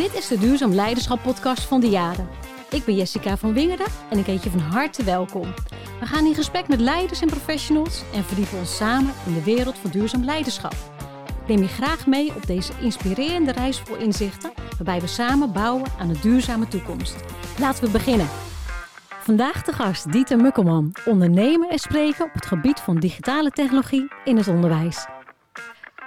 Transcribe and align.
Dit 0.00 0.14
is 0.14 0.28
de 0.28 0.38
Duurzaam 0.38 0.72
Leiderschap 0.72 1.22
podcast 1.22 1.62
van 1.62 1.80
de 1.80 1.88
Jaren. 1.88 2.28
Ik 2.70 2.84
ben 2.84 2.94
Jessica 2.94 3.36
van 3.36 3.52
Wingerden 3.52 3.86
en 4.10 4.18
ik 4.18 4.26
heet 4.26 4.42
je 4.42 4.50
van 4.50 4.60
harte 4.60 5.04
welkom. 5.04 5.54
We 6.00 6.06
gaan 6.06 6.26
in 6.26 6.34
gesprek 6.34 6.68
met 6.68 6.80
leiders 6.80 7.20
en 7.20 7.28
professionals 7.28 8.02
en 8.14 8.24
verdiepen 8.24 8.58
ons 8.58 8.76
samen 8.76 9.12
in 9.26 9.34
de 9.34 9.42
wereld 9.42 9.78
van 9.78 9.90
duurzaam 9.90 10.24
leiderschap. 10.24 10.74
Neem 11.46 11.58
je 11.58 11.68
graag 11.68 12.06
mee 12.06 12.34
op 12.34 12.46
deze 12.46 12.72
inspirerende 12.80 13.52
reis 13.52 13.80
vol 13.80 13.96
inzichten, 13.96 14.52
waarbij 14.76 15.00
we 15.00 15.06
samen 15.06 15.52
bouwen 15.52 15.90
aan 15.98 16.08
een 16.08 16.20
duurzame 16.22 16.68
toekomst. 16.68 17.16
Laten 17.58 17.84
we 17.84 17.90
beginnen. 17.90 18.28
Vandaag 19.20 19.62
de 19.62 19.72
gast 19.72 20.12
Dieter 20.12 20.36
Mukkelman, 20.36 20.94
ondernemer 21.04 21.68
en 21.68 21.78
spreker 21.78 22.24
op 22.24 22.32
het 22.32 22.46
gebied 22.46 22.80
van 22.80 23.00
digitale 23.00 23.50
technologie 23.50 24.08
in 24.24 24.36
het 24.36 24.48
onderwijs. 24.48 25.06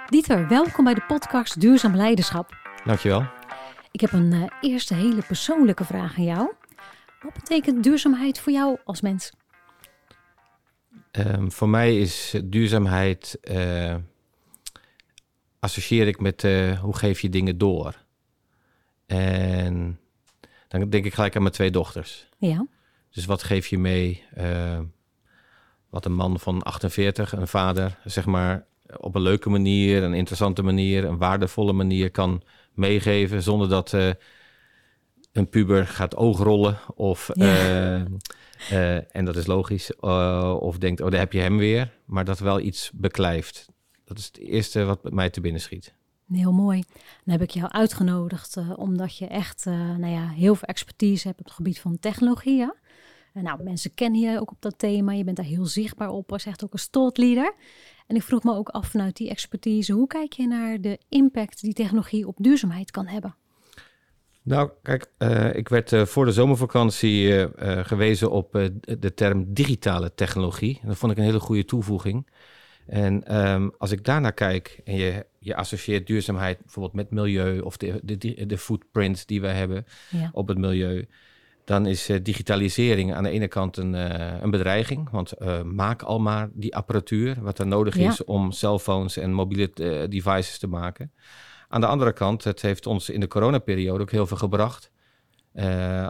Dieter, 0.08 0.48
welkom 0.48 0.84
bij 0.84 0.94
de 0.94 1.04
podcast 1.06 1.60
Duurzaam 1.60 1.96
Leiderschap. 1.96 2.56
Dankjewel. 2.84 3.42
Ik 3.94 4.00
heb 4.00 4.12
een 4.12 4.32
uh, 4.32 4.46
eerste 4.60 4.94
hele 4.94 5.22
persoonlijke 5.22 5.84
vraag 5.84 6.16
aan 6.16 6.24
jou. 6.24 6.52
Wat 7.22 7.32
betekent 7.32 7.82
duurzaamheid 7.82 8.38
voor 8.38 8.52
jou 8.52 8.78
als 8.84 9.00
mens? 9.00 9.32
Um, 11.12 11.52
voor 11.52 11.68
mij 11.68 12.00
is 12.00 12.34
duurzaamheid, 12.44 13.38
uh, 13.42 13.94
associeer 15.58 16.06
ik 16.06 16.20
met 16.20 16.42
uh, 16.42 16.80
hoe 16.80 16.96
geef 16.96 17.20
je 17.20 17.28
dingen 17.28 17.58
door. 17.58 18.04
En 19.06 20.00
dan 20.68 20.90
denk 20.90 21.04
ik 21.04 21.14
gelijk 21.14 21.36
aan 21.36 21.42
mijn 21.42 21.54
twee 21.54 21.70
dochters. 21.70 22.28
Ja. 22.38 22.66
Dus 23.10 23.24
wat 23.24 23.42
geef 23.42 23.66
je 23.66 23.78
mee? 23.78 24.24
wat 25.90 26.04
een 26.04 26.14
man 26.14 26.40
van 26.40 26.62
48, 26.62 27.32
een 27.32 27.48
vader, 27.48 27.98
zeg 28.04 28.26
maar, 28.26 28.66
op 28.96 29.14
een 29.14 29.22
leuke 29.22 29.50
manier, 29.50 30.02
een 30.02 30.14
interessante 30.14 30.62
manier, 30.62 31.04
een 31.04 31.18
waardevolle 31.18 31.72
manier 31.72 32.10
kan 32.10 32.42
meegeven 32.74 33.42
zonder 33.42 33.68
dat 33.68 33.92
uh, 33.92 34.10
een 35.32 35.48
puber 35.48 35.86
gaat 35.86 36.16
oogrollen 36.16 36.78
of 36.94 37.30
ja. 37.34 38.06
uh, 38.72 39.16
en 39.16 39.24
dat 39.24 39.36
is 39.36 39.46
logisch 39.46 39.96
of 40.60 40.78
denkt 40.78 41.00
oh 41.00 41.10
daar 41.10 41.20
heb 41.20 41.32
je 41.32 41.40
hem 41.40 41.56
weer, 41.56 41.92
maar 42.04 42.24
dat 42.24 42.38
wel 42.38 42.60
iets 42.60 42.90
beklijft. 42.94 43.68
Dat 44.04 44.18
is 44.18 44.24
het 44.24 44.38
eerste 44.38 44.84
wat 44.84 45.12
mij 45.12 45.30
te 45.30 45.40
binnen 45.40 45.60
schiet. 45.60 45.94
Heel 46.32 46.52
mooi. 46.52 46.82
Dan 47.24 47.38
heb 47.38 47.42
ik 47.42 47.50
jou 47.50 47.70
uitgenodigd 47.70 48.56
omdat 48.76 49.16
je 49.16 49.26
echt 49.26 49.64
nou 49.64 50.06
ja, 50.06 50.28
heel 50.28 50.54
veel 50.54 50.68
expertise 50.68 51.26
hebt 51.26 51.38
op 51.38 51.44
het 51.44 51.54
gebied 51.54 51.80
van 51.80 51.98
technologie. 51.98 52.56
Ja? 52.56 52.74
nou, 53.42 53.62
mensen 53.62 53.94
kennen 53.94 54.20
je 54.20 54.40
ook 54.40 54.50
op 54.50 54.62
dat 54.62 54.78
thema. 54.78 55.12
Je 55.12 55.24
bent 55.24 55.36
daar 55.36 55.46
heel 55.46 55.66
zichtbaar 55.66 56.08
op 56.08 56.32
als 56.32 56.46
echt 56.46 56.64
ook 56.64 56.72
een 56.72 56.78
stolt 56.78 57.18
leader. 57.18 57.54
En 58.06 58.16
ik 58.16 58.22
vroeg 58.22 58.42
me 58.42 58.54
ook 58.54 58.68
af 58.68 58.88
vanuit 58.88 59.16
die 59.16 59.30
expertise, 59.30 59.92
hoe 59.92 60.06
kijk 60.06 60.32
je 60.32 60.46
naar 60.46 60.80
de 60.80 60.98
impact 61.08 61.60
die 61.60 61.72
technologie 61.72 62.26
op 62.26 62.36
duurzaamheid 62.40 62.90
kan 62.90 63.06
hebben? 63.06 63.34
Nou, 64.42 64.70
kijk, 64.82 65.06
uh, 65.18 65.54
ik 65.54 65.68
werd 65.68 65.92
uh, 65.92 66.04
voor 66.04 66.24
de 66.24 66.32
zomervakantie 66.32 67.28
uh, 67.28 67.44
gewezen 67.84 68.30
op 68.30 68.52
de 68.98 69.14
term 69.14 69.54
digitale 69.54 70.14
technologie. 70.14 70.78
En 70.82 70.88
dat 70.88 70.96
vond 70.96 71.12
ik 71.12 71.18
een 71.18 71.24
hele 71.24 71.40
goede 71.40 71.64
toevoeging. 71.64 72.26
En 72.86 73.36
um, 73.36 73.72
als 73.78 73.90
ik 73.90 74.04
daarnaar 74.04 74.32
kijk 74.32 74.80
en 74.84 74.96
je, 74.96 75.26
je 75.38 75.56
associeert 75.56 76.06
duurzaamheid 76.06 76.58
bijvoorbeeld 76.58 76.94
met 76.94 77.10
milieu 77.10 77.60
of 77.60 77.76
de, 77.76 78.00
de, 78.02 78.46
de 78.46 78.58
footprint 78.58 79.28
die 79.28 79.40
wij 79.40 79.54
hebben 79.54 79.86
ja. 80.10 80.30
op 80.32 80.48
het 80.48 80.58
milieu, 80.58 81.06
dan 81.64 81.86
is 81.86 82.10
uh, 82.10 82.16
digitalisering 82.22 83.14
aan 83.14 83.22
de 83.22 83.30
ene 83.30 83.48
kant 83.48 83.76
een, 83.76 83.94
uh, 83.94 84.40
een 84.40 84.50
bedreiging. 84.50 85.10
Want 85.10 85.32
uh, 85.38 85.62
maak 85.62 86.02
al 86.02 86.20
maar 86.20 86.48
die 86.52 86.76
apparatuur, 86.76 87.36
wat 87.40 87.58
er 87.58 87.66
nodig 87.66 87.96
ja. 87.96 88.10
is 88.10 88.24
om 88.24 88.52
cellphones 88.52 89.16
en 89.16 89.32
mobiele 89.32 89.70
devices 90.08 90.58
te 90.58 90.66
maken. 90.66 91.12
Aan 91.68 91.80
de 91.80 91.86
andere 91.86 92.12
kant, 92.12 92.44
het 92.44 92.62
heeft 92.62 92.86
ons 92.86 93.10
in 93.10 93.20
de 93.20 93.28
coronaperiode 93.28 94.02
ook 94.02 94.10
heel 94.10 94.26
veel 94.26 94.36
gebracht. 94.36 94.90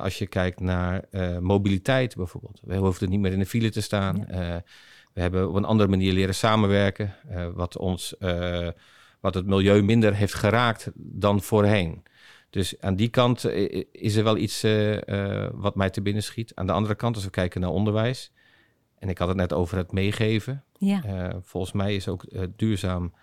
als 0.02 0.18
je 0.18 0.26
kijkt 0.26 0.60
naar 0.60 1.04
mobiliteit 1.40 2.16
bijvoorbeeld. 2.16 2.60
We 2.64 2.76
hoefden 2.76 3.10
niet 3.10 3.20
meer 3.20 3.32
in 3.32 3.38
de 3.38 3.46
file 3.46 3.70
te 3.70 3.80
staan. 3.80 4.26
Ja. 4.28 4.62
we 5.12 5.20
hebben 5.20 5.48
op 5.48 5.54
een 5.54 5.64
andere 5.64 5.88
manier 5.88 6.12
leren 6.12 6.34
samenwerken. 6.34 7.14
wat, 7.54 7.76
ons, 7.78 8.14
wat 9.20 9.34
het 9.34 9.46
milieu 9.46 9.82
minder 9.82 10.14
heeft 10.14 10.34
geraakt 10.34 10.90
dan 10.94 11.42
voorheen. 11.42 12.02
Dus 12.54 12.80
aan 12.80 12.96
die 12.96 13.08
kant 13.08 13.44
eh, 13.44 13.84
is 13.92 14.16
er 14.16 14.24
wel 14.24 14.36
iets 14.36 14.64
uh, 14.64 14.98
wat 15.52 15.74
mij 15.74 15.90
te 15.90 16.02
binnen 16.02 16.22
schiet. 16.22 16.52
Aan 16.54 16.66
de 16.66 16.72
andere 16.72 16.94
kant, 16.94 17.14
als 17.14 17.24
we 17.24 17.30
kijken 17.30 17.60
naar 17.60 17.70
onderwijs, 17.70 18.32
en 18.98 19.08
ik 19.08 19.18
had 19.18 19.28
het 19.28 19.36
net 19.36 19.52
over 19.52 19.76
het 19.76 19.92
meegeven. 19.92 20.64
Ja. 20.78 21.04
Uh, 21.04 21.36
volgens 21.42 21.72
mij 21.72 21.94
is 21.94 22.08
ook 22.08 22.24
duurzaam 22.56 23.14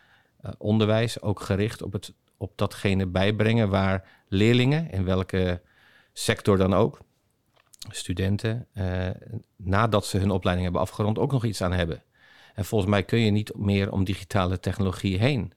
onderwijs 0.58 1.22
ook 1.22 1.40
gericht 1.40 1.82
op, 1.82 1.94
het, 1.94 2.14
op 2.38 2.52
datgene 2.56 3.08
bijbrengen 3.08 3.70
waar 3.70 4.24
leerlingen, 4.28 4.92
in 4.92 5.06
welke 5.06 5.62
sector 6.14 6.58
dan 6.58 6.74
ook, 6.74 7.00
studenten, 7.90 8.68
nadat 9.56 10.06
ze 10.06 10.18
hun 10.18 10.32
opleiding 10.32 10.68
hebben 10.68 10.88
afgerond, 10.88 11.20
ook 11.20 11.32
nog 11.32 11.46
iets 11.46 11.62
aan 11.62 11.74
hebben. 11.74 12.04
En 12.54 12.66
volgens 12.66 12.90
mij 12.90 13.04
kun 13.04 13.20
je 13.20 13.32
niet 13.32 13.56
meer 13.56 13.92
om 13.92 14.04
digitale 14.04 14.60
technologie 14.60 15.18
heen. 15.18 15.54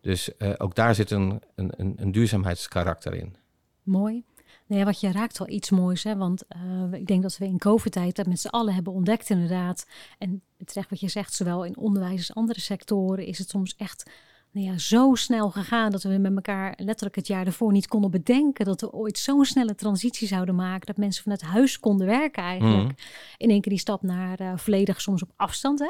Dus 0.00 0.30
uh, 0.38 0.52
ook 0.58 0.74
daar 0.74 0.94
zit 0.94 1.10
een, 1.10 1.42
een, 1.54 1.92
een 1.96 2.12
duurzaamheidskarakter 2.12 3.14
in. 3.14 3.36
Mooi. 3.82 4.24
Nee, 4.66 4.84
wat 4.84 5.00
je 5.00 5.12
raakt 5.12 5.38
wel 5.38 5.48
iets 5.48 5.70
moois, 5.70 6.02
hè? 6.02 6.16
want 6.16 6.44
uh, 6.56 6.92
ik 6.92 7.06
denk 7.06 7.22
dat 7.22 7.38
we 7.38 7.44
in 7.44 7.58
COVID-tijd 7.58 8.16
dat 8.16 8.26
met 8.26 8.40
z'n 8.40 8.48
allen 8.48 8.74
hebben 8.74 8.92
ontdekt 8.92 9.30
inderdaad. 9.30 9.86
En 10.18 10.42
terecht 10.64 10.90
wat 10.90 11.00
je 11.00 11.08
zegt, 11.08 11.34
zowel 11.34 11.64
in 11.64 11.76
onderwijs 11.76 12.16
als 12.16 12.34
andere 12.34 12.60
sectoren 12.60 13.26
is 13.26 13.38
het 13.38 13.48
soms 13.48 13.76
echt 13.76 14.10
nou 14.52 14.66
ja, 14.66 14.78
zo 14.78 15.14
snel 15.14 15.50
gegaan 15.50 15.90
dat 15.90 16.02
we 16.02 16.18
met 16.18 16.34
elkaar 16.34 16.74
letterlijk 16.76 17.16
het 17.16 17.26
jaar 17.26 17.46
ervoor 17.46 17.72
niet 17.72 17.88
konden 17.88 18.10
bedenken 18.10 18.64
dat 18.64 18.80
we 18.80 18.92
ooit 18.92 19.18
zo'n 19.18 19.44
snelle 19.44 19.74
transitie 19.74 20.28
zouden 20.28 20.54
maken. 20.54 20.86
Dat 20.86 20.96
mensen 20.96 21.22
vanuit 21.22 21.42
huis 21.42 21.80
konden 21.80 22.06
werken 22.06 22.42
eigenlijk. 22.42 22.82
Mm. 22.82 22.94
In 23.36 23.50
één 23.50 23.60
keer 23.60 23.72
die 23.72 23.80
stap 23.80 24.02
naar 24.02 24.40
uh, 24.40 24.52
volledig 24.56 25.00
soms 25.00 25.22
op 25.22 25.30
afstand. 25.36 25.78
Hè? 25.78 25.88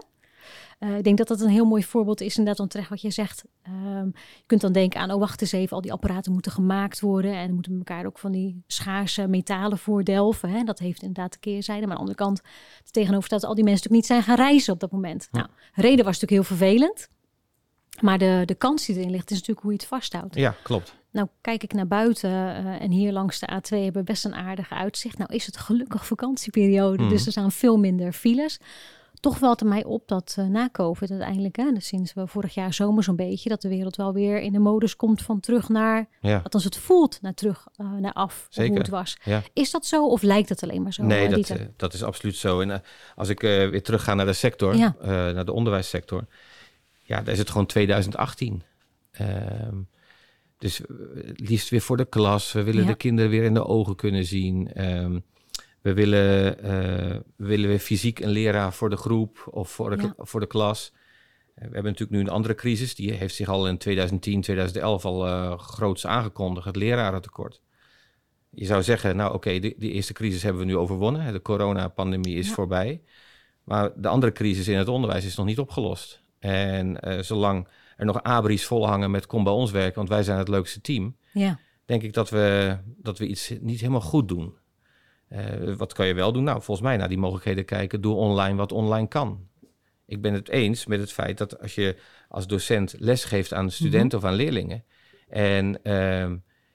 Uh, 0.81 0.97
ik 0.97 1.05
denk 1.05 1.19
dat 1.19 1.29
dat 1.29 1.41
een 1.41 1.49
heel 1.49 1.65
mooi 1.65 1.85
voorbeeld 1.85 2.21
is, 2.21 2.39
inderdaad, 2.39 2.63
om 2.63 2.69
terecht 2.69 2.89
wat 2.89 3.01
je 3.01 3.11
zegt. 3.11 3.45
Um, 3.69 4.13
je 4.15 4.43
kunt 4.47 4.61
dan 4.61 4.73
denken 4.73 5.01
aan, 5.01 5.11
oh 5.11 5.19
wacht 5.19 5.41
eens 5.41 5.53
even, 5.53 5.77
al 5.77 5.83
die 5.83 5.93
apparaten 5.93 6.33
moeten 6.33 6.53
gemaakt 6.53 7.01
worden 7.01 7.35
en 7.35 7.55
moeten 7.55 7.77
elkaar 7.77 8.07
ook 8.07 8.19
van 8.19 8.33
die 8.33 8.63
schaarse 8.67 9.27
metalen 9.27 9.79
voordelven. 9.79 10.51
Hè? 10.51 10.65
Dat 10.65 10.79
heeft 10.79 11.03
inderdaad 11.03 11.33
de 11.33 11.39
keerzijde. 11.39 11.87
Maar 11.87 11.97
aan 11.97 12.05
de 12.05 12.11
andere 12.11 12.25
kant, 12.25 12.41
tegenover 12.91 13.25
staat 13.25 13.45
al 13.45 13.55
die 13.55 13.65
mensen 13.65 13.91
natuurlijk 13.91 14.11
niet 14.11 14.25
zijn 14.27 14.37
gaan 14.37 14.47
reizen 14.47 14.73
op 14.73 14.81
dat 14.81 14.91
moment. 14.91 15.29
Ja. 15.33 15.39
Nou, 15.39 15.51
reden 15.75 16.05
was 16.05 16.21
natuurlijk 16.21 16.49
heel 16.49 16.57
vervelend. 16.57 17.09
Maar 18.01 18.19
de, 18.19 18.43
de 18.45 18.55
kans 18.55 18.87
die 18.87 18.97
erin 18.97 19.11
ligt, 19.11 19.31
is 19.31 19.37
natuurlijk 19.37 19.61
hoe 19.61 19.73
je 19.73 19.79
het 19.79 19.87
vasthoudt. 19.87 20.35
Ja, 20.35 20.55
klopt. 20.63 20.95
Nou, 21.11 21.29
kijk 21.41 21.63
ik 21.63 21.73
naar 21.73 21.87
buiten 21.87 22.31
uh, 22.31 22.83
en 22.83 22.91
hier 22.91 23.13
langs 23.13 23.39
de 23.39 23.49
A2 23.53 23.79
hebben 23.79 23.93
we 23.93 24.03
best 24.03 24.25
een 24.25 24.35
aardige 24.35 24.75
uitzicht. 24.75 25.19
Nou 25.19 25.35
is 25.35 25.47
het 25.47 25.57
gelukkig 25.57 26.07
vakantieperiode, 26.07 27.03
mm. 27.03 27.09
dus 27.09 27.27
er 27.27 27.33
zijn 27.33 27.51
veel 27.51 27.77
minder 27.77 28.13
files 28.13 28.61
toch 29.21 29.39
valt 29.39 29.61
er 29.61 29.67
mij 29.67 29.85
op 29.85 30.09
dat 30.09 30.37
uh, 30.39 30.47
na 30.47 30.69
COVID 30.73 31.11
uiteindelijk, 31.11 31.57
hè, 31.57 31.73
dus 31.73 31.87
sinds 31.87 32.15
we 32.15 32.27
vorig 32.27 32.55
jaar 32.55 32.75
zomer 32.75 33.03
zo'n 33.03 33.17
beetje, 33.17 33.49
dat 33.49 33.63
de 33.63 33.69
wereld 33.69 33.97
wel 33.97 34.13
weer 34.13 34.41
in 34.41 34.53
de 34.53 34.59
modus 34.59 34.97
komt 34.97 35.23
van 35.23 35.41
terug 35.41 35.69
naar, 35.69 36.09
ja. 36.21 36.41
althans 36.43 36.65
het 36.65 36.77
voelt 36.77 37.19
naar 37.23 37.35
terug, 37.35 37.67
uh, 37.77 37.93
naar 37.93 38.13
af, 38.13 38.47
Zeker. 38.51 38.71
hoe 38.71 38.79
het 38.79 38.89
was. 38.89 39.17
Ja. 39.25 39.43
Is 39.53 39.71
dat 39.71 39.87
zo 39.87 40.07
of 40.07 40.23
lijkt 40.23 40.49
het 40.49 40.63
alleen 40.63 40.83
maar 40.83 40.93
zo? 40.93 41.03
Nee, 41.03 41.29
dat, 41.29 41.51
uh, 41.51 41.57
dat 41.77 41.93
is 41.93 42.03
absoluut 42.03 42.37
zo. 42.37 42.61
En 42.61 42.83
als 43.15 43.29
ik 43.29 43.41
weer 43.41 43.83
terug 43.83 44.05
ga 44.05 44.15
naar 44.15 44.27
de 44.27 44.33
sector, 44.33 44.77
ja. 44.77 44.95
naar 45.03 45.45
de 45.45 45.53
onderwijssector, 45.53 46.27
ja, 47.03 47.23
daar 47.23 47.33
is 47.33 47.39
het 47.39 47.51
gewoon 47.51 47.67
2018. 47.67 48.63
Ehm, 49.11 49.77
dus 50.59 50.81
liefst 51.35 51.69
weer 51.69 51.81
voor 51.81 51.97
de 51.97 52.05
klas. 52.05 52.53
We 52.53 52.63
willen 52.63 52.87
de 52.87 52.95
kinderen 52.95 53.31
weer 53.31 53.45
in 53.45 53.55
de 53.55 53.67
ogen 53.67 53.97
kunnen 53.97 54.25
zien. 54.25 54.85
Um, 54.85 55.25
we 55.81 55.95
willen, 55.95 56.57
uh, 56.65 57.17
we 57.37 57.47
willen 57.47 57.69
weer 57.69 57.79
fysiek 57.79 58.21
een 58.21 58.31
leraar 58.31 58.73
voor 58.73 58.91
de 58.91 58.97
groep 58.97 59.49
of 59.51 59.71
voor 59.71 59.97
de, 59.97 60.03
ja. 60.03 60.15
voor 60.17 60.41
de 60.41 60.47
klas. 60.47 60.93
Uh, 60.93 60.99
we 61.55 61.61
hebben 61.63 61.85
natuurlijk 61.85 62.11
nu 62.11 62.21
een 62.21 62.29
andere 62.29 62.55
crisis. 62.55 62.95
Die 62.95 63.13
heeft 63.13 63.35
zich 63.35 63.49
al 63.49 63.69
in 63.69 63.79
2010, 63.79 64.41
2011 64.41 65.05
al 65.05 65.27
uh, 65.27 65.59
groots 65.59 66.07
aangekondigd. 66.07 66.67
Het 66.67 66.77
lerarentekort. 66.77 67.61
Je 68.51 68.65
zou 68.65 68.83
zeggen, 68.83 69.17
nou 69.17 69.29
oké, 69.35 69.37
okay, 69.37 69.61
die, 69.61 69.93
eerste 69.93 70.13
crisis 70.13 70.43
hebben 70.43 70.61
we 70.61 70.69
nu 70.69 70.77
overwonnen. 70.77 71.33
De 71.33 71.43
coronapandemie 71.43 72.37
is 72.37 72.49
ja. 72.49 72.55
voorbij. 72.55 73.03
Maar 73.65 73.91
de 73.97 74.09
andere 74.09 74.33
crisis 74.33 74.69
in 74.69 74.79
het 74.79 74.89
onderwijs 74.89 75.25
is 75.25 75.37
nog 75.37 75.47
niet 75.47 75.59
opgelost. 75.59 76.23
En 76.39 76.99
zolang 77.25 77.69
er 77.97 78.05
nog 78.05 78.23
abris 78.23 78.65
volhangen 78.65 79.11
met 79.11 79.27
kom 79.27 79.45
bij 79.45 79.53
ons 79.53 79.71
werken, 79.71 79.95
want 79.95 80.09
wij 80.09 80.23
zijn 80.23 80.39
het 80.39 80.49
leukste 80.49 80.81
team. 80.81 81.17
Ja. 81.33 81.59
Denk 81.85 82.03
ik 82.03 82.13
dat 82.13 82.31
we, 82.31 82.77
dat 82.97 83.19
we 83.19 83.27
iets 83.27 83.53
niet 83.61 83.81
helemaal 83.81 84.01
goed 84.01 84.29
doen. 84.29 84.55
Uh, 85.33 85.75
wat 85.77 85.93
kan 85.93 86.07
je 86.07 86.15
wel 86.15 86.33
doen? 86.33 86.45
Nou, 86.45 86.63
volgens 86.63 86.87
mij 86.87 86.97
naar 86.97 87.09
die 87.09 87.19
mogelijkheden 87.19 87.65
kijken. 87.65 88.01
Doe 88.01 88.15
online 88.15 88.57
wat 88.57 88.73
online 88.73 89.09
kan. 89.09 89.49
Ik 90.07 90.21
ben 90.21 90.35
het 90.35 90.49
eens 90.49 90.87
met 90.87 91.01
het 91.01 91.13
feit 91.13 91.39
dat 91.39 91.61
als 91.61 91.75
je 91.75 91.97
als 92.29 92.47
docent 92.47 92.95
les 92.99 93.25
geeft 93.25 93.53
aan 93.53 93.71
studenten 93.71 94.19
mm 94.19 94.25
-hmm. 94.25 94.33
of 94.33 94.39
aan 94.39 94.45
leerlingen. 94.45 94.85
En 95.29 95.79
uh, 95.83 96.31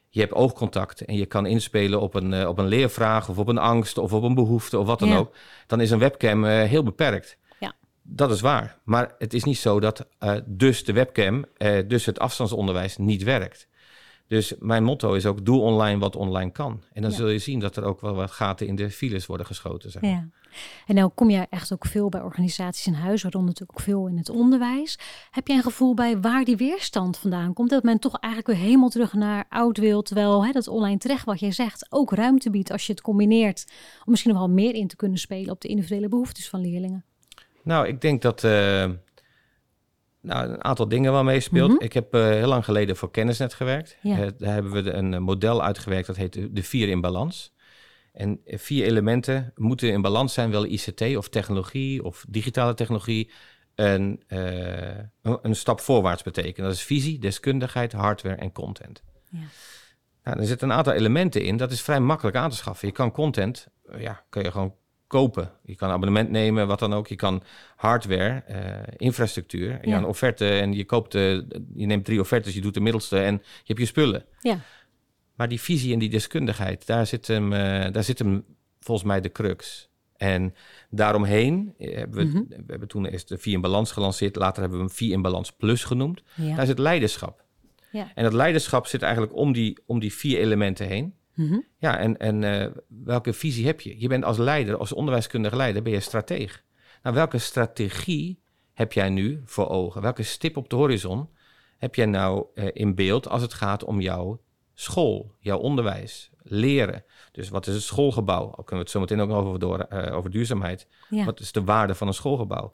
je 0.09 0.19
hebt 0.19 0.33
oogcontact 0.33 1.01
en 1.01 1.15
je 1.15 1.25
kan 1.25 1.45
inspelen 1.45 2.01
op 2.01 2.13
een, 2.13 2.31
uh, 2.31 2.47
op 2.47 2.57
een 2.57 2.67
leervraag 2.67 3.29
of 3.29 3.37
op 3.37 3.47
een 3.47 3.57
angst 3.57 3.97
of 3.97 4.13
op 4.13 4.23
een 4.23 4.35
behoefte 4.35 4.79
of 4.79 4.87
wat 4.87 4.99
dan 4.99 5.09
ja. 5.09 5.17
ook. 5.17 5.35
Dan 5.67 5.81
is 5.81 5.91
een 5.91 5.99
webcam 5.99 6.43
uh, 6.43 6.63
heel 6.63 6.83
beperkt. 6.83 7.37
Ja. 7.59 7.73
Dat 8.01 8.31
is 8.31 8.41
waar. 8.41 8.79
Maar 8.83 9.15
het 9.17 9.33
is 9.33 9.43
niet 9.43 9.57
zo 9.57 9.79
dat 9.79 10.07
dus 10.45 10.83
de 10.83 10.93
webcam, 10.93 11.45
dus 11.87 12.05
het 12.05 12.19
afstandsonderwijs 12.19 12.97
niet 12.97 13.23
werkt. 13.23 13.67
Dus 14.27 14.53
mijn 14.59 14.83
motto 14.83 15.13
is 15.13 15.25
ook: 15.25 15.45
doe 15.45 15.59
online 15.61 15.99
wat 15.99 16.15
online 16.15 16.51
kan. 16.51 16.81
En 16.93 17.01
dan 17.01 17.11
Ja. 17.11 17.17
zul 17.17 17.27
je 17.27 17.39
zien 17.39 17.59
dat 17.59 17.75
er 17.75 17.83
ook 17.83 18.01
wel 18.01 18.15
wat 18.15 18.31
gaten 18.31 18.67
in 18.67 18.75
de 18.75 18.89
files 18.91 19.25
worden 19.25 19.45
geschoten. 19.45 19.91
Zeg 19.91 20.01
maar. 20.01 20.11
Ja. 20.11 20.27
En 20.85 20.95
nou 20.95 21.09
kom 21.15 21.29
je 21.29 21.47
echt 21.49 21.73
ook 21.73 21.85
veel 21.85 22.09
bij 22.09 22.21
organisaties 22.21 22.85
en 22.87 22.93
huis, 22.93 23.21
waaronder 23.23 23.51
natuurlijk 23.51 23.79
ook 23.79 23.85
veel 23.85 24.07
in 24.07 24.17
het 24.17 24.29
onderwijs. 24.29 24.99
Heb 25.31 25.47
jij 25.47 25.55
een 25.57 25.63
gevoel 25.63 25.93
bij 25.93 26.19
waar 26.19 26.43
die 26.43 26.57
weerstand 26.57 27.17
vandaan 27.17 27.53
komt? 27.53 27.69
Dat 27.69 27.83
men 27.83 27.99
toch 27.99 28.17
eigenlijk 28.19 28.57
weer 28.57 28.67
helemaal 28.67 28.89
terug 28.89 29.13
naar 29.13 29.45
oud 29.49 29.77
wil, 29.77 30.01
terwijl 30.01 30.45
hè, 30.45 30.51
dat 30.51 30.67
online 30.67 30.97
terecht, 30.97 31.25
wat 31.25 31.39
jij 31.39 31.51
zegt, 31.51 31.85
ook 31.89 32.11
ruimte 32.13 32.49
biedt 32.49 32.71
als 32.71 32.85
je 32.85 32.91
het 32.91 33.01
combineert. 33.01 33.65
Om 34.05 34.11
misschien 34.11 34.31
nog 34.31 34.39
wel 34.39 34.49
meer 34.49 34.73
in 34.73 34.87
te 34.87 34.95
kunnen 34.95 35.17
spelen 35.17 35.51
op 35.51 35.61
de 35.61 35.67
individuele 35.67 36.07
behoeftes 36.09 36.49
van 36.49 36.61
leerlingen. 36.61 37.03
Nou, 37.63 37.87
ik 37.87 38.01
denk 38.01 38.21
dat 38.21 38.43
eh, 38.43 38.89
nou, 40.25 40.49
een 40.49 40.63
aantal 40.63 40.87
dingen 40.87 41.11
wel 41.11 41.23
meespeelt. 41.23 41.71
Mhm. 41.71 41.83
Ik 41.83 41.93
heb 41.93 42.13
eh, 42.13 42.21
heel 42.21 42.47
lang 42.47 42.65
geleden 42.65 42.95
voor 42.95 43.11
Kennisnet 43.11 43.53
gewerkt. 43.53 43.97
Ja. 44.01 44.17
Eh, 44.17 44.27
daar 44.37 44.53
hebben 44.53 44.71
we 44.71 44.91
een 44.91 45.13
eh, 45.13 45.19
model 45.19 45.63
uitgewerkt 45.63 46.07
dat 46.07 46.15
heet 46.15 46.55
de, 46.55 46.63
vier 46.63 46.89
in 46.89 47.01
balans. 47.01 47.53
En 48.13 48.41
vier 48.45 48.85
elementen 48.85 49.51
moeten 49.55 49.91
in 49.91 50.01
balans 50.01 50.33
zijn, 50.33 50.51
wel 50.51 50.65
ICT 50.65 51.17
of 51.17 51.29
technologie 51.29 52.03
of 52.03 52.25
digitale 52.29 52.73
technologie. 52.73 53.31
Een, 53.75 54.23
een, 55.21 55.55
stap 55.55 55.79
voorwaarts 55.79 56.23
betekenen. 56.23 56.67
Dat 56.69 56.77
is 56.77 56.83
visie, 56.83 57.19
deskundigheid, 57.19 57.91
hardware 57.91 58.35
en 58.35 58.51
content. 58.51 59.03
Ja. 59.29 59.39
Nou, 60.23 60.39
er 60.39 60.45
zitten 60.45 60.69
een 60.69 60.75
aantal 60.75 60.93
elementen 60.93 61.41
in. 61.43 61.57
Dat 61.57 61.71
is 61.71 61.81
vrij 61.81 61.99
makkelijk 61.99 62.37
aan 62.37 62.49
te 62.49 62.55
schaffen. 62.55 62.87
Je 62.87 62.93
kan 62.93 63.11
content, 63.11 63.67
ja, 63.97 64.25
kun 64.29 64.43
je 64.43 64.51
gewoon 64.51 64.75
kopen. 65.07 65.51
Je 65.63 65.75
kan 65.75 65.89
abonnement 65.89 66.29
nemen, 66.29 66.67
wat 66.67 66.79
dan 66.79 66.93
ook. 66.93 67.07
Je 67.07 67.15
kan 67.15 67.43
hardware, 67.75 68.43
eh, 68.47 68.93
infrastructuur, 68.97 69.69
ja. 69.69 69.79
Ja. 69.81 69.97
een 69.97 70.05
offerte 70.05 70.49
en 70.49 70.73
je 70.73 70.85
koopt, 70.85 71.15
eh, 71.15 71.31
je 71.75 71.85
neemt 71.85 72.05
drie 72.05 72.19
offertes, 72.19 72.53
je 72.53 72.61
doet 72.61 72.73
de 72.73 72.79
middelste 72.79 73.19
en 73.19 73.33
je 73.33 73.63
hebt 73.63 73.79
je 73.79 73.85
spullen. 73.85 74.25
Ja. 74.39 74.59
Maar 75.35 75.47
die 75.47 75.61
visie 75.61 75.93
en 75.93 75.99
die 75.99 76.09
deskundigheid, 76.09 76.85
daar 76.85 77.05
zit 77.07 77.27
hem, 77.27 77.53
eh, 77.53 77.91
daar 77.91 78.03
zit 78.03 78.19
hem 78.19 78.43
volgens 78.79 79.07
mij 79.07 79.21
de 79.21 79.31
crux. 79.31 79.89
En 80.17 80.53
daaromheen 80.89 81.73
hebben 81.77 82.17
we, 82.17 82.23
Mhm. 82.25 82.43
we 82.47 82.63
hebben 82.67 82.87
toen 82.87 83.05
eerst 83.05 83.27
de 83.29 83.37
vier 83.37 83.53
in 83.53 83.61
balans 83.61 83.91
gelanceerd. 83.91 84.35
Later 84.35 84.61
hebben 84.61 84.79
we 84.79 84.85
hem 84.85 84.93
vier 84.95 85.11
in 85.11 85.21
balans 85.21 85.51
plus 85.51 85.83
genoemd. 85.83 86.21
Ja. 86.35 86.55
Daar 86.55 86.65
zit 86.65 86.79
leiderschap. 86.79 87.43
Ja. 87.91 88.11
En 88.15 88.23
dat 88.23 88.33
leiderschap 88.33 88.87
zit 88.87 89.01
eigenlijk 89.01 89.35
om 89.35 89.53
die, 89.53 89.77
om 89.85 89.99
die 89.99 90.13
vier 90.13 90.39
elementen 90.39 90.87
heen. 90.87 91.13
Mhm. 91.35 91.59
Ja, 91.77 91.97
en, 91.97 92.17
en 92.17 92.43
eh, 92.43 92.71
welke 92.87 93.33
visie 93.33 93.65
heb 93.65 93.81
je? 93.81 93.99
Je 93.99 94.07
bent 94.07 94.23
als 94.23 94.37
leider, 94.37 94.77
als 94.77 94.93
onderwijskundige 94.93 95.55
leider, 95.55 95.81
ben 95.81 95.91
je 95.91 95.99
strateeg. 95.99 96.63
Nou, 97.03 97.15
welke 97.15 97.37
strategie 97.37 98.39
heb 98.73 98.93
jij 98.93 99.09
nu 99.09 99.41
voor 99.45 99.69
ogen? 99.69 100.01
Welke 100.01 100.23
stip 100.23 100.57
op 100.57 100.69
de 100.69 100.75
horizon 100.75 101.29
heb 101.77 101.95
jij 101.95 102.05
nou 102.05 102.45
eh, 102.53 102.67
in 102.73 102.95
beeld 102.95 103.29
als 103.29 103.41
het 103.41 103.53
gaat 103.53 103.83
om 103.83 104.01
jouw 104.01 104.41
school, 104.73 105.35
jouw 105.39 105.57
onderwijs, 105.57 106.31
leren? 106.41 107.03
Dus 107.31 107.49
wat 107.49 107.67
is 107.67 107.73
het 107.73 107.83
schoolgebouw? 107.83 108.45
Daar 108.45 108.65
kunnen 108.65 108.67
we 108.67 108.77
het 108.77 108.89
zo 108.89 108.99
meteen 108.99 109.19
ook 109.19 109.29
nog 109.29 109.37
over, 109.37 109.59
door, 109.59 109.79
eh, 109.79 110.15
over 110.15 110.31
duurzaamheid. 110.31 110.87
Ja. 111.09 111.25
Wat 111.25 111.39
is 111.39 111.51
de 111.51 111.63
waarde 111.63 111.95
van 111.95 112.07
een 112.07 112.13
schoolgebouw? 112.13 112.73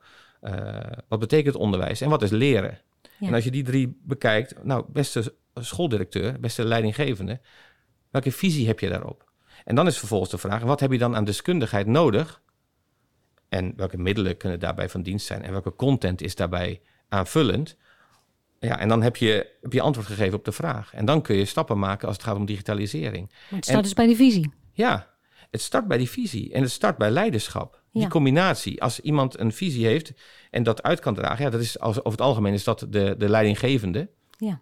Wat 1.07 1.19
betekent 1.19 1.55
onderwijs 1.55 2.01
en 2.01 2.09
wat 2.09 2.21
is 2.21 2.29
leren? 2.29 2.79
Ja. 3.17 3.27
En 3.27 3.33
als 3.33 3.43
je 3.43 3.51
die 3.51 3.63
drie 3.63 3.99
bekijkt, 4.03 4.63
nou, 4.63 4.85
beste 4.87 5.35
schooldirecteur, 5.53 6.39
beste 6.39 6.65
leidinggevende, 6.65 7.39
welke 8.11 8.31
visie 8.31 8.67
heb 8.67 8.79
je 8.79 8.89
daarop? 8.89 9.29
En 9.65 9.75
dan 9.75 9.87
is 9.87 9.97
vervolgens 9.97 10.31
de 10.31 10.37
vraag, 10.37 10.61
wat 10.63 10.79
heb 10.79 10.91
je 10.91 10.97
dan 10.97 11.15
aan 11.15 11.23
deskundigheid 11.23 11.87
nodig? 11.87 12.41
En 13.49 13.73
welke 13.75 13.97
middelen 13.97 14.37
kunnen 14.37 14.59
daarbij 14.59 14.89
van 14.89 15.01
dienst 15.01 15.25
zijn? 15.25 15.41
En 15.43 15.51
welke 15.51 15.75
content 15.75 16.21
is 16.21 16.35
daarbij 16.35 16.81
aanvullend? 17.09 17.77
Ja, 18.59 18.79
en 18.79 18.87
dan 18.87 19.01
heb 19.01 19.15
je, 19.15 19.47
heb 19.61 19.73
je 19.73 19.81
antwoord 19.81 20.07
gegeven 20.07 20.37
op 20.37 20.45
de 20.45 20.51
vraag. 20.51 20.93
En 20.93 21.05
dan 21.05 21.21
kun 21.21 21.35
je 21.35 21.45
stappen 21.45 21.79
maken 21.79 22.07
als 22.07 22.17
het 22.17 22.25
gaat 22.25 22.35
om 22.35 22.45
digitalisering. 22.45 23.31
Het 23.49 23.63
staat 23.65 23.75
En- 23.77 23.83
dus 23.83 23.93
bij 23.93 24.05
die 24.07 24.15
visie. 24.15 24.53
Ja, 24.73 25.09
het 25.51 25.61
start 25.61 25.87
bij 25.87 25.97
die 25.97 26.09
visie 26.09 26.53
en 26.53 26.61
het 26.61 26.71
start 26.71 26.97
bij 26.97 27.09
leiderschap. 27.09 27.81
Die 27.91 28.01
Ja. 28.01 28.07
combinatie. 28.07 28.81
Als 28.81 28.99
iemand 28.99 29.39
een 29.39 29.51
visie 29.51 29.85
heeft 29.85 30.13
en 30.51 30.63
dat 30.63 30.83
uit 30.83 30.99
kan 30.99 31.13
dragen, 31.15 31.43
ja, 31.45 31.49
dat 31.51 31.61
is 31.61 31.79
als, 31.79 31.99
over 31.99 32.11
het 32.11 32.21
algemeen 32.21 32.53
is 32.53 32.63
dat 32.63 32.85
de, 32.89 33.15
de 33.17 33.29
leidinggevende. 33.29 34.09
Ja. 34.37 34.61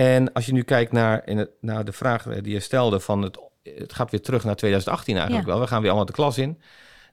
En 0.00 0.32
als 0.32 0.46
je 0.46 0.52
nu 0.52 0.62
kijkt 0.62 0.92
naar, 0.92 1.22
in 1.24 1.38
het, 1.38 1.50
naar 1.60 1.84
de 1.84 1.92
vraag 1.92 2.22
die 2.22 2.52
je 2.52 2.60
stelde 2.60 3.00
van 3.00 3.22
het, 3.22 3.38
het 3.62 3.92
gaat 3.92 4.10
weer 4.10 4.20
terug 4.20 4.44
naar 4.44 4.56
2018 4.56 5.14
eigenlijk 5.16 5.46
Ja. 5.46 5.52
wel. 5.52 5.62
We 5.62 5.66
gaan 5.68 5.80
weer 5.80 5.88
allemaal 5.90 6.06
de 6.06 6.12
klas 6.12 6.38
in. 6.38 6.60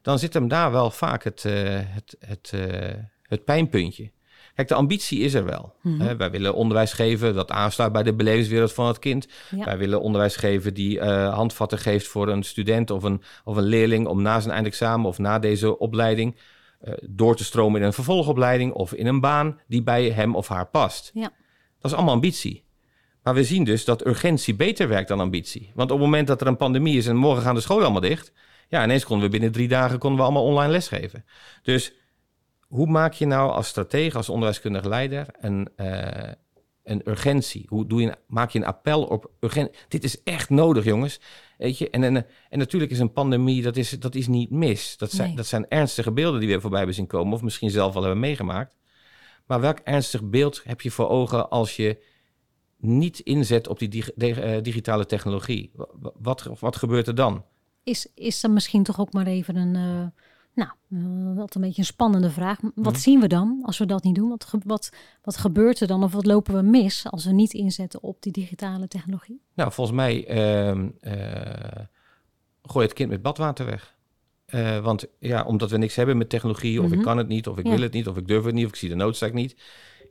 Dan 0.02 0.20
zit 0.20 0.34
hem 0.34 0.48
daar 0.48 0.72
wel 0.72 0.92
vaak 0.92 1.24
het, 1.24 1.46
eh, 1.46 1.54
het, 1.70 2.16
het, 2.20 2.52
eh, 2.54 2.94
het 3.22 3.46
pijnpuntje. 3.46 4.12
Kijk, 4.56 4.68
de 4.68 4.74
ambitie 4.74 5.20
is 5.20 5.34
er 5.34 5.46
wel. 5.46 5.74
Hè, 5.82 6.16
wij 6.16 6.32
willen 6.32 6.54
onderwijs 6.54 6.94
geven 6.94 7.36
dat 7.36 7.52
aansluit 7.52 7.92
bij 7.92 8.04
de 8.04 8.14
belevingswereld 8.14 8.74
van 8.74 8.88
het 8.88 9.00
kind. 9.00 9.28
Ja. 9.56 9.66
Wij 9.66 9.78
willen 9.78 10.02
onderwijs 10.02 10.36
geven 10.36 10.74
die 10.74 11.00
eh, 11.00 11.34
handvatten 11.34 11.78
geeft 11.78 12.08
voor 12.08 12.28
een 12.28 12.44
student 12.44 12.92
of 12.92 13.04
een, 13.04 13.22
of 13.44 13.56
een 13.58 13.64
leerling 13.64 14.08
om 14.08 14.22
na 14.22 14.40
zijn 14.40 14.54
eindexamen 14.54 15.08
of 15.08 15.18
na 15.18 15.40
deze 15.40 15.78
opleiding 15.80 16.36
door 17.02 17.36
te 17.36 17.44
stromen 17.44 17.80
in 17.82 17.86
een 17.88 17.94
vervolgopleiding 17.94 18.74
of 18.74 18.94
in 18.94 19.08
een 19.08 19.20
baan 19.20 19.60
die 19.68 19.84
bij 19.84 20.10
hem 20.10 20.36
of 20.36 20.48
haar 20.48 20.68
past. 20.68 21.12
Ja. 21.14 21.32
Dat 21.82 21.92
is 21.92 21.94
allemaal 21.94 22.14
ambitie. 22.14 22.66
Maar 23.28 23.36
we 23.36 23.44
zien 23.44 23.64
dus 23.64 23.86
dat 23.86 24.06
urgentie 24.06 24.56
beter 24.56 24.88
werkt 24.88 25.08
dan 25.08 25.20
ambitie. 25.20 25.72
Want 25.76 25.92
op 25.92 25.98
het 25.98 26.06
moment 26.06 26.28
dat 26.28 26.42
er 26.42 26.48
een 26.48 26.58
pandemie 26.58 26.98
is 26.98 27.08
en 27.08 27.16
morgen 27.16 27.44
gaan 27.44 27.56
de 27.56 27.62
scholen 27.62 27.84
allemaal 27.84 28.02
dicht, 28.02 28.32
ja, 28.68 28.84
ineens 28.84 29.06
konden 29.06 29.26
we 29.26 29.32
binnen 29.32 29.52
drie 29.52 29.68
dagen 29.68 30.00
konden 30.00 30.20
we 30.20 30.26
allemaal 30.26 30.44
online 30.44 30.72
lesgeven. 30.72 31.26
Dus 31.62 31.94
hoe 32.68 32.88
maak 32.88 33.14
je 33.14 33.26
nou 33.26 33.52
als 33.52 33.68
stratege, 33.68 34.18
als 34.18 34.30
onderwijskundig 34.30 34.86
leider 34.86 35.26
een, 35.40 35.70
eh, 35.76 36.32
een 36.84 37.02
urgentie? 37.06 37.66
Hoe 37.70 37.88
doe 37.88 38.02
je, 38.02 38.16
maak 38.28 38.50
je 38.50 38.60
een 38.60 38.66
appel 38.66 39.04
op 39.04 39.32
urgentie? 39.40 39.80
Dit 39.88 40.04
is 40.04 40.24
echt 40.24 40.50
nodig, 40.50 40.84
jongens. 40.84 41.20
Weet 41.58 41.78
je? 41.78 41.90
En, 41.90 42.04
en, 42.04 42.26
en 42.50 42.60
natuurlijk 42.60 42.92
is 42.92 43.00
een 43.00 43.14
pandemie, 43.14 43.62
dat 43.62 43.78
is, 43.78 43.90
dat 43.90 44.16
is 44.16 44.28
niet 44.28 44.50
mis. 44.50 44.98
Dat 44.98 45.12
zijn, 45.12 45.28
Nee. 45.28 45.38
dat 45.38 45.46
zijn 45.46 45.66
ernstige 45.70 46.12
beelden 46.12 46.40
die 46.40 46.50
we 46.50 46.62
voorbij 46.62 46.78
hebben 46.80 46.96
zien 46.96 47.08
komen, 47.08 47.34
of 47.34 47.42
misschien 47.42 47.70
zelf 47.70 47.94
wel 47.94 48.02
hebben 48.04 48.22
meegemaakt. 48.22 48.76
Maar 49.46 49.62
welk 49.62 49.80
ernstig 49.84 50.24
beeld 50.24 50.62
heb 50.64 50.82
je 50.82 50.92
voor 50.92 51.10
ogen 51.10 51.50
als 51.50 51.76
je 51.76 52.16
niet 52.78 53.20
inzet 53.20 53.68
op 53.68 53.80
die 53.80 53.88
dig- 53.90 54.12
de- 54.16 54.42
eh, 54.42 54.64
digitale 54.64 55.06
technologie? 55.06 55.72
Wa- 55.74 56.12
Wat, 56.20 56.50
wat 56.60 56.76
gebeurt 56.76 57.08
er 57.08 57.16
dan? 57.16 57.44
Is, 57.84 58.08
is 58.16 58.42
dan 58.42 58.54
misschien 58.54 58.84
toch 58.84 59.00
ook 59.00 59.14
maar 59.14 59.28
even 59.28 59.56
een, 59.56 59.76
eh, 59.76 60.08
nou, 60.54 60.70
eh, 60.92 61.38
wat 61.38 61.56
een 61.56 61.62
beetje 61.62 61.82
een 61.82 61.88
spannende 61.88 62.30
vraag. 62.30 62.60
Wat 62.62 62.94
Mhm. 62.94 63.02
zien 63.02 63.20
we 63.20 63.28
dan 63.28 63.60
als 63.66 63.78
we 63.78 63.86
dat 63.86 64.04
niet 64.04 64.16
doen? 64.16 64.30
Wat, 64.30 64.44
ge- 64.46 64.60
wat, 64.66 64.90
wat 65.24 65.38
gebeurt 65.38 65.80
er 65.80 65.88
dan 65.88 66.04
of 66.04 66.14
wat 66.14 66.26
lopen 66.26 66.56
we 66.56 66.62
mis 66.62 67.06
als 67.10 67.26
we 67.26 67.32
niet 67.32 67.54
inzetten 67.54 68.02
op 68.04 68.22
die 68.22 68.32
digitale 68.32 68.88
technologie? 68.88 69.42
Nou, 69.54 69.72
volgens 69.72 69.96
mij 69.98 70.28
eh, 70.28 71.76
gooi 72.64 72.86
het 72.86 72.94
kind 72.96 73.10
met 73.10 73.22
badwater 73.22 73.66
weg. 73.66 73.96
Eh, 74.46 74.80
want 74.80 75.06
ja, 75.20 75.44
omdat 75.46 75.70
we 75.72 75.78
niks 75.78 75.96
hebben 75.96 76.18
met 76.18 76.30
technologie, 76.30 76.80
of 76.82 76.86
Mhm. 76.90 76.98
ik 76.98 77.02
kan 77.06 77.18
het 77.18 77.28
niet, 77.28 77.48
of 77.48 77.58
ik 77.58 77.66
Ja. 77.66 77.72
wil 77.72 77.82
het 77.82 77.94
niet, 77.94 78.08
of 78.08 78.18
ik 78.18 78.28
durf 78.28 78.44
het 78.46 78.54
niet, 78.54 78.66
of 78.66 78.70
ik 78.72 78.76
zie 78.78 78.90
de 78.90 78.96
noodzaak 78.96 79.34
niet. 79.34 79.56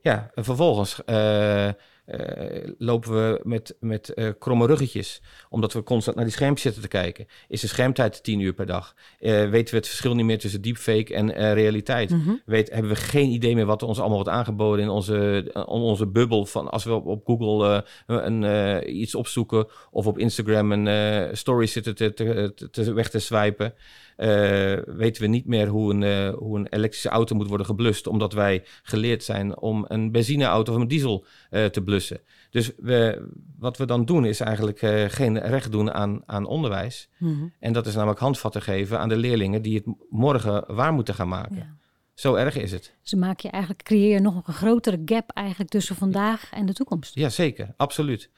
Ja, 0.03 0.31
en 0.35 0.45
vervolgens 0.45 1.05
eh, 1.05 1.69
eh, 2.07 2.71
lopen 2.79 3.13
we 3.13 3.41
met, 3.43 3.77
met 3.81 4.15
eh, 4.15 4.29
kromme 4.39 4.67
ruggetjes, 4.67 5.23
omdat 5.49 5.73
we 5.73 5.83
constant 5.83 6.17
naar 6.17 6.25
die 6.25 6.35
schermpjes 6.35 6.63
zitten 6.63 6.83
te 6.83 6.89
kijken. 6.89 7.27
Is 7.49 7.61
de 7.61 7.67
schermtijd 7.67 8.23
10 8.23 8.41
uur 8.41 8.53
per 8.53 8.67
dag? 8.67 8.95
Eh, 9.19 9.31
weten 9.49 9.71
we 9.71 9.77
het 9.77 9.87
verschil 9.87 10.15
niet 10.15 10.25
meer 10.25 10.39
tussen 10.39 10.63
deepfake 10.63 11.15
en 11.15 11.55
realiteit? 11.55 12.11
Mhm. 12.11 12.35
weet, 12.45 12.71
hebben 12.71 12.91
we 12.91 12.97
geen 12.97 13.31
idee 13.31 13.55
meer 13.55 13.67
wat 13.67 13.83
ons 13.83 13.99
allemaal 13.99 14.17
wordt 14.17 14.31
aangeboden 14.33 14.85
in 14.85 14.91
onze, 14.91 15.45
in 15.55 15.63
onze 15.65 16.07
bubbel. 16.07 16.47
Van 16.47 16.71
als 16.71 16.85
we 16.85 16.93
op, 16.95 17.07
op 17.07 17.27
Google 17.27 17.85
een, 18.07 19.01
iets 19.01 19.15
opzoeken 19.15 19.67
of 19.91 20.07
op 20.07 20.19
Instagram 20.19 20.73
een 20.73 21.37
story 21.37 21.67
zitten 21.67 21.95
te, 21.95 22.15
te, 22.15 22.53
te, 22.55 22.71
te- 22.71 22.93
weg 22.93 23.11
te 23.11 23.19
swipen. 23.19 23.75
Eh, 24.17 24.77
weten 24.87 25.23
we 25.23 25.29
niet 25.29 25.47
meer 25.47 25.69
hoe 25.69 25.93
een, 25.93 26.03
eh, 26.03 26.35
hoe 26.39 26.59
een 26.59 26.67
elektrische 26.67 27.09
auto 27.09 27.35
moet 27.35 27.49
worden 27.49 27.67
geblust. 27.67 28.07
Omdat 28.07 28.33
wij 28.33 28.65
geleerd 28.83 29.25
zijn 29.25 29.59
om 29.59 29.85
een 29.89 30.13
benzineauto 30.13 30.75
of 30.75 30.81
een 30.81 30.89
diesel 30.89 31.27
eh, 31.51 31.65
te 31.65 31.83
blussen. 31.83 32.21
Dus 32.51 32.73
we, 32.77 33.29
wat 33.59 33.77
we 33.77 33.87
dan 33.87 34.05
doen 34.05 34.25
is 34.25 34.41
eigenlijk 34.41 34.79
geen 35.13 35.39
recht 35.39 35.73
doen 35.73 35.93
aan, 35.93 36.23
aan 36.27 36.47
onderwijs. 36.47 37.09
Mhm. 37.19 37.47
En 37.61 37.73
dat 37.73 37.87
is 37.87 37.95
namelijk 37.95 38.21
handvatten 38.21 38.63
geven 38.63 38.99
aan 38.99 39.09
de 39.09 39.17
leerlingen 39.17 39.63
die 39.63 39.75
het 39.75 39.95
morgen 40.11 40.75
waar 40.75 40.93
moeten 40.93 41.15
gaan 41.15 41.29
maken. 41.29 41.57
Ja. 41.57 41.77
Zo 42.15 42.35
erg 42.35 42.57
is 42.57 42.73
het. 42.73 42.95
Dus 43.01 43.11
dan 43.11 43.21
maak 43.21 43.41
je 43.41 43.51
eigenlijk, 43.51 43.83
creëer 43.83 44.13
je 44.13 44.21
nog 44.21 44.47
een 44.47 44.55
grotere 44.55 45.03
gap 45.05 45.31
eigenlijk 45.31 45.71
tussen 45.71 45.97
vandaag 45.97 46.51
en 46.53 46.67
de 46.67 46.73
toekomst. 46.73 47.15
Ja, 47.15 47.29
zeker. 47.29 47.75
Absoluut. 47.77 48.31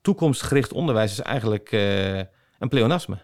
Toekomstgericht 0.00 0.72
onderwijs 0.72 1.12
is 1.12 1.20
eigenlijk 1.20 1.72
een 2.58 2.68
pleonasme. 2.68 3.18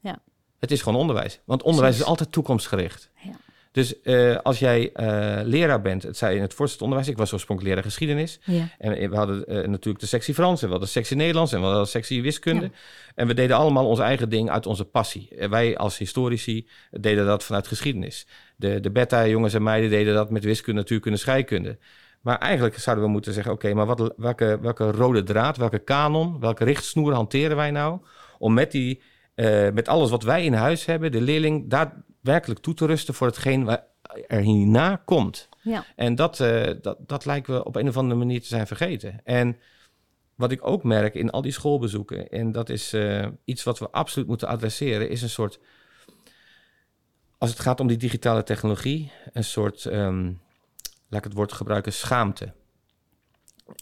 Ja. 0.00 0.22
Het 0.58 0.70
is 0.70 0.82
gewoon 0.82 1.00
onderwijs. 1.00 1.40
Want 1.44 1.62
onderwijs 1.62 1.96
is 1.96 2.04
altijd 2.04 2.32
toekomstgericht. 2.32 3.10
Ja. 3.22 3.30
Dus 3.74 4.00
eh, 4.00 4.36
als 4.42 4.58
jij 4.58 4.92
eh, 4.92 5.40
leraar 5.44 5.80
bent, 5.80 6.02
het 6.02 6.16
zei 6.16 6.36
in 6.36 6.42
het 6.42 6.54
voortgezet 6.54 6.82
onderwijs, 6.82 7.10
ik 7.10 7.16
was 7.16 7.32
oorspronkelijk 7.32 7.74
leraar 7.74 7.90
geschiedenis. 7.90 8.40
Ja. 8.44 8.68
En 8.78 9.10
we 9.10 9.16
hadden 9.16 9.46
eh, 9.46 9.54
natuurlijk 9.56 10.00
de 10.00 10.06
sectie 10.06 10.34
Frans 10.34 10.60
en 10.60 10.66
we 10.66 10.70
hadden 10.70 10.88
de 10.88 10.94
sectie 10.94 11.16
Nederlands 11.16 11.52
en 11.52 11.58
we 11.58 11.64
hadden 11.64 11.82
de 11.82 11.88
sectie 11.88 12.22
wiskunde. 12.22 12.64
Ja. 12.64 12.70
En 13.14 13.26
we 13.26 13.34
deden 13.34 13.56
allemaal 13.56 13.86
ons 13.86 13.98
eigen 13.98 14.28
ding 14.28 14.50
uit 14.50 14.66
onze 14.66 14.84
passie. 14.84 15.28
En 15.38 15.50
wij 15.50 15.76
als 15.76 15.98
historici 15.98 16.68
deden 16.90 17.26
dat 17.26 17.44
vanuit 17.44 17.66
geschiedenis. 17.66 18.26
De, 18.56 18.80
de 18.80 18.90
beta-jongens 18.90 19.54
en 19.54 19.62
meiden 19.62 19.90
deden 19.90 20.14
dat 20.14 20.30
met 20.30 20.44
wiskunde, 20.44 20.80
natuurkunde, 20.80 21.18
scheikunde. 21.18 21.78
Maar 22.20 22.38
eigenlijk 22.38 22.78
zouden 22.78 23.04
we 23.04 23.10
moeten 23.10 23.32
zeggen: 23.32 23.52
oké, 23.52 23.74
maar 23.74 23.86
wat, 23.86 24.14
welke, 24.16 24.58
welke 24.60 24.90
rode 24.90 25.22
draad, 25.22 25.56
welke 25.56 25.78
kanon, 25.78 26.40
welke 26.40 26.64
richtsnoer 26.64 27.12
hanteren 27.12 27.56
wij 27.56 27.70
nou 27.70 28.00
om 28.38 28.54
met, 28.54 28.70
die, 28.70 29.02
uh, 29.34 29.70
met 29.70 29.88
alles 29.88 30.10
wat 30.10 30.22
wij 30.22 30.44
in 30.44 30.52
huis 30.52 30.84
hebben, 30.84 31.12
de 31.12 31.20
leerling 31.20 31.70
daadwerkelijk 31.70 32.60
toe 32.60 32.74
te 32.74 32.86
rusten 32.86 33.14
voor 33.14 33.26
hetgeen 33.26 33.64
wat 33.64 33.82
er 34.26 34.40
hierna 34.40 34.96
komt. 35.04 35.48
Ja. 35.62 35.84
En 35.96 36.14
dat, 36.14 36.40
uh, 36.40 36.70
dat, 36.82 36.98
dat 37.00 37.24
lijken 37.24 37.54
we 37.54 37.64
op 37.64 37.76
een 37.76 37.88
of 37.88 37.96
andere 37.96 38.18
manier 38.18 38.40
te 38.40 38.46
zijn 38.46 38.66
vergeten. 38.66 39.20
En 39.24 39.56
wat 40.34 40.52
ik 40.52 40.66
ook 40.66 40.82
merk 40.82 41.14
in 41.14 41.30
al 41.30 41.42
die 41.42 41.52
schoolbezoeken, 41.52 42.28
en 42.28 42.52
dat 42.52 42.68
is 42.68 42.94
uh, 42.94 43.26
iets 43.44 43.62
wat 43.62 43.78
we 43.78 43.90
absoluut 43.90 44.28
moeten 44.28 44.48
adresseren, 44.48 45.08
is 45.08 45.22
een 45.22 45.30
soort, 45.30 45.60
als 47.38 47.50
het 47.50 47.60
gaat 47.60 47.80
om 47.80 47.86
die 47.86 47.96
digitale 47.96 48.42
technologie, 48.42 49.12
een 49.32 49.44
soort, 49.44 49.84
um, 49.84 50.40
laat 51.08 51.18
ik 51.18 51.24
het 51.24 51.32
woord 51.32 51.52
gebruiken, 51.52 51.92
schaamte. 51.92 52.52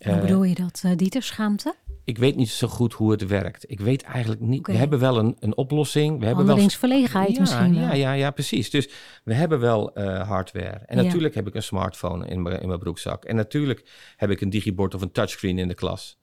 Hoe 0.04 0.20
bedoel 0.20 0.42
je 0.42 0.54
dat, 0.54 0.84
Dieter, 0.96 1.22
schaamte? 1.22 1.74
Ik 2.04 2.18
weet 2.18 2.36
niet 2.36 2.48
zo 2.50 2.68
goed 2.68 2.92
hoe 2.92 3.10
het 3.10 3.26
werkt. 3.26 3.70
Ik 3.70 3.80
weet 3.80 4.02
eigenlijk 4.02 4.40
niet. 4.40 4.66
We 4.66 4.72
hebben 4.72 4.98
wel 4.98 5.18
een, 5.18 5.36
een 5.38 5.56
oplossing. 5.56 6.08
We 6.18 6.26
hebben 6.26 6.46
wel 6.46 6.56
Handelingsverlegenheid 6.56 7.32
ja, 7.32 7.40
misschien 7.40 7.74
wel. 7.74 7.82
Ja, 7.82 7.92
ja, 7.92 8.12
ja, 8.12 8.30
precies. 8.30 8.70
Dus 8.70 8.88
we 9.24 9.34
hebben 9.34 9.60
wel 9.60 9.94
eh, 9.94 10.28
hardware. 10.28 10.66
En 10.86 10.96
Ja. 10.96 11.02
natuurlijk 11.02 11.34
heb 11.34 11.46
ik 11.46 11.54
een 11.54 11.62
smartphone 11.62 12.26
in 12.26 12.42
mijn, 12.42 12.60
in 12.60 12.66
mijn 12.68 12.78
broekzak. 12.80 13.24
En 13.24 13.36
natuurlijk 13.36 14.12
heb 14.16 14.30
ik 14.30 14.40
een 14.40 14.50
digibord 14.50 14.94
of 14.94 15.02
een 15.02 15.12
touchscreen 15.12 15.58
in 15.58 15.68
de 15.68 15.74
klas. 15.74 16.18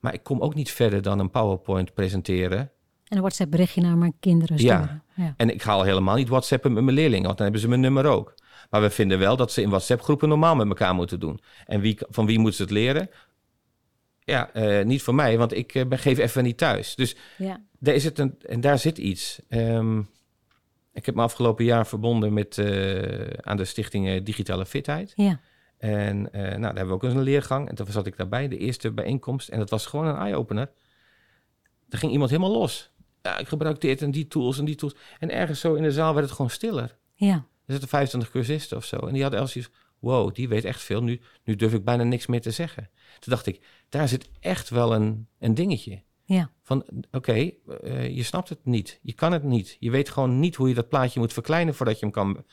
Maar 0.00 0.14
ik 0.14 0.22
kom 0.22 0.40
ook 0.40 0.54
niet 0.54 0.70
verder 0.70 1.02
dan 1.02 1.18
een 1.18 1.30
PowerPoint 1.30 1.94
presenteren. 1.94 2.58
En 2.58 3.16
een 3.16 3.22
WhatsApp 3.22 3.50
berichtje 3.50 3.80
naar 3.80 3.96
mijn 3.98 4.14
kinderen. 4.20 4.58
Ja. 4.58 5.02
En 5.36 5.50
ik 5.50 5.62
ga 5.62 5.72
al 5.72 5.82
helemaal 5.82 6.16
niet 6.16 6.28
WhatsAppen 6.28 6.72
met 6.72 6.84
mijn 6.84 6.96
leerlingen, 6.96 7.24
want 7.24 7.36
dan 7.36 7.42
hebben 7.42 7.60
ze 7.62 7.68
mijn 7.68 7.80
nummer 7.80 8.06
ook. 8.06 8.34
Maar 8.70 8.80
we 8.80 8.90
vinden 8.90 9.18
wel 9.18 9.36
dat 9.36 9.52
ze 9.52 9.62
in 9.62 9.68
WhatsApp-groepen 9.68 10.28
normaal 10.28 10.56
met 10.56 10.68
elkaar 10.68 10.94
moeten 10.94 11.20
doen. 11.20 11.40
En 11.66 11.80
wie, 11.80 11.98
van 12.08 12.26
wie 12.26 12.38
moeten 12.38 12.56
ze 12.56 12.62
het 12.62 12.70
leren? 12.70 13.10
Ja, 14.30 14.52
eh, 14.52 14.84
niet 14.84 15.02
van 15.02 15.14
mij, 15.14 15.38
want 15.38 15.52
ik 15.56 15.74
eh, 15.74 15.86
ben, 15.86 15.98
geef 15.98 16.18
even 16.18 16.42
niet 16.42 16.58
thuis. 16.58 16.94
Dus 16.94 17.16
Ja. 17.38 17.62
daar, 17.78 17.94
is 17.94 18.04
het 18.04 18.18
een, 18.18 18.34
en 18.48 18.60
daar 18.60 18.78
zit 18.78 18.98
iets. 18.98 19.40
Ehm, 19.48 19.98
ik 20.92 21.06
heb 21.06 21.14
me 21.14 21.22
afgelopen 21.22 21.64
jaar 21.64 21.86
verbonden 21.86 22.32
met, 22.32 22.58
eh, 22.58 23.26
aan 23.40 23.56
de 23.56 23.64
stichting 23.64 24.22
Digitale 24.22 24.66
Fitheid. 24.66 25.12
Ja. 25.16 25.40
En 25.78 26.20
nou, 26.32 26.60
daar 26.60 26.62
hebben 26.62 26.86
we 26.86 26.92
ook 26.92 27.02
eens 27.02 27.14
een 27.14 27.22
leergang. 27.22 27.68
En 27.68 27.74
toen 27.74 27.86
zat 27.90 28.06
ik 28.06 28.16
daarbij, 28.16 28.48
de 28.48 28.58
eerste 28.58 28.90
bijeenkomst. 28.90 29.48
En 29.48 29.58
dat 29.58 29.70
was 29.70 29.86
gewoon 29.86 30.06
een 30.06 30.16
eye-opener. 30.16 30.70
Er 31.88 31.98
ging 31.98 32.12
iemand 32.12 32.30
helemaal 32.30 32.52
los. 32.52 32.90
Ja, 33.22 33.38
ik 33.38 33.48
gebruik 33.48 33.80
dit 33.80 34.02
en 34.02 34.10
die 34.10 34.28
tools 34.28 34.58
en 34.58 34.64
die 34.64 34.74
tools. 34.74 34.94
En 35.18 35.30
ergens 35.30 35.60
zo 35.60 35.74
in 35.74 35.82
de 35.82 35.92
zaal 35.92 36.12
werd 36.14 36.26
het 36.26 36.34
gewoon 36.34 36.50
stiller. 36.50 36.96
ja. 37.14 37.44
Er 37.66 37.76
zitten 37.76 37.88
25 37.88 38.30
cursisten 38.30 38.76
of 38.76 38.84
zo. 38.84 38.96
En 38.96 39.12
die 39.12 39.22
hadden 39.22 39.40
Elsie, 39.40 39.66
wow, 40.00 40.34
die 40.34 40.48
weet 40.48 40.64
echt 40.64 40.82
veel. 40.82 41.02
Nu, 41.02 41.20
nu 41.44 41.56
durf 41.56 41.72
ik 41.72 41.84
bijna 41.84 42.02
niks 42.02 42.26
meer 42.26 42.40
te 42.40 42.50
zeggen. 42.50 42.90
Toen 43.18 43.32
dacht 43.32 43.46
ik, 43.46 43.60
daar 43.88 44.08
zit 44.08 44.28
echt 44.40 44.68
wel 44.68 44.94
een, 44.94 45.26
een 45.38 45.54
dingetje. 45.54 46.02
Ja. 46.24 46.50
Van, 46.62 46.84
oké, 47.12 47.32
eh, 47.82 48.08
je 48.16 48.22
snapt 48.22 48.48
het 48.48 48.64
niet. 48.64 48.98
Je 49.02 49.12
kan 49.12 49.32
het 49.32 49.42
niet. 49.42 49.76
Je 49.80 49.90
weet 49.90 50.08
gewoon 50.08 50.40
niet 50.40 50.56
hoe 50.56 50.68
je 50.68 50.74
dat 50.74 50.88
plaatje 50.88 51.20
moet 51.20 51.32
verkleinen... 51.32 51.74
voordat 51.74 51.98
je 51.98 52.04
hem 52.04 52.14
kan 52.14 52.44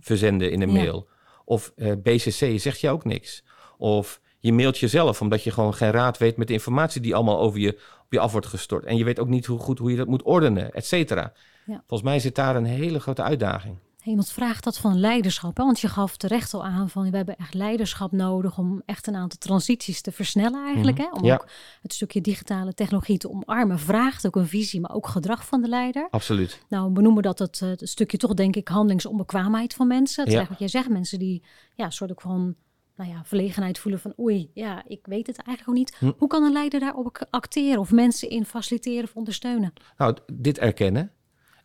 verzenden 0.00 0.50
in 0.50 0.62
een 0.62 0.72
Ja. 0.72 0.74
mail. 0.78 1.08
Of 1.44 1.72
eh, 1.76 1.92
BCC 2.02 2.60
zegt 2.60 2.80
je 2.80 2.90
ook 2.90 3.04
niks. 3.04 3.44
Of 3.78 4.20
je 4.38 4.52
mailt 4.52 4.78
jezelf 4.78 5.20
omdat 5.20 5.42
je 5.44 5.50
gewoon 5.50 5.74
geen 5.74 5.90
raad 5.90 6.18
weet... 6.18 6.36
met 6.36 6.46
de 6.46 6.52
informatie 6.52 7.00
die 7.00 7.14
allemaal 7.14 7.40
over 7.40 7.60
je, 7.60 7.72
op 8.04 8.12
je 8.12 8.20
af 8.20 8.32
wordt 8.32 8.46
gestort. 8.46 8.84
En 8.84 8.96
je 8.96 9.04
weet 9.04 9.18
ook 9.20 9.28
niet 9.28 9.46
hoe 9.46 9.58
goed 9.58 9.78
hoe 9.78 9.90
je 9.90 9.96
dat 9.96 10.06
moet 10.06 10.22
ordenen, 10.22 10.72
et 10.72 10.86
cetera. 10.86 11.32
Ja. 11.66 11.82
Volgens 11.86 12.08
mij 12.08 12.18
zit 12.18 12.34
daar 12.34 12.56
een 12.56 12.64
hele 12.64 13.00
grote 13.00 13.22
uitdaging. 13.22 13.76
Iemand 14.06 14.30
vraagt 14.30 14.64
dat 14.64 14.78
van 14.78 14.98
leiderschap. 15.00 15.56
Hè? 15.56 15.64
Want 15.64 15.80
je 15.80 15.88
gaf 15.88 16.16
terecht 16.16 16.54
al 16.54 16.64
aan 16.64 16.90
van 16.90 17.10
we 17.10 17.16
hebben 17.16 17.36
echt 17.36 17.54
leiderschap 17.54 18.12
nodig 18.12 18.58
om 18.58 18.82
echt 18.84 19.06
een 19.06 19.14
aantal 19.16 19.38
transities 19.38 20.00
te 20.00 20.12
versnellen 20.12 20.64
eigenlijk. 20.66 20.98
Hè? 20.98 21.04
Om 21.04 21.18
Mhm. 21.18 21.24
Ja. 21.26 21.34
ook 21.34 21.46
het 21.82 21.92
stukje 21.92 22.20
digitale 22.20 22.74
technologie 22.74 23.18
te 23.18 23.30
omarmen. 23.30 23.78
Vraagt 23.78 24.26
ook 24.26 24.36
een 24.36 24.46
visie, 24.46 24.80
maar 24.80 24.94
ook 24.94 25.06
gedrag 25.06 25.46
van 25.46 25.62
de 25.62 25.68
leider. 25.68 26.06
Absoluut. 26.10 26.60
Nou, 26.68 26.92
we 26.92 27.00
noemen 27.02 27.22
dat 27.22 27.38
het, 27.38 27.60
eh, 27.62 27.68
het 27.68 27.88
stukje 27.88 28.16
toch 28.16 28.34
denk 28.34 28.56
ik 28.56 28.68
handelingsonbekwaamheid 28.68 29.74
van 29.74 29.86
mensen. 29.86 30.22
Het 30.24 30.26
is 30.32 30.32
Ja. 30.32 30.38
eigenlijk 30.38 30.48
wat 30.60 30.72
jij 30.72 30.80
zegt, 30.82 30.92
mensen 30.92 31.18
die 31.18 31.42
ja, 31.74 31.84
een 31.84 31.92
soort 31.92 32.10
ook 32.10 32.20
van 32.20 32.54
nou 32.96 33.10
ja, 33.10 33.20
verlegenheid 33.24 33.78
voelen 33.78 34.00
van 34.00 34.12
oei, 34.20 34.50
ja, 34.54 34.82
ik 34.86 35.06
weet 35.06 35.26
het 35.26 35.36
eigenlijk 35.42 35.68
ook 35.68 35.74
niet. 35.74 35.96
Hm. 35.98 36.12
Hoe 36.18 36.28
kan 36.28 36.42
een 36.42 36.52
leider 36.52 36.80
daarop 36.80 37.26
acteren 37.30 37.80
of 37.80 37.90
mensen 37.92 38.30
in 38.30 38.44
faciliteren 38.44 39.04
of 39.04 39.14
ondersteunen? 39.16 39.72
Nou, 39.96 40.16
dit 40.32 40.58
erkennen. 40.58 41.10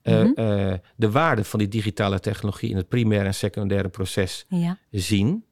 Eh, 0.01 0.20
Mhm. 0.20 0.31
eh, 0.36 0.74
de 0.96 1.12
waarde 1.12 1.43
van 1.43 1.60
die 1.60 1.67
digitale 1.67 2.20
technologie 2.20 2.70
in 2.70 2.75
het 2.77 2.88
primaire 2.88 3.25
en 3.27 3.34
secundaire 3.34 3.89
proces 3.89 4.46
Ja, 4.50 4.77
zien. 4.91 5.46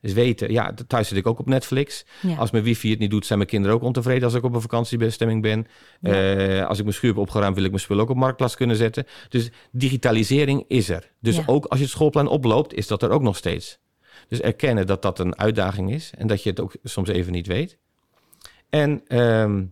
Dus 0.00 0.12
weten, 0.14 0.52
ja, 0.52 0.74
thuis 0.86 1.08
zit 1.08 1.16
ik 1.18 1.26
ook 1.26 1.38
op 1.38 1.46
Netflix. 1.46 2.04
ja. 2.22 2.36
Als 2.36 2.50
mijn 2.50 2.64
wifi 2.64 2.90
het 2.90 2.98
niet 2.98 3.10
doet, 3.10 3.26
zijn 3.26 3.38
mijn 3.38 3.50
kinderen 3.50 3.76
ook 3.76 3.82
ontevreden 3.82 4.24
als 4.24 4.34
ik 4.34 4.42
op 4.42 4.54
een 4.54 4.60
vakantiebestemming 4.60 5.42
ben. 5.42 5.66
Eh, 6.02 6.66
als 6.66 6.78
ik 6.78 6.84
mijn 6.84 6.96
schuur 6.96 7.10
heb 7.10 7.18
opgeruimd, 7.20 7.54
wil 7.54 7.64
ik 7.64 7.70
mijn 7.70 7.82
spullen 7.82 8.02
ook 8.02 8.10
op 8.10 8.16
marktplaats 8.16 8.54
kunnen 8.56 8.76
zetten. 8.76 9.06
Dus 9.28 9.50
digitalisering 9.72 10.64
is 10.68 10.88
er. 10.88 11.10
Dus 11.20 11.36
Ja. 11.36 11.42
ook 11.46 11.64
als 11.64 11.78
je 11.78 11.84
het 11.84 11.94
schoolplein 11.94 12.26
oploopt, 12.26 12.74
is 12.74 12.86
dat 12.86 13.02
er 13.02 13.10
ook 13.10 13.22
nog 13.22 13.36
steeds. 13.36 13.78
Dus 14.28 14.40
erkennen 14.40 14.86
dat 14.86 15.02
dat 15.02 15.18
een 15.18 15.38
uitdaging 15.38 15.92
is 15.92 16.12
en 16.18 16.26
dat 16.26 16.42
je 16.42 16.50
het 16.50 16.60
ook 16.60 16.72
soms 16.84 17.08
even 17.08 17.32
niet 17.32 17.46
weet. 17.46 17.78
En, 18.70 19.02
ehm, 19.06 19.64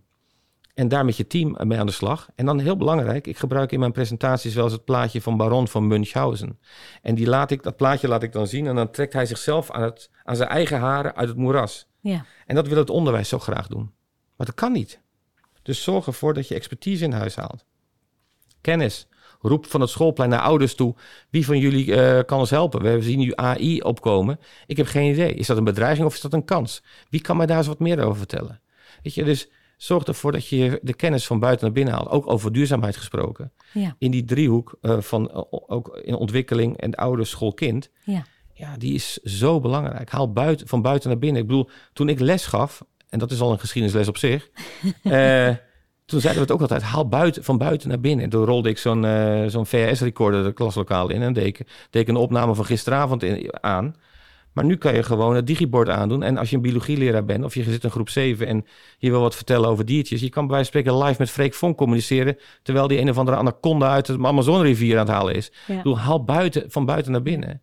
en 0.74 0.88
daar 0.88 1.04
met 1.04 1.16
je 1.16 1.26
team 1.26 1.56
mee 1.62 1.78
aan 1.78 1.86
de 1.86 1.92
slag. 1.92 2.28
En 2.34 2.46
dan 2.46 2.58
heel 2.58 2.76
belangrijk, 2.76 3.26
ik 3.26 3.38
gebruik 3.38 3.72
in 3.72 3.78
mijn 3.78 3.92
presentaties 3.92 4.54
wel 4.54 4.64
eens 4.64 4.72
het 4.72 4.84
plaatje 4.84 5.22
van 5.22 5.36
Baron 5.36 5.68
van 5.68 5.86
Münchhausen. 5.86 6.58
En 7.02 7.14
die 7.14 7.26
laat 7.26 7.50
ik, 7.50 7.62
dat 7.62 7.76
plaatje 7.76 8.08
laat 8.08 8.22
ik 8.22 8.32
dan 8.32 8.46
zien 8.46 8.66
en 8.66 8.74
dan 8.74 8.90
trekt 8.90 9.12
hij 9.12 9.26
zichzelf 9.26 9.70
aan, 9.70 9.82
het, 9.82 10.10
aan 10.22 10.36
zijn 10.36 10.48
eigen 10.48 10.78
haren 10.78 11.14
uit 11.14 11.28
het 11.28 11.36
moeras. 11.36 11.86
ja. 12.00 12.24
En 12.46 12.54
dat 12.54 12.68
wil 12.68 12.78
het 12.78 12.90
onderwijs 12.90 13.28
zo 13.28 13.38
graag 13.38 13.66
doen. 13.66 13.92
Maar 14.36 14.46
dat 14.46 14.54
kan 14.54 14.72
niet. 14.72 15.00
Dus 15.62 15.82
zorg 15.82 16.06
ervoor 16.06 16.34
dat 16.34 16.48
je 16.48 16.54
expertise 16.54 17.04
in 17.04 17.12
huis 17.12 17.36
haalt. 17.36 17.64
Kennis. 18.60 19.08
Roep 19.40 19.66
van 19.66 19.80
het 19.80 19.90
schoolplein 19.90 20.30
naar 20.30 20.40
ouders 20.40 20.74
toe. 20.74 20.94
Wie 21.30 21.44
van 21.44 21.58
jullie 21.58 21.94
eh, 21.94 22.24
kan 22.24 22.38
ons 22.38 22.50
helpen? 22.50 22.82
We 22.82 23.02
zien 23.02 23.18
nu 23.18 23.32
AI 23.34 23.80
opkomen. 23.80 24.40
Ik 24.66 24.76
heb 24.76 24.86
geen 24.86 25.10
idee. 25.12 25.34
Is 25.34 25.46
dat 25.46 25.56
een 25.56 25.64
bedreiging 25.64 26.06
of 26.06 26.14
is 26.14 26.20
dat 26.20 26.32
een 26.32 26.44
kans? 26.44 26.82
Wie 27.10 27.20
kan 27.20 27.36
mij 27.36 27.46
daar 27.46 27.58
eens 27.58 27.66
wat 27.66 27.78
meer 27.78 28.04
over 28.04 28.16
vertellen? 28.16 28.60
Weet 29.02 29.14
je, 29.14 29.24
dus 29.24 29.48
zorg 29.76 30.04
ervoor 30.04 30.32
dat 30.32 30.48
je 30.48 30.78
de 30.82 30.94
kennis 30.94 31.26
van 31.26 31.38
buiten 31.38 31.64
naar 31.64 31.74
binnen 31.74 31.94
haalt. 31.94 32.08
Ook 32.08 32.30
over 32.30 32.52
duurzaamheid 32.52 32.96
gesproken. 32.96 33.52
Ja, 33.72 33.96
In 33.98 34.10
die 34.10 34.24
driehoek 34.24 34.78
eh, 34.80 35.00
van 35.00 35.30
eh, 35.30 35.42
ook 35.50 35.96
in 36.02 36.14
ontwikkeling 36.14 36.76
en 36.76 36.94
ouder, 36.94 37.26
school, 37.26 37.52
kind. 37.54 37.90
ja, 38.04 38.24
Ja, 38.52 38.76
die 38.76 38.94
is 38.94 39.16
zo 39.16 39.60
belangrijk. 39.60 40.10
Haal 40.10 40.32
buiten, 40.32 40.68
van 40.68 40.82
buiten 40.82 41.08
naar 41.08 41.18
binnen. 41.18 41.42
Ik 41.42 41.46
bedoel, 41.48 41.68
toen 41.92 42.08
ik 42.08 42.20
les 42.20 42.46
gaf, 42.46 42.82
en 43.08 43.18
dat 43.18 43.30
is 43.30 43.40
al 43.40 43.52
een 43.52 43.58
geschiedenisles 43.58 44.08
op 44.08 44.16
zich. 44.16 44.50
eh, 45.02 45.50
toen 46.06 46.20
zeiden 46.20 46.42
we 46.42 46.48
het 46.48 46.52
ook 46.52 46.60
altijd, 46.60 46.82
haal 46.82 47.08
buiten, 47.08 47.44
van 47.44 47.58
buiten 47.58 47.88
naar 47.88 48.00
binnen. 48.00 48.28
Toen 48.28 48.44
rolde 48.44 48.68
ik 48.68 48.78
zo'n 48.78 49.04
eh, 49.04 49.44
zo'n 49.46 49.66
VHS-recorder 49.66 50.44
de 50.44 50.52
klaslokaal 50.52 51.10
in 51.10 51.22
en 51.22 51.32
deed 51.32 51.46
ik, 51.46 51.56
deed 51.90 52.02
ik 52.02 52.08
een 52.08 52.16
opname 52.16 52.54
van 52.54 52.64
gisteravond 52.64 53.22
in, 53.22 53.62
aan. 53.62 53.94
Maar 54.54 54.64
nu 54.64 54.76
kan 54.76 54.94
je 54.94 55.02
gewoon 55.02 55.34
het 55.34 55.46
digibord 55.46 55.88
aandoen. 55.88 56.22
En 56.22 56.36
als 56.36 56.50
je 56.50 56.56
een 56.56 56.62
biologieleraar 56.62 57.24
bent 57.24 57.44
of 57.44 57.54
je 57.54 57.62
zit 57.62 57.84
in 57.84 57.90
groep 57.90 58.08
7 58.08 58.46
en 58.46 58.66
je 58.98 59.10
wil 59.10 59.20
wat 59.20 59.34
vertellen 59.34 59.68
over 59.68 59.84
diertjes, 59.84 60.20
je 60.20 60.28
kan 60.28 60.46
bij 60.46 60.54
wijze 60.54 60.70
van 60.70 60.80
spreken 60.80 61.04
live 61.04 61.20
met 61.20 61.30
Freek 61.30 61.54
Vonk 61.54 61.76
communiceren, 61.76 62.36
terwijl 62.62 62.88
die 62.88 63.00
een 63.00 63.10
of 63.10 63.18
andere 63.18 63.36
anaconda 63.36 63.88
uit 63.88 64.06
de 64.06 64.18
Amazonrivier 64.22 64.98
aan 64.98 65.06
het 65.06 65.14
halen 65.14 65.34
is. 65.34 65.52
ja. 65.66 65.76
Bedoel, 65.76 65.98
haal 65.98 66.24
buiten, 66.24 66.64
van 66.70 66.84
buiten 66.84 67.12
naar 67.12 67.22
binnen. 67.22 67.62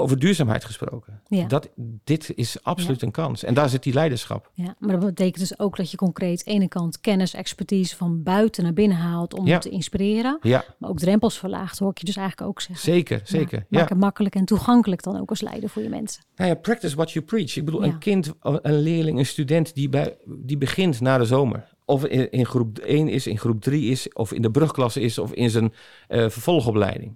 Over 0.00 0.18
duurzaamheid 0.18 0.64
gesproken. 0.64 1.20
Ja. 1.26 1.46
Dat, 1.46 1.68
dit 2.04 2.32
is 2.34 2.62
absoluut 2.62 3.02
een 3.02 3.10
kans. 3.10 3.44
En 3.44 3.54
daar 3.54 3.68
zit 3.68 3.82
die 3.82 3.92
leiderschap. 3.92 4.50
Ja, 4.54 4.74
maar 4.78 4.90
dat 5.00 5.06
betekent 5.06 5.38
dus 5.48 5.58
ook 5.58 5.76
dat 5.76 5.90
je 5.90 5.96
concreet 5.96 6.46
ene 6.46 6.68
kant 6.68 7.00
kennis, 7.00 7.34
expertise 7.34 7.96
van 7.96 8.22
buiten 8.22 8.62
naar 8.64 8.72
binnen 8.72 8.96
haalt 8.98 9.34
om 9.34 9.46
Ja. 9.46 9.58
te 9.58 9.68
inspireren. 9.68 10.38
Ja, 10.42 10.64
Maar 10.78 10.90
ook 10.90 10.98
drempels 10.98 11.38
verlaagt, 11.38 11.78
hoor 11.78 11.90
ik 11.90 11.98
je 11.98 12.04
dus 12.04 12.16
eigenlijk 12.16 12.48
ook 12.48 12.60
zeggen. 12.60 12.92
zeker, 12.92 13.20
zeker. 13.24 13.58
Ja, 13.68 13.78
maak 13.80 13.88
het 13.88 13.98
makkelijk 13.98 14.34
en 14.34 14.44
toegankelijk 14.44 15.02
dan 15.02 15.20
ook 15.20 15.30
als 15.30 15.40
leider 15.40 15.68
voor 15.68 15.82
je 15.82 15.88
mensen. 15.88 16.22
Nou 16.36 16.50
ja, 16.50 16.56
practice 16.56 16.96
what 16.96 17.10
you 17.10 17.24
preach. 17.24 17.56
Ik 17.56 17.64
bedoel, 17.64 17.84
een 17.84 17.98
kind, 17.98 18.32
een 18.40 18.80
leerling, 18.80 19.18
een 19.18 19.26
student 19.26 19.74
die, 19.74 19.88
bij, 19.88 20.16
die 20.26 20.58
begint 20.58 21.00
na 21.00 21.18
de 21.18 21.24
zomer. 21.24 21.68
Of 21.84 22.04
in, 22.04 22.30
in 22.30 22.46
groep 22.46 22.78
1 22.78 23.08
is, 23.08 23.26
in 23.26 23.38
groep 23.38 23.60
3 23.60 23.90
is, 23.90 24.12
of 24.12 24.32
in 24.32 24.42
de 24.42 24.50
brugklasse 24.50 25.00
is, 25.00 25.18
of 25.18 25.32
in 25.32 25.50
zijn 25.50 25.72
eh, 26.08 26.28
vervolgopleiding. 26.28 27.14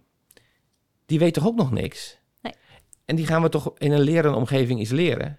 Die 1.07 1.19
weet 1.19 1.35
toch 1.35 1.47
ook 1.47 1.57
nog 1.57 1.71
niks? 1.71 2.19
En 3.05 3.17
die 3.17 3.27
gaan 3.27 3.43
we 3.43 3.49
toch 3.49 3.73
in 3.79 3.93
een 3.93 4.01
lerende 4.01 4.37
omgeving 4.37 4.81
iets 4.81 4.91
leren? 4.91 5.39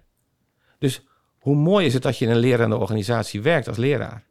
Dus 0.78 1.06
hoe 1.38 1.56
mooi 1.56 1.86
is 1.86 1.94
het 1.94 2.02
dat 2.02 2.18
je 2.18 2.24
in 2.24 2.30
een 2.30 2.36
lerende 2.36 2.76
organisatie 2.76 3.42
werkt 3.42 3.68
als 3.68 3.76
leraar? 3.76 4.24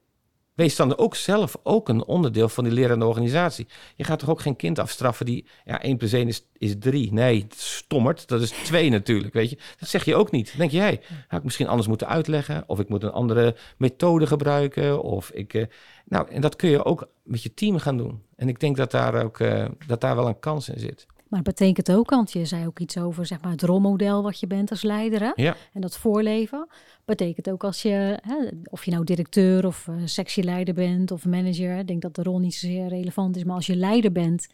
Wees 0.56 0.75
dan 0.75 0.98
ook 0.98 1.15
zelf 1.15 1.58
ook 1.63 1.89
een 1.89 2.06
onderdeel 2.06 2.50
van 2.50 2.63
die 2.63 2.74
lerende 2.74 3.06
organisatie. 3.06 3.68
Je 3.96 4.04
gaat 4.04 4.20
toch 4.20 4.30
ook 4.30 4.42
geen 4.42 4.56
kind 4.56 4.80
afstraffen 4.80 5.25
die, 5.25 5.46
ja, 5.65 5.82
1 5.82 5.98
plus 5.98 6.13
1 6.13 6.27
is, 6.27 6.48
is 6.58 6.75
3. 6.80 7.13
Nee, 7.13 7.46
stommerd, 7.56 8.27
dat 8.27 8.42
is 8.42 8.50
2 8.50 8.89
natuurlijk, 8.89 9.34
weet 9.34 9.50
je. 9.50 9.58
Dat 9.80 9.89
zeg 9.89 10.06
je 10.06 10.15
ook 10.15 10.32
niet. 10.32 10.58
Denk 10.58 10.72
je, 10.72 10.80
hey, 10.80 11.01
had 11.27 11.38
ik 11.39 11.46
misschien 11.46 11.68
anders 11.68 11.88
moeten 11.88 12.08
uitleggen, 12.08 12.63
of 12.68 12.80
ik 12.80 12.89
moet 12.89 13.04
een 13.04 13.12
andere 13.12 13.56
methode 13.77 14.27
gebruiken, 14.27 15.01
of 15.04 15.30
ik... 15.30 15.54
eh, 15.54 15.65
nou, 16.06 16.30
en 16.30 16.42
dat 16.42 16.56
kun 16.56 16.70
je 16.70 16.86
ook 16.86 17.10
met 17.24 17.44
je 17.44 17.54
team 17.54 17.77
gaan 17.77 17.98
doen. 17.98 18.24
En 18.36 18.48
ik 18.48 18.60
denk 18.60 18.77
dat 18.77 18.92
daar 18.92 19.24
ook, 19.24 19.39
eh, 19.39 19.65
dat 19.88 20.01
daar 20.01 20.15
wel 20.15 20.27
een 20.27 20.39
kans 20.39 20.70
in 20.70 20.80
zit. 20.80 21.06
Maar 21.27 21.39
het 21.39 21.48
betekent 21.55 21.91
ook, 21.91 22.10
want 22.10 22.32
je 22.32 22.46
zei 22.46 22.65
ook 22.65 22.79
iets 22.79 22.98
over 22.98 23.25
zeg 23.25 23.41
maar, 23.41 23.51
het 23.51 23.62
rolmodel 23.63 24.24
wat 24.24 24.39
je 24.39 24.48
bent 24.48 24.70
als 24.72 24.82
leider. 24.82 25.22
Hè? 25.22 25.32
Ja, 25.36 25.55
En 25.74 25.82
dat 25.82 25.98
voorleven 25.98 26.67
betekent 27.05 27.50
ook 27.50 27.63
als 27.63 27.82
je, 27.82 28.20
hè, 28.22 28.36
of 28.70 28.86
je 28.86 28.91
nou 28.91 29.03
directeur 29.03 29.65
of 29.65 29.88
uh, 29.89 29.96
sectieleider 30.05 30.74
bent 30.74 31.12
of 31.12 31.25
manager. 31.25 31.77
Ik 31.79 31.88
denk 31.88 32.01
dat 32.01 32.15
de 32.15 32.24
rol 32.24 32.39
niet 32.39 32.55
zozeer 32.55 32.88
relevant 32.88 33.36
is, 33.38 33.44
maar 33.44 33.55
als 33.55 33.65
je 33.65 33.75
leider 33.75 34.12
bent 34.12 34.48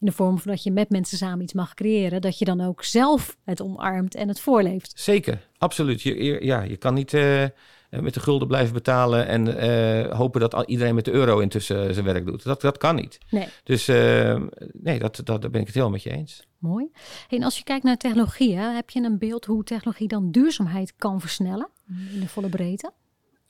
in 0.00 0.06
de 0.06 0.12
vorm 0.12 0.38
van 0.38 0.50
dat 0.50 0.62
je 0.62 0.70
met 0.70 0.90
mensen 0.90 1.18
samen 1.18 1.42
iets 1.42 1.52
mag 1.52 1.74
creëren, 1.74 2.20
dat 2.20 2.38
je 2.38 2.44
dan 2.44 2.60
ook 2.60 2.84
zelf 2.84 3.36
het 3.44 3.62
omarmt 3.62 4.14
en 4.14 4.28
het 4.28 4.40
voorleeft. 4.40 4.92
zeker. 4.96 5.48
Absoluut. 5.58 6.02
Je, 6.02 6.24
je- 6.24 6.44
ja, 6.44 6.62
je 6.62 6.76
kan 6.76 6.94
niet 6.94 7.14
eh, 7.14 7.44
met 8.00 8.14
de 8.14 8.20
gulden 8.20 8.48
blijven 8.48 8.74
betalen 8.74 9.26
en 9.26 9.58
eh, 9.58 10.16
hopen 10.16 10.40
dat 10.40 10.62
iedereen 10.66 10.94
met 10.94 11.04
de 11.04 11.10
euro 11.12 11.38
intussen 11.38 11.94
zijn 11.94 12.06
werk 12.06 12.26
doet. 12.26 12.42
Dat, 12.44 12.60
dat 12.60 12.78
kan 12.78 12.94
niet. 12.94 13.18
Nee, 13.30 13.48
Dus 13.64 13.88
eh, 13.88 14.40
nee, 14.72 14.98
dat, 14.98 15.20
dat, 15.24 15.42
daar 15.42 15.50
ben 15.50 15.60
ik 15.60 15.66
het 15.66 15.74
helemaal 15.74 15.90
met 15.90 16.02
je 16.02 16.10
eens. 16.10 16.46
mooi. 16.58 16.88
Hey, 17.28 17.38
en 17.38 17.44
als 17.44 17.58
je 17.58 17.64
kijkt 17.64 17.84
naar 17.84 17.96
technologie, 17.96 18.56
hè, 18.56 18.70
heb 18.74 18.90
je 18.90 19.02
een 19.02 19.18
beeld 19.18 19.44
hoe 19.44 19.64
technologie 19.64 20.08
dan 20.08 20.30
duurzaamheid 20.30 20.92
kan 20.96 21.20
versnellen 21.20 21.68
in 22.14 22.20
de 22.20 22.28
volle 22.28 22.48
breedte? 22.48 22.92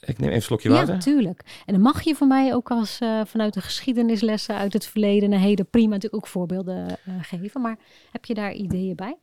Ik 0.01 0.19
neem 0.19 0.25
even 0.27 0.35
een 0.35 0.43
slokje 0.43 0.69
Ja, 0.69 0.75
water. 0.75 0.95
natuurlijk. 0.95 1.63
En 1.67 1.73
dan 1.73 1.83
mag 1.83 2.03
je 2.03 2.15
voor 2.15 2.27
mij 2.27 2.55
ook 2.55 2.71
als 2.71 2.99
eh, 3.01 3.21
vanuit 3.25 3.55
de 3.55 3.61
geschiedenislessen 3.61 4.57
uit 4.57 4.73
het 4.73 4.87
verleden 4.87 5.33
en 5.33 5.39
heden 5.41 5.67
prima 5.71 5.89
natuurlijk 5.95 6.25
ook 6.25 6.31
voorbeelden 6.31 6.89
eh, 6.89 7.15
geven. 7.23 7.61
Maar 7.61 7.79
heb 8.11 8.25
je 8.25 8.35
daar 8.35 8.53
ideeën 8.53 8.97
bij? 8.97 9.17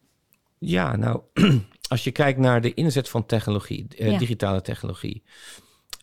Ja, 0.66 0.96
nou, 0.96 1.22
als 1.90 2.04
je 2.04 2.12
kijkt 2.12 2.40
naar 2.40 2.62
de 2.62 2.74
inzet 2.74 3.10
van 3.10 3.26
technologie, 3.26 3.88
eh, 3.98 4.12
Ja. 4.12 4.18
digitale 4.18 4.62
technologie. 4.62 5.24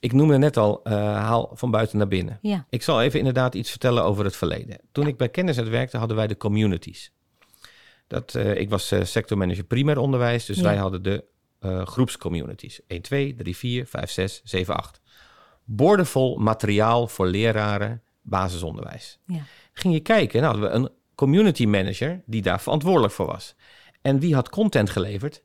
Ik 0.01 0.13
noemde 0.13 0.39
net 0.39 0.57
al, 0.57 0.83
eh, 0.85 0.93
haal 1.15 1.51
van 1.55 1.71
buiten 1.71 1.99
naar 1.99 2.09
binnen. 2.09 2.39
Ja, 2.43 2.67
Ik 2.71 2.83
zal 2.83 3.03
even 3.03 3.19
inderdaad 3.19 3.55
iets 3.55 3.71
vertellen 3.71 4.05
over 4.05 4.25
het 4.25 4.37
verleden. 4.37 4.81
Toen 4.93 5.07
ik 5.07 5.17
bij 5.17 5.29
Kennisnet 5.29 5.69
werkte, 5.69 5.97
hadden 5.97 6.17
wij 6.17 6.27
de 6.27 6.37
communities. 6.37 7.13
Dat, 8.07 8.35
eh, 8.35 8.55
ik 8.57 8.71
was 8.71 8.93
sectormanager 9.03 9.65
primair 9.65 9.99
onderwijs, 9.99 10.45
dus 10.47 10.57
Ja. 10.57 10.63
wij 10.63 10.77
hadden 10.77 11.03
de 11.03 11.25
groepscommunities. 11.85 12.81
1, 12.87 13.03
2, 13.03 13.35
3, 13.35 13.57
4, 13.57 13.87
5, 13.87 14.11
6, 14.11 14.41
7, 14.45 14.77
8. 14.77 15.01
Boordevol 15.65 16.37
materiaal 16.37 17.09
voor 17.09 17.27
leraren 17.27 18.03
basisonderwijs. 18.23 19.19
ja, 19.27 19.41
Ging 19.73 19.95
je 19.95 20.01
kijken, 20.01 20.41
nou 20.43 20.53
hadden 20.61 20.71
we 20.71 20.77
een 20.89 20.93
community 21.15 21.67
manager 21.67 22.23
die 22.27 22.43
daar 22.43 22.61
verantwoordelijk 22.61 23.13
voor 23.13 23.27
was. 23.27 23.55
En 24.03 24.19
wie 24.21 24.35
had 24.35 24.49
content 24.49 24.91
geleverd? 24.91 25.43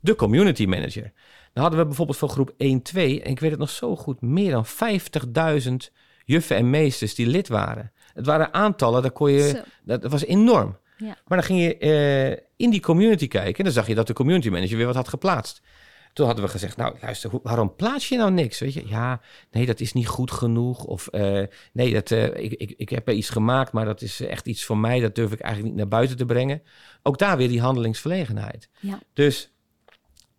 De 0.00 0.14
community 0.14 0.64
manager. 0.64 1.12
Dan 1.52 1.62
hadden 1.62 1.80
we 1.80 1.86
bijvoorbeeld 1.86 2.18
voor 2.18 2.28
groep 2.28 2.54
1, 2.56 2.82
2, 2.82 3.22
en 3.22 3.30
ik 3.30 3.40
weet 3.40 3.50
het 3.50 3.60
nog 3.60 3.70
zo 3.70 3.96
goed, 3.96 4.20
meer 4.20 4.50
dan 4.50 4.66
50.000 4.66 5.92
juffen 6.24 6.56
en 6.56 6.70
meesters 6.70 7.14
die 7.14 7.26
lid 7.26 7.48
waren. 7.48 7.92
Het 8.12 8.26
waren 8.26 8.54
aantallen, 8.54 9.02
daar 9.02 9.10
kon 9.10 9.30
je, 9.30 9.62
dat 9.84 10.04
was 10.04 10.24
enorm. 10.24 10.78
Ja. 10.96 11.16
Maar 11.26 11.38
dan 11.38 11.46
ging 11.46 11.60
je 11.60 11.78
eh, 11.78 12.44
in 12.56 12.70
die 12.70 12.80
community 12.80 13.28
kijken 13.28 13.58
en 13.58 13.64
dan 13.64 13.72
zag 13.72 13.86
je 13.86 13.94
dat 13.94 14.06
de 14.06 14.12
community 14.12 14.48
manager 14.48 14.76
weer 14.76 14.86
wat 14.86 14.94
had 14.94 15.08
geplaatst. 15.08 15.60
Toen 16.14 16.26
hadden 16.26 16.44
we 16.44 16.50
gezegd, 16.50 16.76
nou 16.76 16.96
luister, 17.00 17.30
hoe- 17.30 17.40
waarom 17.42 17.74
plaats 17.76 18.08
je 18.08 18.16
nou 18.16 18.30
niks? 18.30 18.58
Weet 18.58 18.74
je, 18.74 18.88
ja, 18.88 19.20
nee, 19.50 19.66
dat 19.66 19.80
is 19.80 19.92
niet 19.92 20.06
goed 20.08 20.30
genoeg. 20.30 20.84
Of 20.84 21.06
eh, 21.06 21.42
nee, 21.72 21.92
dat, 21.92 22.10
eh, 22.10 22.24
ik, 22.44 22.52
ik, 22.52 22.74
ik 22.76 22.88
heb 22.88 23.08
er 23.08 23.14
iets 23.14 23.28
gemaakt, 23.30 23.72
maar 23.72 23.84
dat 23.84 24.02
is 24.02 24.20
echt 24.20 24.46
iets 24.46 24.64
voor 24.64 24.78
mij. 24.78 25.00
Dat 25.00 25.14
durf 25.14 25.32
ik 25.32 25.40
eigenlijk 25.40 25.72
niet 25.74 25.82
naar 25.82 25.90
buiten 25.98 26.16
te 26.16 26.24
brengen. 26.24 26.62
Ook 27.02 27.18
daar 27.18 27.36
weer 27.36 27.48
die 27.48 27.60
handelingsverlegenheid. 27.60 28.68
ja, 28.80 28.98
Dus 29.12 29.52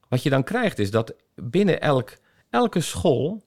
wat 0.10 0.24
je 0.24 0.30
dan 0.30 0.44
krijgt 0.44 0.80
is 0.80 0.92
dat 0.92 1.14
binnen 1.36 1.82
elk, 1.82 2.18
elke 2.50 2.82
school 2.82 3.44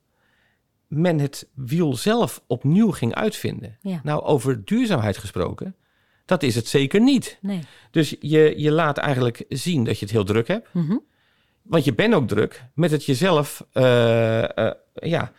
men 0.86 1.18
het 1.18 1.48
wiel 1.54 1.96
zelf 1.96 2.42
opnieuw 2.46 2.90
ging 2.90 3.14
uitvinden. 3.14 3.78
Ja. 3.80 4.00
Nou, 4.02 4.22
over 4.22 4.64
duurzaamheid 4.64 5.16
gesproken, 5.18 5.76
dat 6.24 6.42
is 6.42 6.54
het 6.54 6.66
zeker 6.68 7.00
niet. 7.00 7.38
nee. 7.40 7.60
Dus 7.90 8.16
je, 8.20 8.54
je 8.56 8.70
laat 8.72 8.98
eigenlijk 8.98 9.44
zien 9.48 9.84
dat 9.84 9.98
je 9.98 10.04
het 10.04 10.14
heel 10.14 10.24
druk 10.24 10.48
hebt. 10.48 10.68
Mhm. 10.72 10.96
Want 11.68 11.84
je 11.84 11.94
bent 11.94 12.14
ook 12.14 12.28
druk 12.28 12.64
met 12.74 12.90
het 12.90 13.04
jezelf 13.04 13.66
eh, 13.72 14.58
eh, 14.58 14.72
ja, 14.94 15.32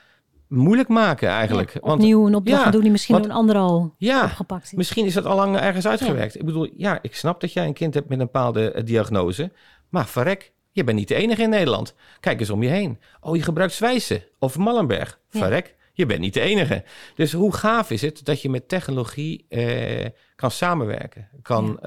moeilijk 0.48 0.90
maken 0.90 1.30
eigenlijk. 1.30 1.74
Ja, 1.74 1.80
opnieuw 1.80 2.28
een 2.28 2.36
opdracht 2.36 2.64
ja, 2.64 2.72
doen 2.72 2.82
die 2.82 2.92
misschien 2.92 3.14
want- 3.16 3.28
door 3.28 3.34
een 3.36 3.40
ander 3.42 3.56
al 3.56 3.96
ja, 3.98 4.24
opgepakt 4.24 4.64
is. 4.64 4.72
misschien 4.74 5.06
is 5.06 5.14
dat 5.14 5.26
al 5.26 5.36
lang 5.36 5.58
ergens 5.58 5.88
uitgewerkt. 5.88 6.36
Ik 6.36 6.46
bedoel, 6.46 6.70
ja, 6.76 7.00
ik 7.02 7.16
snap 7.16 7.42
dat 7.42 7.54
jij 7.54 7.66
een 7.66 7.74
kind 7.74 7.94
hebt 7.94 8.10
met 8.10 8.20
een 8.20 8.26
bepaalde 8.26 8.72
eh, 8.72 8.86
diagnose. 8.86 9.52
Maar 9.90 10.08
verrek, 10.08 10.52
je 10.72 10.84
bent 10.84 10.98
niet 10.98 11.08
de 11.08 11.16
enige 11.16 11.42
in 11.42 11.50
Nederland. 11.50 11.96
Kijk 12.20 12.40
eens 12.40 12.50
om 12.50 12.64
je 12.64 12.70
heen. 12.70 13.00
Oh, 13.22 13.36
je 13.36 13.42
gebruikt 13.42 13.74
Zwijsen 13.74 14.24
of 14.40 14.58
Mallenberg. 14.58 15.20
Verrek, 15.30 15.76
je 15.94 16.06
bent 16.06 16.20
niet 16.20 16.34
de 16.34 16.42
enige. 16.42 16.84
Dus 17.16 17.32
hoe 17.34 17.54
gaaf 17.54 17.92
is 17.92 18.02
het 18.02 18.26
dat 18.26 18.42
je 18.42 18.50
met 18.50 18.68
technologie 18.68 19.46
eh, 19.50 20.06
kan 20.36 20.52
samenwerken, 20.52 21.28
kan, 21.42 21.80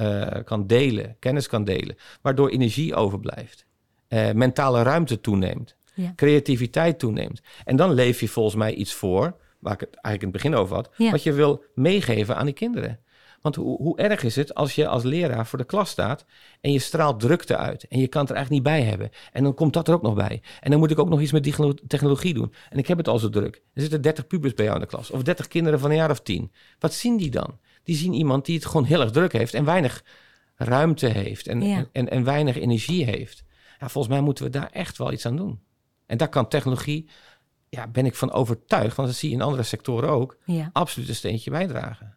kan 0.45 0.67
delen, 0.67 1.17
kennis 1.19 1.47
kan 1.49 1.65
delen, 1.65 1.97
waardoor 2.23 2.49
energie 2.49 2.95
overblijft, 2.95 3.67
eh, 4.13 4.31
mentale 4.33 4.83
ruimte 4.83 5.21
toeneemt, 5.21 5.77
Ja. 5.95 6.13
creativiteit 6.17 6.99
toeneemt. 6.99 7.41
En 7.65 7.77
dan 7.77 7.93
leef 7.93 8.21
je 8.21 8.29
volgens 8.29 8.55
mij 8.55 8.75
iets 8.75 8.93
voor, 8.95 9.37
waar 9.59 9.73
ik 9.73 9.81
het 9.81 9.95
eigenlijk 9.95 10.23
in 10.23 10.29
het 10.29 10.43
begin 10.43 10.55
over 10.55 10.75
had, 10.77 10.91
Ja. 10.97 11.11
wat 11.11 11.23
je 11.23 11.33
wil 11.33 11.65
meegeven 11.75 12.37
aan 12.37 12.45
die 12.45 12.55
kinderen. 12.55 13.01
Want 13.41 13.57
hoe, 13.57 13.77
hoe 13.83 13.99
erg 13.99 14.23
is 14.23 14.37
het 14.37 14.55
als 14.55 14.75
je 14.75 14.89
als 14.89 15.03
leraar 15.03 15.47
voor 15.47 15.59
de 15.59 15.65
klas 15.65 15.91
staat 15.91 16.25
en 16.61 16.73
je 16.73 16.79
straalt 16.79 17.21
drukte 17.21 17.57
uit 17.57 17.87
en 17.89 17.99
je 17.99 18.07
kan 18.09 18.21
het 18.21 18.31
er 18.31 18.37
eigenlijk 18.37 18.65
niet 18.67 18.75
bij 18.75 18.83
hebben. 18.89 19.11
En 19.33 19.43
dan 19.43 19.55
komt 19.55 19.73
dat 19.73 19.89
er 19.89 19.95
ook 19.95 20.03
nog 20.03 20.15
bij. 20.15 20.43
En 20.61 20.71
dan 20.71 20.79
moet 20.81 20.91
ik 20.91 20.99
ook 20.99 21.09
nog 21.09 21.21
iets 21.21 21.33
met 21.33 21.43
die 21.45 21.55
technologie 21.87 22.35
doen. 22.35 22.53
En 22.71 22.79
ik 22.79 22.87
heb 22.87 22.99
het 22.99 23.09
al 23.09 23.19
zo 23.19 23.29
druk. 23.29 23.55
Er 23.75 23.81
zitten 23.81 24.03
30 24.03 24.27
pubers 24.27 24.55
bij 24.55 24.65
jou 24.65 24.77
in 24.77 24.83
de 24.83 24.89
klas 24.89 25.11
of 25.11 25.23
30 25.23 25.49
kinderen 25.49 25.79
van 25.81 25.91
een 25.91 25.97
jaar 25.97 26.11
of 26.11 26.21
10. 26.21 26.53
Wat 26.79 26.95
zien 26.95 27.17
die 27.17 27.31
dan? 27.31 27.59
Die 27.85 27.97
zien 27.97 28.13
iemand 28.13 28.45
die 28.47 28.55
het 28.57 28.67
gewoon 28.67 28.85
heel 28.85 29.01
erg 29.01 29.11
druk 29.11 29.33
heeft 29.33 29.55
en 29.55 29.65
weinig 29.65 30.05
ruimte 30.57 31.07
heeft 31.07 31.47
en, 31.47 31.63
Ja. 31.63 31.77
en, 31.77 31.89
en, 31.93 32.11
en 32.11 32.25
weinig 32.25 32.57
energie 32.59 33.05
heeft. 33.05 33.45
Ja, 33.83 33.89
volgens 33.89 34.15
mij 34.15 34.23
moeten 34.23 34.45
we 34.45 34.51
daar 34.51 34.71
echt 34.73 34.99
wel 34.99 35.13
iets 35.13 35.27
aan 35.27 35.37
doen. 35.37 35.61
En 36.07 36.17
daar 36.17 36.29
kan 36.29 36.49
technologie, 36.49 37.09
ja, 37.69 37.87
ben 37.89 38.07
ik 38.07 38.15
van 38.15 38.33
overtuigd, 38.33 38.97
want 38.97 39.09
dat 39.09 39.17
zie 39.17 39.29
je 39.29 39.35
in 39.35 39.43
andere 39.43 39.63
sectoren 39.63 40.09
ook, 40.09 40.37
Ja. 40.45 40.71
absoluut 40.73 41.09
een 41.09 41.15
steentje 41.15 41.51
bijdragen. 41.51 42.12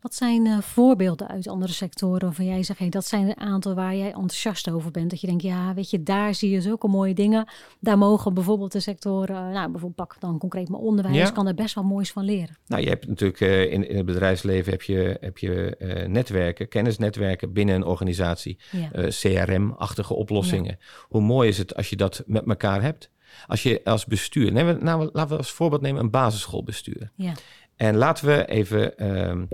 Wat 0.00 0.14
zijn 0.14 0.46
eh, 0.46 0.58
voorbeelden 0.58 1.28
uit 1.28 1.48
andere 1.48 1.72
sectoren 1.72 2.20
waarvan 2.20 2.44
jij 2.44 2.62
zegt, 2.62 2.78
hey, 2.78 2.88
dat 2.88 3.06
zijn 3.06 3.28
een 3.28 3.36
aantal 3.40 3.74
waar 3.74 3.94
jij 3.96 4.06
enthousiast 4.06 4.70
over 4.70 4.90
bent? 4.90 5.10
Dat 5.10 5.20
je 5.20 5.26
denkt, 5.26 5.42
ja, 5.42 5.74
weet 5.74 5.90
je, 5.90 6.02
daar 6.02 6.34
zie 6.34 6.50
je 6.50 6.60
zulke 6.60 6.88
mooie 6.88 7.14
dingen. 7.14 7.48
Daar 7.80 7.98
mogen 7.98 8.34
bijvoorbeeld 8.34 8.72
de 8.72 8.80
sectoren, 8.80 9.36
eh, 9.36 9.42
nou, 9.42 9.70
bijvoorbeeld 9.70 9.94
pak 9.94 10.16
dan 10.20 10.38
concreet 10.38 10.68
mijn 10.68 10.82
onderwijs, 10.82 11.16
Ja. 11.16 11.30
kan 11.30 11.46
er 11.46 11.54
best 11.54 11.74
wel 11.74 11.84
moois 11.84 12.12
van 12.12 12.24
leren. 12.24 12.56
Nou, 12.66 12.82
je 12.82 12.88
hebt 12.88 13.06
natuurlijk 13.08 13.40
eh, 13.40 13.72
in, 13.72 13.88
in 13.88 13.96
het 13.96 14.06
bedrijfsleven 14.06 14.70
heb 14.72 14.82
je, 14.82 15.16
heb 15.20 15.38
je 15.38 15.76
netwerken, 16.08 16.68
kennisnetwerken 16.68 17.52
binnen 17.52 17.74
een 17.74 17.84
organisatie, 17.84 18.58
Ja, 18.70 19.08
CRM-achtige 19.08 20.14
oplossingen. 20.14 20.78
Hoe 21.08 21.20
mooi 21.20 21.48
is 21.48 21.58
het 21.58 21.74
als 21.76 21.90
je 21.90 21.96
dat 21.96 22.22
met 22.26 22.46
elkaar 22.46 22.82
hebt? 22.82 23.10
Als 23.46 23.62
je 23.62 23.80
als 23.84 24.06
bestuur, 24.06 24.52
nemen 24.52 24.78
we, 24.78 24.84
nou, 24.84 25.08
laten 25.12 25.30
we 25.30 25.36
als 25.36 25.50
voorbeeld 25.52 25.82
nemen 25.82 26.00
een 26.02 26.10
basisschoolbestuur. 26.10 27.10
ja, 27.14 27.32
En 27.76 27.96
laten 27.96 28.26
we 28.26 28.46
even, 28.46 28.98
ehm, 28.98 29.44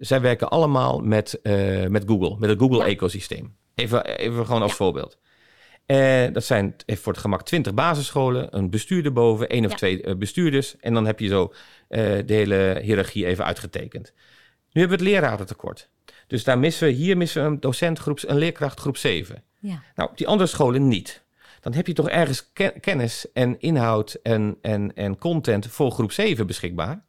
zij 0.00 0.20
werken 0.20 0.48
allemaal 0.48 1.00
met, 1.00 1.40
eh, 1.42 1.86
met 1.86 2.04
Google, 2.06 2.36
met 2.38 2.50
het 2.50 2.58
Google-ecosysteem. 2.58 3.56
Even, 3.74 4.04
even 4.04 4.46
gewoon 4.46 4.62
als 4.62 4.74
voorbeeld. 4.74 5.18
Eh, 5.86 6.32
dat 6.32 6.44
zijn 6.44 6.74
even 6.86 7.02
voor 7.02 7.12
het 7.12 7.20
gemak 7.20 7.42
20 7.42 7.74
basisscholen, 7.74 8.56
een 8.56 8.70
bestuur 8.70 9.04
erboven, 9.04 9.48
één 9.48 9.64
of 9.64 9.70
Ja. 9.70 9.76
twee 9.76 10.02
eh, 10.02 10.14
bestuurders. 10.16 10.76
En 10.76 10.94
dan 10.94 11.06
heb 11.06 11.20
je 11.20 11.28
zo 11.28 11.52
de 11.88 12.22
hele 12.26 12.80
hiërarchie 12.82 13.26
even 13.26 13.44
uitgetekend. 13.44 14.12
Nu 14.72 14.80
hebben 14.80 14.98
we 14.98 15.04
het 15.04 15.12
lerarentekort. 15.14 15.88
Dus 16.26 16.44
daar 16.44 16.58
missen 16.58 16.86
we, 16.88 16.92
hier 16.94 17.16
missen 17.16 17.42
we 17.42 17.48
een 17.48 17.60
docent 17.60 17.98
groep, 17.98 18.18
een 18.26 18.38
leerkracht 18.38 18.80
groep 18.80 18.96
7. 18.96 19.42
ja, 19.58 19.82
Nou, 19.94 20.10
op 20.10 20.18
die 20.18 20.26
andere 20.28 20.48
scholen 20.48 20.88
niet. 20.88 21.22
Dan 21.60 21.72
heb 21.74 21.86
je 21.86 21.92
toch 21.92 22.08
ergens 22.08 22.52
ke- 22.52 22.74
kennis 22.80 23.32
en 23.32 23.60
inhoud 23.60 24.12
en, 24.22 24.56
en, 24.62 24.94
en 24.94 25.18
content 25.18 25.66
voor 25.66 25.90
groep 25.90 26.12
7 26.12 26.46
beschikbaar. 26.46 27.04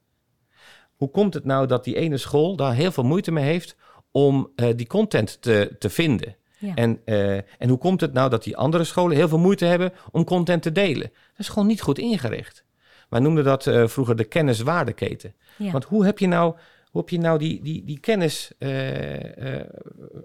Hoe 1.02 1.12
komt 1.12 1.34
het 1.34 1.46
nou 1.46 1.68
dat 1.68 1.84
die 1.84 1.96
ene 1.96 2.18
school 2.18 2.56
daar 2.56 2.74
heel 2.74 2.92
veel 2.92 3.04
moeite 3.04 3.32
mee 3.32 3.44
heeft 3.44 3.76
om 4.12 4.52
eh, 4.56 4.68
die 4.76 4.88
content 4.88 5.42
te, 5.42 5.76
te 5.80 5.90
vinden? 5.90 6.36
ja. 6.58 6.76
En, 6.76 7.02
eh, 7.06 7.36
en 7.36 7.70
hoe 7.70 7.78
komt 7.78 8.02
het 8.02 8.14
nou 8.14 8.30
dat 8.30 8.44
die 8.44 8.58
andere 8.58 8.84
scholen 8.84 9.18
heel 9.18 9.28
veel 9.28 9.40
moeite 9.40 9.66
hebben 9.66 9.94
om 10.12 10.24
content 10.24 10.62
te 10.62 10.72
delen? 10.72 11.12
Dat 11.12 11.40
is 11.40 11.50
gewoon 11.50 11.68
niet 11.68 11.82
goed 11.82 11.98
ingericht. 11.98 12.66
Wij 13.10 13.20
noemden 13.20 13.44
dat 13.44 13.68
eh, 13.68 13.88
vroeger 13.88 14.16
de 14.16 14.24
kenniswaardeketen. 14.24 15.36
ja. 15.58 15.72
Want 15.72 15.84
hoe 15.84 16.06
heb 16.06 16.20
je 16.20 16.28
nou, 16.28 16.56
hoe 16.92 17.02
heb 17.02 17.10
je 17.10 17.20
nou 17.20 17.40
die, 17.40 17.62
die, 17.64 17.84
die 17.86 18.00
kennis 18.00 18.52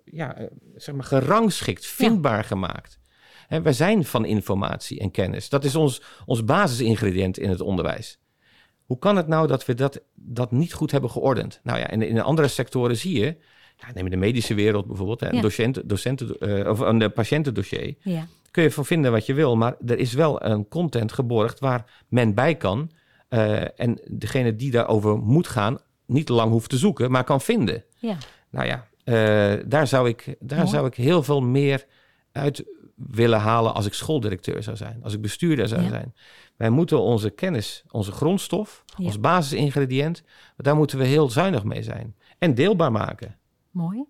ja, 0.04 0.48
zeg 0.74 0.94
maar 0.94 1.04
gerangschikt, 1.04 1.86
vindbaar 1.86 2.44
gemaakt? 2.44 2.98
Hè, 3.46 3.62
wij 3.62 3.72
zijn 3.72 4.04
van 4.04 4.24
informatie 4.24 5.00
en 5.00 5.10
kennis. 5.10 5.48
Dat 5.48 5.64
is 5.64 5.74
ons, 5.74 6.02
ons 6.26 6.44
basisingrediënt 6.44 7.38
in 7.38 7.50
het 7.50 7.60
onderwijs. 7.60 8.18
Hoe 8.87 8.99
kan 8.99 9.16
het 9.16 9.27
nou 9.29 9.46
dat 9.46 9.64
we 9.66 9.75
dat, 9.75 10.01
dat 10.14 10.51
niet 10.53 10.72
goed 10.72 10.90
hebben 10.90 11.11
geordend? 11.11 11.61
Nou 11.62 11.79
ja, 11.79 11.90
in, 11.90 12.03
in 12.03 12.20
andere 12.20 12.49
sectoren 12.49 12.96
zie 12.96 13.18
je, 13.20 13.37
ja, 13.77 13.87
neem 13.94 14.11
de 14.11 14.16
medische 14.16 14.55
wereld 14.55 14.87
bijvoorbeeld, 14.87 15.20
hè, 15.20 15.29
Ja. 15.31 15.40
docenten, 15.40 15.88
docenten, 15.88 16.38
eh, 16.38 16.70
of 16.70 16.79
een 16.79 17.12
patiëntendossier 17.12 17.94
ja. 18.01 18.27
kun 18.51 18.62
je 18.62 18.70
van 18.70 18.85
vinden 18.85 19.12
wat 19.12 19.27
je 19.27 19.35
wil, 19.35 19.57
maar 19.57 19.77
er 19.87 19.99
is 19.99 20.12
wel 20.12 20.42
een 20.44 20.68
content 20.68 21.12
geborgd 21.12 21.59
waar 21.61 22.05
men 22.09 22.35
bij 22.35 22.55
kan. 22.55 22.90
eh, 23.29 23.81
en 23.81 24.01
degene 24.11 24.57
die 24.57 24.70
daarover 24.70 25.18
moet 25.18 25.46
gaan, 25.49 25.79
niet 26.07 26.29
lang 26.29 26.51
hoeft 26.51 26.70
te 26.70 26.77
zoeken, 26.79 27.11
maar 27.11 27.25
kan 27.25 27.40
vinden. 27.40 27.85
ja. 27.99 28.16
Nou 28.51 28.66
ja, 28.66 28.87
Eh, 29.05 29.55
daar 29.66 29.87
zou 29.87 30.09
ik, 30.09 30.37
daar 30.40 30.68
zou 30.68 30.87
ik 30.87 30.94
heel 30.94 31.22
veel 31.22 31.40
meer 31.40 31.87
uit 32.33 32.64
willen 32.96 33.40
halen 33.40 33.74
als 33.74 33.87
ik 33.87 33.94
schooldirecteur 33.94 34.62
zou 34.62 34.76
zijn, 34.76 35.00
als 35.02 35.12
ik 35.12 35.20
bestuurder 35.20 35.68
zou 35.68 35.88
zijn. 35.88 36.14
Wij 36.56 36.70
moeten 36.70 37.00
onze 37.00 37.30
kennis, 37.30 37.85
onze 37.90 38.12
grondstof, 38.12 38.85
ons 38.98 39.20
basisingrediënt, 39.20 40.22
daar 40.56 40.76
moeten 40.76 40.98
we 40.98 41.04
heel 41.04 41.30
zuinig 41.30 41.64
mee 41.64 41.82
zijn 41.82 42.16
en 42.38 42.54
deelbaar 42.54 42.92
maken. 42.92 43.37
Mooi. 43.70 44.04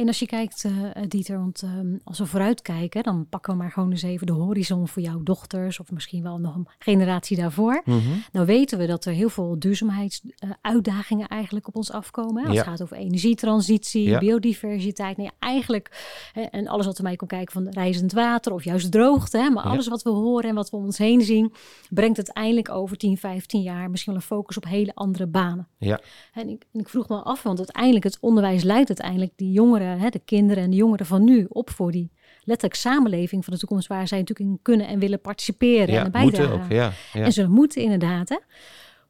En 0.00 0.06
als 0.06 0.18
je 0.18 0.26
kijkt, 0.26 0.64
uh, 0.64 0.72
Dieter, 1.08 1.38
want 1.38 1.62
ehm, 1.62 1.96
als 2.04 2.18
we 2.18 2.26
vooruitkijken, 2.26 3.02
dan 3.02 3.26
pakken 3.28 3.52
we 3.52 3.58
maar 3.58 3.70
gewoon 3.70 3.90
eens 3.90 4.02
even 4.02 4.26
de 4.26 4.32
horizon 4.32 4.88
voor 4.88 5.02
jouw 5.02 5.22
dochters, 5.22 5.80
of 5.80 5.90
misschien 5.90 6.22
wel 6.22 6.38
nog 6.38 6.54
een 6.54 6.68
generatie 6.78 7.36
daarvoor. 7.36 7.82
Mm 7.84 8.00
Nou 8.32 8.46
weten 8.46 8.78
we 8.78 8.86
dat 8.86 9.04
er 9.04 9.12
heel 9.12 9.28
veel 9.28 9.58
duurzaamheidsuitdagingen 9.58 11.26
uh, 11.30 11.36
eigenlijk 11.36 11.68
op 11.68 11.76
ons 11.76 11.92
afkomen. 11.92 12.42
Hè? 12.42 12.48
Als 12.48 12.58
het 12.58 12.66
gaat 12.66 12.82
over 12.82 12.96
energietransitie, 12.96 14.18
biodiversiteit. 14.18 15.16
Nee, 15.16 15.30
eigenlijk, 15.38 15.90
hè, 16.32 16.42
en 16.42 16.68
alles 16.68 16.86
wat 16.86 16.98
ermee 16.98 17.16
komt 17.16 17.30
kijken 17.30 17.52
van 17.52 17.68
reizend 17.68 18.12
water 18.12 18.52
of 18.52 18.64
juist 18.64 18.92
droogte. 18.92 19.38
Hè? 19.38 19.50
Maar 19.50 19.64
alles 19.64 19.88
wat 19.88 20.02
we 20.02 20.10
horen 20.10 20.48
en 20.48 20.54
wat 20.54 20.70
we 20.70 20.76
om 20.76 20.84
ons 20.84 20.98
heen 20.98 21.22
zien, 21.22 21.52
brengt 21.90 22.16
uiteindelijk 22.16 22.70
over 22.70 22.96
10, 22.96 23.16
15 23.16 23.62
jaar 23.62 23.90
misschien 23.90 24.12
wel 24.12 24.22
een 24.22 24.28
focus 24.28 24.56
op 24.56 24.64
hele 24.64 24.94
andere 24.94 25.26
banen. 25.26 25.68
Ja. 25.78 26.00
En 26.34 26.48
ik, 26.48 26.66
en 26.72 26.80
ik 26.80 26.88
vroeg 26.88 27.08
me 27.08 27.16
af, 27.16 27.42
want 27.42 27.58
uiteindelijk 27.58 28.04
het 28.04 28.18
onderwijs 28.20 28.62
leidt 28.62 28.88
uiteindelijk 28.88 29.32
die 29.36 29.52
jongeren 29.52 29.89
hè, 29.98 30.08
de 30.08 30.18
kinderen 30.24 30.62
en 30.64 30.70
de 30.70 30.76
jongeren 30.76 31.06
van 31.06 31.24
nu 31.24 31.46
op 31.48 31.70
voor 31.70 31.90
die 31.92 32.10
letterlijk 32.44 32.80
samenleving 32.80 33.44
van 33.44 33.52
de 33.52 33.58
toekomst 33.58 33.88
waar 33.88 34.08
zij 34.08 34.18
natuurlijk 34.18 34.50
in 34.50 34.58
kunnen 34.62 34.86
en 34.86 34.98
willen 34.98 35.20
participeren 35.20 35.94
ja, 35.94 36.04
en 36.04 36.10
bijdragen. 36.12 36.52
Ook, 36.52 36.70
ja, 36.70 36.92
ja. 37.12 37.24
En 37.24 37.32
zullen 37.32 37.50
moeten 37.50 37.82
inderdaad. 37.82 38.28
Hè? 38.28 38.36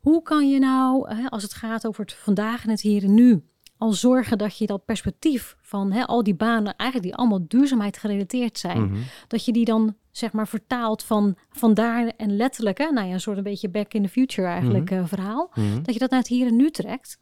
Hoe 0.00 0.22
kan 0.22 0.50
je 0.50 0.58
nou, 0.58 1.14
hè, 1.14 1.28
als 1.28 1.42
het 1.42 1.54
gaat 1.54 1.86
over 1.86 2.00
het 2.04 2.12
vandaag 2.12 2.64
en 2.64 2.70
het 2.70 2.80
hier 2.80 3.02
en 3.04 3.14
nu, 3.14 3.44
al 3.78 3.92
zorgen 3.92 4.38
dat 4.38 4.58
je 4.58 4.66
dat 4.66 4.84
perspectief 4.84 5.56
van 5.60 5.92
hè, 5.92 6.06
al 6.06 6.22
die 6.22 6.34
banen, 6.34 6.76
eigenlijk 6.76 7.10
die 7.10 7.18
allemaal 7.18 7.44
duurzaamheid 7.48 7.98
gerelateerd 7.98 8.58
zijn, 8.58 8.82
Mhm. 8.82 9.00
dat 9.28 9.44
je 9.44 9.52
die 9.52 9.64
dan 9.64 9.96
zeg 10.10 10.32
maar 10.32 10.48
vertaalt 10.48 11.02
van 11.02 11.36
vandaar 11.50 12.12
en 12.16 12.36
letterlijk, 12.36 12.78
hè, 12.78 12.90
nou 12.90 13.06
ja, 13.06 13.12
een 13.12 13.20
soort 13.20 13.36
een 13.36 13.42
beetje 13.42 13.68
back 13.68 13.92
in 13.94 14.02
the 14.02 14.08
future 14.08 14.48
eigenlijk 14.48 14.90
Mhm. 14.90 15.00
eh, 15.00 15.06
verhaal, 15.06 15.50
Mhm. 15.54 15.82
dat 15.82 15.94
je 15.94 16.00
dat 16.00 16.10
naar 16.10 16.18
het 16.18 16.28
hier 16.28 16.46
en 16.46 16.56
nu 16.56 16.70
trekt. 16.70 17.18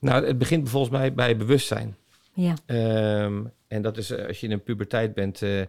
Nou, 0.00 0.26
het 0.26 0.38
begint 0.38 0.68
volgens 0.68 0.92
mij 0.92 1.14
bij 1.14 1.36
bewustzijn. 1.36 1.96
Ja, 2.36 2.54
Ehm, 2.66 3.44
en 3.68 3.82
dat 3.82 3.96
is, 3.96 4.10
eh, 4.10 4.26
als 4.26 4.40
je 4.40 4.46
in 4.46 4.52
een 4.52 4.62
puberteit 4.62 5.14
bent, 5.14 5.42
eh, 5.42 5.60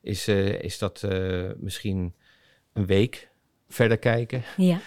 is, 0.00 0.28
eh, 0.28 0.62
is 0.62 0.78
dat 0.78 1.06
misschien 1.56 2.14
een 2.72 2.86
week 2.86 3.28
verder 3.68 3.98
kijken. 3.98 4.42
ja, 4.56 4.80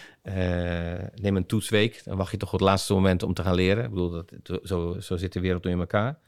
neem 1.15 1.35
een 1.35 1.45
toetsweek, 1.45 2.03
dan 2.03 2.17
wacht 2.17 2.31
je 2.31 2.37
toch 2.37 2.53
op 2.53 2.59
het 2.59 2.67
laatste 2.67 2.93
moment 2.93 3.23
om 3.23 3.33
te 3.33 3.43
gaan 3.43 3.55
leren. 3.55 3.83
Ik 3.83 3.89
bedoel, 3.89 4.09
dat, 4.09 4.59
zo, 4.63 4.99
zo 4.99 5.17
zit 5.17 5.33
de 5.33 5.39
wereld 5.39 5.63
nu 5.63 5.71
in 5.71 5.79
elkaar. 5.79 6.19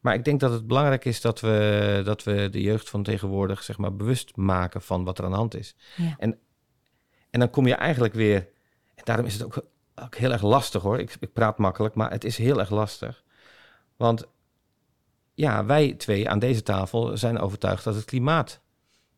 Maar 0.00 0.14
ik 0.14 0.24
denk 0.24 0.40
dat 0.40 0.52
het 0.52 0.66
belangrijk 0.66 1.04
is 1.04 1.20
dat 1.20 1.40
we, 1.40 2.00
dat 2.04 2.24
we 2.24 2.48
de 2.50 2.60
jeugd 2.60 2.90
van 2.90 3.02
tegenwoordig 3.02 3.62
zeg 3.62 3.78
maar, 3.78 3.96
bewust 3.96 4.36
maken 4.36 4.82
van 4.82 5.04
wat 5.04 5.18
er 5.18 5.24
aan 5.24 5.30
de 5.30 5.36
hand 5.36 5.54
is. 5.54 5.74
ja. 5.96 6.14
En, 6.18 6.38
en 7.30 7.40
dan 7.40 7.50
kom 7.50 7.66
je 7.66 7.74
eigenlijk 7.74 8.14
weer. 8.14 8.48
En 8.94 9.04
daarom 9.04 9.26
is 9.26 9.32
het 9.32 9.44
ook, 9.44 9.66
ook 9.94 10.16
heel 10.16 10.32
erg 10.32 10.42
lastig 10.42 10.82
hoor. 10.82 10.98
Ik, 10.98 11.16
ik 11.20 11.32
praat 11.32 11.58
makkelijk, 11.58 11.94
maar 11.94 12.10
het 12.10 12.24
is 12.24 12.36
heel 12.36 12.58
erg 12.58 12.70
lastig. 12.70 13.24
Want 13.96 14.26
ja, 15.34 15.64
wij 15.64 15.92
twee 15.92 16.28
aan 16.28 16.38
deze 16.38 16.62
tafel 16.62 17.16
zijn 17.16 17.38
overtuigd 17.38 17.84
dat 17.84 17.94
het 17.94 18.04
klimaat 18.04 18.60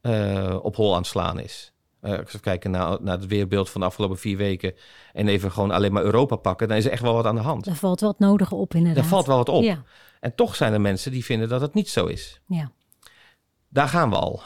eh, 0.00 0.58
op 0.62 0.76
hol 0.76 0.92
aan 0.92 0.98
het 0.98 1.06
slaan 1.06 1.38
is. 1.38 1.72
Eh, 2.00 2.18
als 2.18 2.32
we 2.32 2.40
kijken 2.40 2.70
naar, 2.70 3.02
naar 3.02 3.16
het 3.18 3.26
weerbeeld 3.26 3.70
van 3.70 3.80
de 3.80 3.86
afgelopen 3.86 4.18
vier 4.18 4.36
weken 4.36 4.74
en 5.12 5.28
even 5.28 5.52
gewoon 5.52 5.70
alleen 5.70 5.92
maar 5.92 6.02
Europa 6.02 6.36
pakken, 6.36 6.68
dan 6.68 6.76
is 6.76 6.84
er 6.84 6.90
echt 6.90 7.02
wel 7.02 7.14
wat 7.14 7.26
aan 7.26 7.34
de 7.34 7.40
hand. 7.40 7.64
Daar 7.64 7.74
valt 7.74 8.00
wat 8.00 8.18
nodige 8.18 8.54
op 8.54 8.74
inderdaad. 8.74 9.02
Daar 9.02 9.10
valt 9.10 9.26
wel 9.26 9.36
wat 9.36 9.48
op. 9.48 9.62
Ja, 9.62 9.82
En 10.20 10.34
toch 10.34 10.54
zijn 10.54 10.72
er 10.72 10.80
mensen 10.80 11.12
die 11.12 11.24
vinden 11.24 11.48
dat 11.48 11.60
het 11.60 11.74
niet 11.74 11.88
zo 11.88 12.06
is. 12.06 12.40
ja, 12.46 12.70
Daar 13.68 13.88
gaan 13.88 14.10
we 14.10 14.16
al. 14.16 14.42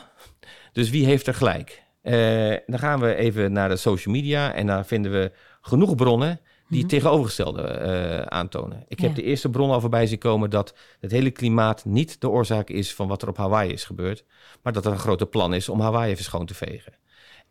Dus 0.73 0.91
wie 0.91 1.05
heeft 1.07 1.27
er 1.27 1.35
gelijk? 1.35 1.83
Eh, 2.03 2.57
dan 2.67 2.79
gaan 2.79 3.01
we 3.01 3.15
even 3.15 3.53
naar 3.53 3.69
de 3.69 3.77
social 3.77 4.15
media 4.15 4.53
en 4.53 4.67
daar 4.67 4.87
vinden 4.87 5.13
we 5.13 5.33
genoeg 5.61 5.95
bronnen 5.95 6.41
die 6.69 6.81
het 6.81 6.89
tegenovergestelde 6.89 7.63
eh, 7.63 8.21
aantonen. 8.21 8.85
Ik 8.89 8.99
heb 9.01 9.09
Ja. 9.11 9.17
de 9.17 9.23
eerste 9.23 9.51
bron 9.51 9.71
al 9.71 9.81
voorbij 9.81 10.07
zien 10.07 10.19
komen 10.19 10.51
dat 10.51 10.75
het 11.01 11.11
hele 11.11 11.31
klimaat 11.31 11.85
niet 11.85 12.21
de 12.21 12.29
oorzaak 12.29 12.69
is 12.71 12.95
van 12.95 13.09
wat 13.09 13.23
er 13.23 13.29
op 13.29 13.37
Hawaii 13.37 13.73
is 13.73 13.85
gebeurd, 13.85 14.25
maar 14.63 14.73
dat 14.73 14.87
er 14.87 14.93
een 14.93 14.99
grote 14.99 15.27
plan 15.27 15.55
is 15.55 15.69
om 15.69 15.81
Hawaii 15.81 16.13
even 16.13 16.25
schoon 16.25 16.47
te 16.47 16.55
vegen. 16.55 16.93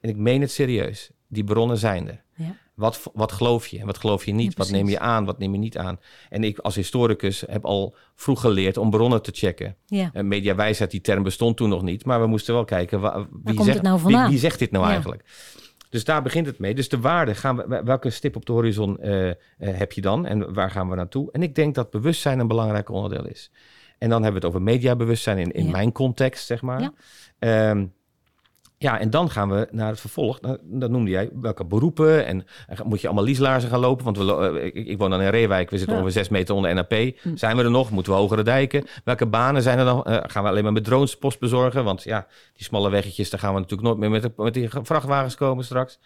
En 0.01 0.09
ik 0.09 0.15
meen 0.17 0.41
het 0.41 0.51
serieus. 0.51 1.09
Die 1.27 1.43
bronnen 1.43 1.77
zijn 1.77 2.07
er. 2.07 2.23
ja. 2.35 2.55
Wat, 2.73 3.09
wat 3.13 3.31
geloof 3.31 3.67
je 3.67 3.79
en 3.79 3.85
wat 3.85 3.97
geloof 3.97 4.25
je 4.25 4.33
niet? 4.33 4.51
Ja, 4.51 4.57
wat 4.57 4.69
neem 4.69 4.87
je 4.89 4.99
aan, 4.99 5.25
wat 5.25 5.37
neem 5.39 5.51
je 5.51 5.57
niet 5.59 5.77
aan? 5.77 5.99
En 6.29 6.43
ik 6.43 6.59
als 6.59 6.75
historicus 6.75 7.43
heb 7.47 7.65
al 7.65 7.95
vroeg 8.15 8.41
geleerd 8.41 8.77
om 8.77 8.89
bronnen 8.89 9.21
te 9.21 9.31
checken. 9.33 9.75
ja. 9.85 10.09
En 10.13 10.27
mediawijsheid, 10.27 10.91
die 10.91 11.01
term 11.01 11.23
bestond 11.23 11.57
toen 11.57 11.69
nog 11.69 11.81
niet. 11.81 12.05
Maar 12.05 12.21
we 12.21 12.27
moesten 12.27 12.53
wel 12.53 12.65
kijken, 12.65 12.99
wa- 12.99 13.27
wie, 13.43 13.63
zegt, 13.63 13.81
nou 13.81 14.01
wie, 14.03 14.17
wie 14.17 14.37
zegt 14.39 14.59
dit 14.59 14.71
nou 14.71 14.85
Ja. 14.85 14.91
eigenlijk? 14.91 15.23
Dus 15.89 16.03
daar 16.03 16.21
begint 16.21 16.45
het 16.45 16.59
mee. 16.59 16.75
Dus 16.75 16.89
de 16.89 16.99
waarde, 16.99 17.35
gaan 17.35 17.55
we, 17.55 17.81
welke 17.83 18.09
stip 18.09 18.35
op 18.35 18.45
de 18.45 18.51
horizon 18.51 18.99
eh, 18.99 19.29
eh, 19.29 19.35
heb 19.57 19.91
je 19.91 20.01
dan? 20.01 20.25
En 20.25 20.53
waar 20.53 20.71
gaan 20.71 20.89
we 20.89 20.95
naartoe? 20.95 21.31
En 21.31 21.43
ik 21.43 21.55
denk 21.55 21.75
dat 21.75 21.89
bewustzijn 21.89 22.39
een 22.39 22.47
belangrijk 22.47 22.89
onderdeel 22.89 23.27
is. 23.27 23.51
En 23.97 24.09
dan 24.09 24.23
hebben 24.23 24.41
we 24.41 24.47
het 24.47 24.55
over 24.55 24.61
mediabewustzijn 24.71 25.37
in, 25.37 25.51
in 25.51 25.65
Ja. 25.65 25.71
mijn 25.71 25.91
context, 25.91 26.45
zeg 26.45 26.61
maar. 26.61 26.81
Ja. 26.81 26.93
Ehm, 27.39 27.85
ja, 28.77 28.99
en 28.99 29.09
dan 29.09 29.29
gaan 29.29 29.49
we 29.49 29.67
naar 29.71 29.89
het 29.89 29.99
vervolg. 29.99 30.39
Dan, 30.39 30.57
dan 30.63 30.91
noemde 30.91 31.09
jij 31.11 31.29
welke 31.41 31.65
beroepen 31.65 32.25
en, 32.25 32.45
en 32.67 32.77
moet 32.87 33.01
je 33.01 33.07
allemaal 33.07 33.25
lieslaarzen 33.25 33.69
gaan 33.69 33.79
lopen? 33.79 34.05
Want 34.05 34.17
we, 34.17 34.59
eh, 34.59 34.65
ik, 34.65 34.73
ik 34.73 34.97
woon 34.97 35.09
dan 35.09 35.21
in 35.21 35.29
Reewijk, 35.29 35.69
we 35.69 35.77
zitten 35.77 35.95
Ja. 35.95 36.01
ongeveer 36.01 36.21
zes 36.21 36.29
meter 36.31 36.55
onder 36.55 36.73
NAP. 36.73 36.91
Hm. 36.91 37.35
Zijn 37.35 37.57
we 37.57 37.63
er 37.63 37.71
nog? 37.71 37.91
Moeten 37.91 38.13
we 38.13 38.19
hogere 38.19 38.43
dijken? 38.43 38.85
Welke 39.03 39.25
banen 39.25 39.61
zijn 39.61 39.79
er 39.79 39.85
dan? 39.85 40.03
Eh, 40.03 40.17
gaan 40.27 40.43
we 40.43 40.49
alleen 40.49 40.63
maar 40.63 40.73
met 40.73 40.83
drones 40.83 41.17
post 41.17 41.39
bezorgen? 41.39 41.83
Want 41.83 42.03
ja, 42.03 42.27
die 42.53 42.63
smalle 42.63 42.89
weggetjes, 42.89 43.29
daar 43.29 43.39
gaan 43.39 43.53
we 43.53 43.59
natuurlijk 43.59 43.87
nooit 43.87 43.99
meer 43.99 44.09
met, 44.09 44.21
de- 44.21 44.43
met 44.43 44.53
die 44.53 44.69
vrachtwagens 44.81 45.35
komen 45.35 45.63
straks. 45.65 45.99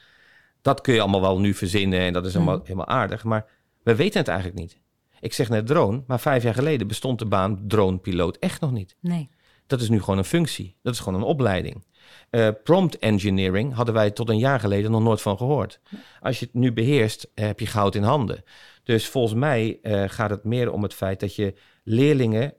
Dat 0.62 0.82
kun 0.82 0.94
je 0.94 1.02
allemaal 1.02 1.22
wel 1.22 1.40
nu 1.40 1.54
verzinnen 1.54 2.00
en 2.00 2.14
dat 2.14 2.26
is 2.26 2.36
allemaal 2.36 2.56
Hm. 2.58 2.62
helemaal 2.64 2.88
aardig. 2.88 3.24
Maar 3.24 3.46
we 3.84 3.96
weten 3.96 4.20
het 4.20 4.28
eigenlijk 4.28 4.60
niet. 4.60 4.80
Ik 5.20 5.34
zeg 5.34 5.50
net 5.50 5.68
drone, 5.68 6.04
maar 6.08 6.20
vijf 6.20 6.44
jaar 6.44 6.54
geleden 6.54 6.88
bestond 6.88 7.20
de 7.20 7.26
baan 7.26 7.60
dronepiloot 7.68 8.38
echt 8.38 8.62
nog 8.62 8.72
niet. 8.72 8.96
Nee. 9.00 9.30
Dat 9.72 9.82
is 9.82 9.90
nu 9.90 10.00
gewoon 10.00 10.18
een 10.18 10.24
functie. 10.26 10.76
Dat 10.82 10.94
is 10.94 11.00
gewoon 11.00 11.20
een 11.20 11.26
opleiding. 11.28 11.84
Eh, 12.30 12.48
prompt 12.64 13.00
engineering 13.00 13.74
hadden 13.74 13.94
wij 13.94 14.12
tot 14.12 14.30
een 14.30 14.38
jaar 14.38 14.60
geleden 14.60 14.92
nog 14.92 15.02
nooit 15.02 15.22
van 15.22 15.38
gehoord. 15.38 15.80
Als 16.20 16.40
je 16.40 16.46
het 16.46 16.54
nu 16.54 16.74
beheerst, 16.74 17.28
eh, 17.34 17.46
heb 17.46 17.60
je 17.60 17.66
goud 17.66 17.96
in 17.96 18.04
handen. 18.04 18.44
Dus 18.84 19.08
volgens 19.08 19.34
mij 19.34 19.80
eh, 19.82 20.04
gaat 20.08 20.30
het 20.30 20.44
meer 20.44 20.72
om 20.72 20.84
het 20.84 20.94
feit 20.94 21.20
dat 21.20 21.36
je 21.36 21.54
leerlingen, 21.84 22.54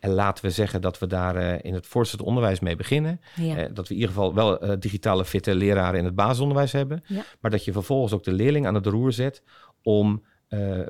en 0.00 0.10
laten 0.10 0.44
we 0.44 0.50
zeggen 0.50 0.80
dat 0.80 0.98
we 0.98 1.06
daar 1.06 1.64
in 1.64 1.74
het 1.74 1.86
voortgezet 1.86 2.26
onderwijs 2.26 2.60
mee 2.60 2.76
beginnen, 2.76 3.20
Ja. 3.34 3.68
dat 3.68 3.88
we 3.88 3.94
in 3.94 4.00
ieder 4.00 4.14
geval 4.14 4.34
wel 4.34 4.78
digitale 4.80 5.24
fitte 5.24 5.54
leraren 5.54 5.98
in 5.98 6.04
het 6.04 6.14
basisonderwijs 6.14 6.72
hebben, 6.72 7.04
Ja. 7.06 7.22
maar 7.40 7.50
dat 7.50 7.64
je 7.64 7.72
vervolgens 7.72 8.12
ook 8.12 8.24
de 8.24 8.32
leerling 8.32 8.66
aan 8.66 8.74
het 8.74 8.86
roer 8.86 9.12
zet 9.12 9.42
om 9.82 10.24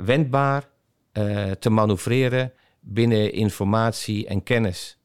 wendbaar 0.04 0.68
te 1.58 1.70
manoeuvreren 1.70 2.52
binnen 2.80 3.32
informatie 3.32 4.26
en 4.26 4.42
kennis. 4.42 4.98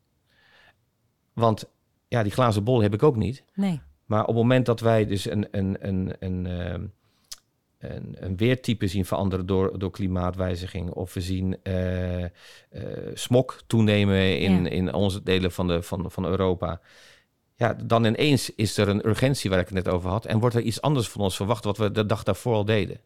Want 1.40 1.70
ja, 2.08 2.24
die 2.24 2.32
glazen 2.32 2.64
bol 2.64 2.82
heb 2.82 2.94
ik 2.94 3.04
ook 3.04 3.16
niet. 3.16 3.44
Nee. 3.54 3.82
Maar 4.06 4.22
op 4.22 4.28
het 4.28 4.36
moment 4.36 4.66
dat 4.66 4.80
wij 4.80 5.06
dus 5.06 5.30
een, 5.30 5.48
een, 5.52 5.78
een, 5.88 6.14
een, 6.20 6.46
ehm, 6.46 6.86
een, 7.80 8.16
een 8.20 8.38
weertype 8.38 8.88
zien 8.88 9.06
veranderen 9.06 9.46
door, 9.46 9.80
door 9.80 9.92
klimaatwijziging, 9.92 10.90
of 10.92 11.14
we 11.14 11.22
zien 11.22 11.58
eh, 11.64 12.24
eh, 12.24 12.30
smog 13.14 13.64
toenemen 13.68 14.40
in, 14.40 14.64
Ja. 14.64 14.70
in 14.70 14.94
onze 14.94 15.24
delen 15.24 15.52
van, 15.52 15.68
de, 15.68 15.82
van, 15.82 16.12
van 16.12 16.26
Europa. 16.26 16.82
Ja, 17.56 17.74
dan 17.74 18.04
ineens 18.06 18.56
is 18.56 18.78
er 18.78 18.88
een 18.88 19.08
urgentie 19.08 19.50
waar 19.50 19.60
ik 19.60 19.66
het 19.66 19.76
net 19.76 19.88
over 19.88 20.10
had. 20.10 20.26
En 20.26 20.40
wordt 20.40 20.56
er 20.56 20.62
iets 20.62 20.82
anders 20.82 21.10
van 21.10 21.22
ons 21.22 21.36
verwacht 21.36 21.64
wat 21.64 21.78
we 21.78 21.92
de 21.92 22.06
dag 22.06 22.24
daarvoor 22.24 22.54
al 22.54 22.66
deden. 22.66 23.00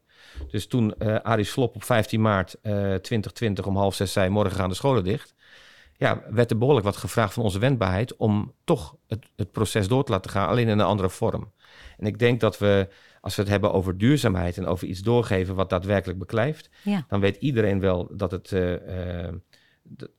Dus 0.52 0.68
toen 0.68 0.94
eh 0.98 1.16
Arie 1.16 1.46
Slop 1.46 1.76
op 1.76 1.84
15 1.84 2.22
maart 2.22 2.54
eh 2.62 2.72
2020 2.74 3.66
om 3.66 3.78
half 3.78 3.96
zes 3.96 4.12
zei... 4.12 4.30
morgen 4.30 4.56
gaan 4.56 4.70
de 4.70 4.76
scholen 4.76 5.04
dicht. 5.04 5.34
Ja, 6.04 6.24
werd 6.30 6.52
er 6.52 6.58
behoorlijk 6.58 6.86
wat 6.86 6.98
gevraagd 6.98 7.34
van 7.34 7.44
onze 7.44 7.60
wendbaarheid... 7.60 8.16
om 8.16 8.54
toch 8.64 8.96
het, 9.08 9.26
het 9.36 9.52
proces 9.52 9.88
door 9.88 10.04
te 10.04 10.12
laten 10.12 10.32
gaan, 10.32 10.48
alleen 10.48 10.68
in 10.68 10.80
een 10.80 10.86
andere 10.86 11.10
vorm. 11.10 11.52
En 11.98 12.06
ik 12.06 12.20
denk 12.20 12.40
dat 12.40 12.58
we, 12.58 12.88
als 13.22 13.36
we 13.36 13.42
het 13.42 13.52
hebben 13.52 13.74
over 13.74 13.98
duurzaamheid... 13.98 14.58
en 14.58 14.66
over 14.66 14.88
iets 14.88 15.00
doorgeven 15.00 15.56
wat 15.56 15.70
daadwerkelijk 15.70 16.20
beklijft... 16.20 16.70
Ja. 16.84 17.06
dan 17.08 17.20
weet 17.20 17.36
iedereen 17.36 17.80
wel 17.80 18.10
dat, 18.12 18.32
het, 18.32 18.52
eh, 18.52 19.24
eh, 19.26 19.34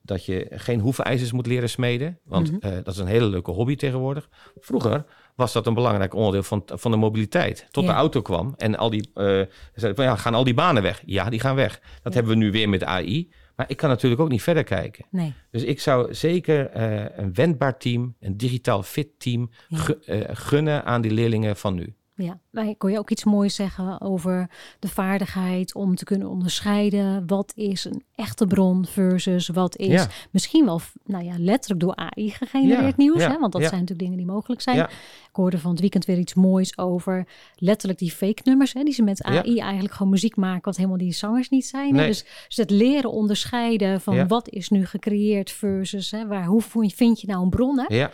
dat 0.01 0.25
je 0.25 0.47
geen 0.49 0.79
hoefijzers 0.79 1.31
moet 1.31 1.47
leren 1.47 1.69
smeden. 1.69 2.19
Want 2.23 2.51
Mhm. 2.51 2.65
eh, 2.65 2.71
dat 2.83 2.93
is 2.93 2.97
een 2.99 3.07
hele 3.07 3.25
leuke 3.25 3.51
hobby 3.51 3.75
tegenwoordig. 3.75 4.29
Vroeger 4.59 5.05
was 5.35 5.53
dat 5.53 5.67
een 5.67 5.73
belangrijk 5.73 6.13
onderdeel 6.13 6.43
van, 6.43 6.63
van 6.65 6.91
de 6.91 6.97
mobiliteit. 6.97 7.67
Tot 7.71 7.83
Ja. 7.83 7.89
de 7.91 7.95
auto 7.97 8.21
kwam 8.21 8.53
en 8.57 8.77
al 8.77 8.89
die, 8.89 9.09
zeiden 9.13 9.95
van, 9.95 10.03
ja, 10.05 10.15
gaan 10.15 10.33
al 10.33 10.43
die 10.43 10.53
banen 10.53 10.83
weg? 10.83 11.03
Ja, 11.05 11.29
die 11.29 11.39
gaan 11.39 11.55
weg. 11.55 11.81
Dat 12.03 12.13
hebben 12.13 12.31
we 12.31 12.37
nu 12.37 12.51
weer 12.51 12.69
met 12.69 12.83
AI. 12.83 13.31
Maar 13.55 13.69
ik 13.69 13.77
kan 13.77 13.89
natuurlijk 13.89 14.21
ook 14.21 14.29
niet 14.29 14.41
verder 14.43 14.63
kijken. 14.63 15.05
Nee. 15.11 15.33
Dus 15.51 15.63
ik 15.63 15.79
zou 15.79 16.13
zeker 16.13 16.69
eh, 16.69 17.17
een 17.17 17.33
wendbaar 17.33 17.77
team, 17.77 18.15
een 18.19 18.37
digitaal 18.37 18.83
fit 18.83 19.19
team, 19.19 19.49
Ja. 19.67 19.87
eh, 20.05 20.19
gunnen 20.35 20.85
aan 20.85 21.01
die 21.01 21.11
leerlingen 21.11 21.55
van 21.55 21.75
nu. 21.75 21.95
Ja, 22.17 22.39
maar 22.49 22.75
kon 22.77 22.91
je 22.91 22.97
ook 22.99 23.09
iets 23.09 23.23
moois 23.23 23.55
zeggen 23.55 24.01
over 24.01 24.49
de 24.79 24.87
vaardigheid 24.87 25.73
om 25.75 25.95
te 25.95 26.03
kunnen 26.05 26.29
onderscheiden 26.29 27.27
wat 27.27 27.51
is 27.55 27.85
een 27.85 28.03
echte 28.15 28.47
bron 28.47 28.85
versus 28.85 29.47
wat 29.47 29.77
is 29.77 29.87
Ja. 29.87 30.07
misschien 30.31 30.65
wel 30.65 30.81
nou 31.05 31.23
ja, 31.23 31.33
letterlijk 31.37 31.81
door 31.81 31.95
AI 31.95 32.29
gegenereerd 32.31 32.81
Ja, 32.81 32.93
nieuws. 32.95 33.21
ja, 33.21 33.31
Hè? 33.31 33.39
Want 33.39 33.51
dat 33.51 33.61
zijn 33.61 33.73
natuurlijk 33.73 33.99
dingen 33.99 34.17
die 34.17 34.25
mogelijk 34.25 34.61
zijn. 34.61 34.77
Ik 34.79 34.89
hoorde 35.31 35.59
van 35.59 35.71
het 35.71 35.79
weekend 35.79 36.05
weer 36.05 36.17
iets 36.17 36.33
moois 36.33 36.77
over 36.77 37.27
letterlijk 37.55 37.99
die 37.99 38.11
fake 38.11 38.41
nummers. 38.43 38.73
Hè, 38.73 38.83
die 38.83 38.93
ze 38.93 39.03
met. 39.03 39.23
AI 39.23 39.59
eigenlijk 39.59 39.93
gewoon 39.93 40.11
muziek 40.11 40.35
maken 40.35 40.63
wat 40.63 40.75
helemaal 40.75 40.97
die 40.97 41.13
zangers 41.13 41.49
niet 41.49 41.65
zijn. 41.65 41.93
Nee. 41.93 42.07
Dus, 42.07 42.25
dus 42.47 42.57
het 42.57 42.69
leren 42.69 43.11
onderscheiden 43.11 44.01
van 44.01 44.27
wat 44.27 44.49
is 44.49 44.69
nu 44.69 44.85
gecreëerd 44.85 45.51
versus 45.51 46.11
hè, 46.11 46.27
waar, 46.27 46.45
hoe 46.45 46.61
vind 46.95 47.21
je 47.21 47.27
nou 47.27 47.43
een 47.43 47.49
bron. 47.49 47.79
Hè? 47.79 47.95
Ja, 47.95 48.11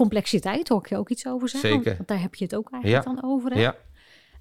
Complexiteit 0.00 0.68
hoor 0.68 0.78
ik 0.80 0.88
je 0.88 0.96
ook 0.96 1.08
iets 1.08 1.26
over 1.26 1.48
zeggen. 1.48 1.70
Zeker. 1.70 1.96
Want 1.96 2.08
daar 2.08 2.20
heb 2.20 2.34
je 2.34 2.44
het 2.44 2.54
ook 2.54 2.70
eigenlijk 2.72 3.04
Ja. 3.04 3.12
dan 3.12 3.24
over. 3.30 3.52
Hè? 3.52 3.60
ja, 3.60 3.76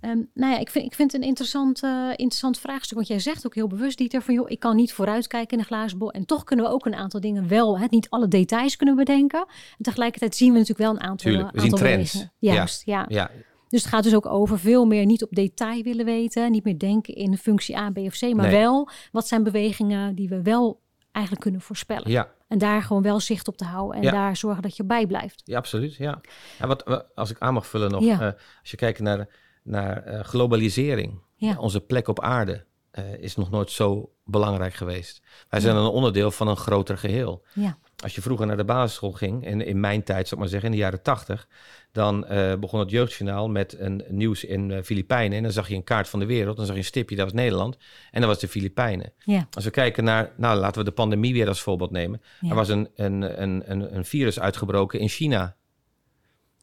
Ehm, 0.02 0.22
nou 0.34 0.54
ja, 0.54 0.58
ik 0.60 0.69
vind, 0.69 0.86
ik 0.86 0.93
vind 0.93 1.12
het 1.12 1.22
een 1.22 1.28
interessant, 1.28 1.84
eh, 1.84 1.89
interessant 2.10 2.60
vraagstuk. 2.60 2.95
Want 2.95 3.08
jij 3.08 3.19
zegt 3.19 3.45
ook 3.45 3.56
heel 3.56 3.67
bewust, 3.67 3.98
Dieter, 3.98 4.22
van 4.22 4.34
joh, 4.34 4.50
ik 4.50 4.60
kan 4.60 4.76
niet 4.76 4.93
vooruitkijken 4.93 5.52
in 5.52 5.58
de 5.58 5.63
glazen 5.63 5.98
bol. 5.98 6.12
En 6.12 6.26
toch 6.26 6.43
kunnen 6.43 6.65
we 6.65 6.72
ook 6.72 6.86
een 6.86 6.95
aantal 6.95 7.19
dingen 7.19 7.48
wel, 7.48 7.80
hè, 7.80 7.86
niet 7.89 8.10
alle 8.10 8.28
details 8.28 8.76
kunnen 8.76 8.95
bedenken. 8.95 9.39
En 9.78 9.84
tegelijkertijd 9.84 10.36
zien 10.36 10.48
we 10.52 10.58
natuurlijk 10.60 10.80
wel 10.89 10.91
een 10.91 11.02
aantal, 11.10 11.32
Tuurlijk, 11.32 11.52
we 11.56 11.62
aantal 11.62 11.78
zien 11.78 11.88
trends. 11.88 12.28
Juist, 12.39 12.86
ja. 12.86 13.06
ja, 13.08 13.32
Dus 13.69 13.82
het 13.82 13.91
gaat 13.91 14.04
dus 14.04 14.15
ook 14.15 14.26
over 14.26 14.60
veel 14.60 14.86
meer 14.86 15.06
niet 15.06 15.24
op 15.24 15.32
detail 15.32 15.84
willen 15.84 16.06
weten. 16.06 16.52
Niet 16.52 16.63
meer 16.63 16.78
denken 16.80 17.15
in 17.15 17.38
functie 17.38 17.78
A, 17.78 17.89
B 17.91 17.98
of 17.98 18.17
C. 18.17 18.22
Maar 18.22 18.48
Nee. 18.48 18.60
wel, 18.60 18.89
wat 19.12 19.28
zijn 19.28 19.43
bewegingen 19.43 20.15
die 20.15 20.30
we 20.30 20.41
wel 20.41 20.82
eigenlijk 21.12 21.43
kunnen 21.45 21.62
voorspellen. 21.62 22.12
ja, 22.12 22.28
En 22.49 22.57
daar 22.57 22.81
gewoon 22.83 23.01
wel 23.01 23.19
zicht 23.19 23.47
op 23.47 23.57
te 23.57 23.65
houden. 23.65 23.97
En 23.97 24.03
Ja. 24.03 24.12
daar 24.12 24.35
zorgen 24.35 24.62
dat 24.62 24.77
je 24.77 24.83
bij 24.83 25.07
blijft. 25.07 25.41
ja, 25.45 25.57
absoluut. 25.57 25.95
Ja. 25.95 26.21
Ja, 26.59 26.67
wat, 26.67 26.83
wa- 26.85 27.05
als 27.15 27.29
ik 27.29 27.39
aan 27.39 27.53
mag 27.53 27.67
vullen 27.67 27.91
nog, 27.91 28.03
Ja. 28.03 28.13
eh, 28.19 28.25
als 28.62 28.71
je 28.71 28.77
kijkt 28.77 28.99
naar, 28.99 29.27
naar 29.63 30.03
eh, 30.03 30.23
globalisering, 30.23 31.19
Ja. 31.35 31.57
onze 31.57 31.79
plek 31.81 32.07
op 32.07 32.19
aarde 32.19 32.65
eh, 32.91 33.13
is 33.17 33.35
nog 33.35 33.49
nooit 33.49 33.71
zo 33.71 34.12
belangrijk 34.25 34.73
geweest. 34.73 35.21
Wij 35.49 35.59
zijn 35.59 35.75
een 35.75 35.85
onderdeel 35.88 36.31
van 36.31 36.47
een 36.47 36.57
groter 36.57 36.97
geheel. 36.97 37.45
Ja, 37.53 37.77
Als 38.03 38.15
je 38.15 38.21
vroeger 38.21 38.47
naar 38.47 38.57
de 38.57 38.63
basisschool 38.63 39.12
ging, 39.12 39.45
en 39.45 39.65
in 39.65 39.79
mijn 39.79 40.03
tijd, 40.03 40.27
zou 40.27 40.31
ik 40.31 40.39
maar 40.39 40.47
zeggen, 40.47 40.69
in 40.69 40.75
de 40.75 40.81
jaren 40.81 41.01
tachtig, 41.01 41.47
dan 41.91 42.25
eh, 42.25 42.55
begon 42.55 42.79
het 42.79 42.89
jeugdjournaal 42.89 43.49
met 43.49 43.79
een 43.79 44.03
nieuws 44.09 44.43
in 44.43 44.71
eh, 44.71 44.83
Filipijnen. 44.83 45.38
En 45.38 45.43
dan 45.43 45.51
zag 45.51 45.67
je 45.67 45.75
een 45.75 45.83
kaart 45.83 46.09
van 46.09 46.19
de 46.19 46.25
wereld, 46.25 46.57
dan 46.57 46.65
zag 46.65 46.75
je 46.75 46.81
een 46.81 46.88
stipje, 46.88 47.15
dat 47.15 47.25
was 47.25 47.33
Nederland. 47.33 47.77
En 48.12 48.21
dat 48.21 48.29
was 48.29 48.39
de 48.39 48.47
Filipijnen. 48.47 49.13
ja, 49.17 49.47
Als 49.51 49.63
we 49.63 49.71
kijken 49.71 50.03
naar, 50.03 50.31
nou 50.38 50.59
laten 50.59 50.79
we 50.79 50.88
de 50.88 50.95
pandemie 50.95 51.33
weer 51.33 51.47
als 51.47 51.62
voorbeeld 51.62 51.91
nemen. 51.91 52.21
Ja. 52.41 52.49
Er 52.49 52.55
was 52.55 52.69
een, 52.69 52.89
een, 52.95 53.41
een, 53.41 53.71
een, 53.71 53.95
een 53.95 54.05
virus 54.05 54.39
uitgebroken 54.39 54.99
in 54.99 55.09
China. 55.09 55.57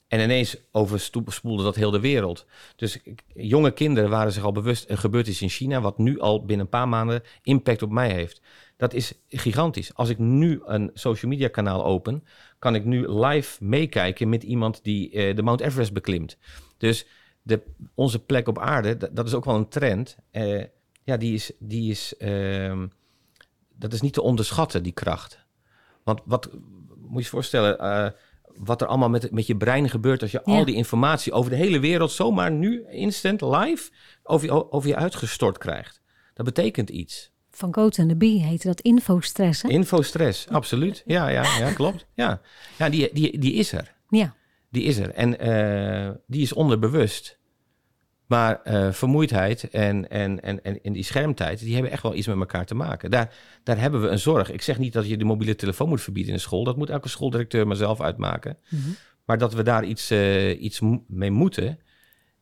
En 0.08 0.20
ineens 0.20 0.56
overspoelde 0.72 1.62
dat 1.62 1.76
heel 1.76 1.90
de 1.90 2.00
wereld. 2.00 2.46
Dus 2.76 2.98
jonge 3.34 3.70
kinderen 3.70 4.10
waren 4.10 4.32
zich 4.32 4.44
al 4.44 4.52
bewust, 4.52 4.90
er 4.90 4.98
gebeurt 4.98 5.26
iets 5.26 5.42
in 5.42 5.48
China, 5.48 5.80
wat 5.80 5.98
nu 5.98 6.20
al 6.20 6.44
binnen 6.44 6.64
een 6.64 6.70
paar 6.70 6.88
maanden 6.88 7.22
impact 7.42 7.82
op 7.82 7.90
mij 7.90 8.12
heeft. 8.12 8.40
Dat 8.76 8.94
is 8.94 9.12
gigantisch. 9.28 9.94
Als 9.94 10.08
ik 10.08 10.18
nu 10.18 10.60
een 10.64 10.90
social 10.94 11.30
media 11.30 11.48
kanaal 11.48 11.84
open, 11.84 12.24
kan 12.58 12.74
ik 12.74 12.84
nu 12.84 13.08
live 13.08 13.64
meekijken 13.64 14.28
met 14.28 14.42
iemand 14.42 14.84
die 14.84 15.10
eh, 15.10 15.36
de 15.36 15.42
Mount 15.42 15.60
Everest 15.60 15.92
beklimt. 15.92 16.36
Dus 16.76 17.06
de, 17.42 17.62
onze 17.94 18.24
plek 18.24 18.48
op 18.48 18.58
aarde, 18.58 18.96
dat, 18.96 19.16
dat 19.16 19.26
is 19.26 19.34
ook 19.34 19.44
wel 19.44 19.54
een 19.54 19.68
trend. 19.68 20.16
Eh, 20.30 20.64
ja, 21.04 21.16
die 21.16 21.34
is, 21.34 21.52
die 21.58 21.90
is, 21.90 22.16
ehm, 22.16 22.86
dat 23.74 23.92
is 23.92 24.00
niet 24.00 24.12
te 24.12 24.22
onderschatten, 24.22 24.82
die 24.82 24.92
kracht. 24.92 25.44
Want 26.04 26.20
wat 26.24 26.50
moet 26.96 27.18
je 27.18 27.22
je 27.22 27.24
voorstellen, 27.24 27.78
eh, 27.78 28.10
wat 28.56 28.80
er 28.80 28.86
allemaal 28.86 29.08
met, 29.10 29.30
met 29.30 29.46
je 29.46 29.56
brein 29.56 29.88
gebeurt 29.88 30.22
als 30.22 30.30
je 30.30 30.40
Ja. 30.44 30.52
al 30.52 30.64
die 30.64 30.74
informatie 30.74 31.32
over 31.32 31.50
de 31.50 31.56
hele 31.56 31.78
wereld 31.78 32.10
zomaar 32.10 32.50
nu 32.50 32.86
instant 32.88 33.40
live 33.40 33.90
over 34.22 34.46
je, 34.46 34.72
over 34.72 34.88
je 34.88 34.96
uitgestort 34.96 35.58
krijgt. 35.58 36.00
Dat 36.34 36.46
betekent 36.46 36.90
iets. 36.90 37.34
Van 37.56 37.74
Goat 37.74 37.98
and 37.98 38.08
the 38.08 38.16
Bee 38.16 38.42
heette 38.42 38.66
dat 38.66 38.80
infostress. 38.80 39.62
Hè? 39.62 39.68
Infostress, 39.68 40.48
absoluut. 40.48 41.02
Ja, 41.06 41.28
ja, 41.28 41.42
ja 41.58 41.72
klopt. 41.72 42.06
Ja, 42.14 42.40
ja 42.78 42.88
die, 42.88 43.10
die, 43.12 43.38
die 43.38 43.52
is 43.52 43.72
er. 43.72 43.94
Ja, 44.08 44.34
Die 44.70 44.82
is 44.82 44.98
er. 44.98 45.10
En 45.10 45.38
eh, 45.38 46.14
die 46.26 46.42
is 46.42 46.52
onderbewust. 46.52 47.38
Maar 48.26 48.62
eh, 48.62 48.92
vermoeidheid 48.92 49.70
en, 49.70 50.10
en, 50.10 50.40
en, 50.40 50.64
en, 50.64 50.82
en 50.82 50.92
die 50.92 51.02
schermtijd, 51.02 51.58
die 51.58 51.74
hebben 51.74 51.92
echt 51.92 52.02
wel 52.02 52.14
iets 52.14 52.26
met 52.26 52.36
elkaar 52.38 52.66
te 52.66 52.74
maken. 52.74 53.10
Daar, 53.10 53.34
daar 53.62 53.80
hebben 53.80 54.02
we 54.02 54.08
een 54.08 54.18
zorg. 54.18 54.50
Ik 54.50 54.62
zeg 54.62 54.78
niet 54.78 54.92
dat 54.92 55.08
je 55.08 55.16
de 55.16 55.24
mobiele 55.24 55.54
telefoon 55.54 55.88
moet 55.88 56.00
verbieden 56.00 56.32
in 56.32 56.36
de 56.36 56.42
school. 56.42 56.64
Dat 56.64 56.76
moet 56.76 56.90
elke 56.90 57.08
schooldirecteur 57.08 57.66
maar 57.66 57.76
zelf 57.76 58.00
uitmaken. 58.00 58.58
Mhm. 58.68 58.88
Maar 59.24 59.38
dat 59.38 59.54
we 59.54 59.62
daar 59.62 59.84
iets, 59.84 60.10
eh, 60.10 60.62
iets 60.62 60.80
mee 61.06 61.30
moeten, 61.30 61.78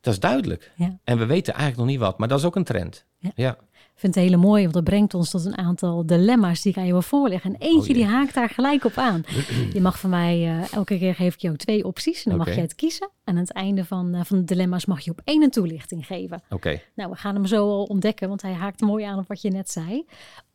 dat 0.01 0.13
is 0.13 0.21
duidelijk. 0.21 0.73
Ja. 0.77 0.99
En 1.05 1.19
we 1.19 1.27
weten 1.27 1.53
eigenlijk 1.55 1.83
nog 1.83 1.91
niet 1.91 2.07
wat, 2.07 2.19
maar 2.19 2.29
dat 2.29 2.39
is 2.39 2.45
ook 2.45 2.57
een 2.57 2.65
trend. 2.65 3.07
Ja. 3.19 3.31
ja. 3.35 3.59
Vind 3.95 4.15
het 4.15 4.25
hele 4.25 4.37
mooi, 4.37 4.63
want 4.63 4.75
dat 4.75 4.85
brengt 4.85 5.15
ons 5.15 5.31
tot 5.31 5.45
een 5.45 5.59
aantal 5.59 6.07
dilemma's 6.07 6.63
die 6.63 6.73
ik 6.73 6.79
aan 6.79 6.87
je 6.87 6.93
wil 6.93 7.03
voorleggen. 7.03 7.55
En 7.55 7.61
eentje 7.61 7.89
Oh 7.89 7.95
die 7.95 8.07
haakt 8.07 8.35
daar 8.35 8.49
gelijk 8.49 8.85
op 8.85 8.97
aan. 8.97 9.25
Je 9.73 9.81
mag 9.81 9.99
van 9.99 10.11
mij, 10.11 10.35
eh, 10.35 10.73
elke 10.73 10.99
keer 10.99 11.15
geef 11.15 11.35
ik 11.35 11.41
jou 11.41 11.57
twee 11.57 11.85
opties 11.85 12.25
en 12.25 12.31
dan 12.31 12.39
mag 12.39 12.55
je 12.55 12.61
het 12.61 12.75
kiezen. 12.75 13.11
En 13.25 13.35
aan 13.35 13.41
het 13.41 13.53
einde 13.53 13.85
van, 13.85 14.15
eh, 14.15 14.25
van 14.25 14.39
de 14.39 14.45
dilemma's 14.45 14.87
mag 14.87 15.01
je 15.01 15.11
op 15.11 15.21
één 15.25 15.43
een 15.43 15.51
toelichting 15.51 16.07
geven. 16.07 16.43
Oké. 16.51 16.81
Nou, 16.95 17.11
we 17.11 17.17
gaan 17.17 17.35
hem 17.35 17.47
zo 17.47 17.69
al 17.69 17.85
ontdekken, 17.85 18.29
want 18.29 18.43
hij 18.43 18.53
haakt 18.53 18.81
mooi 18.81 19.05
aan 19.05 19.19
op 19.19 19.29
wat 19.29 19.43
je 19.43 19.51
net 19.51 19.71
zei. 19.71 20.07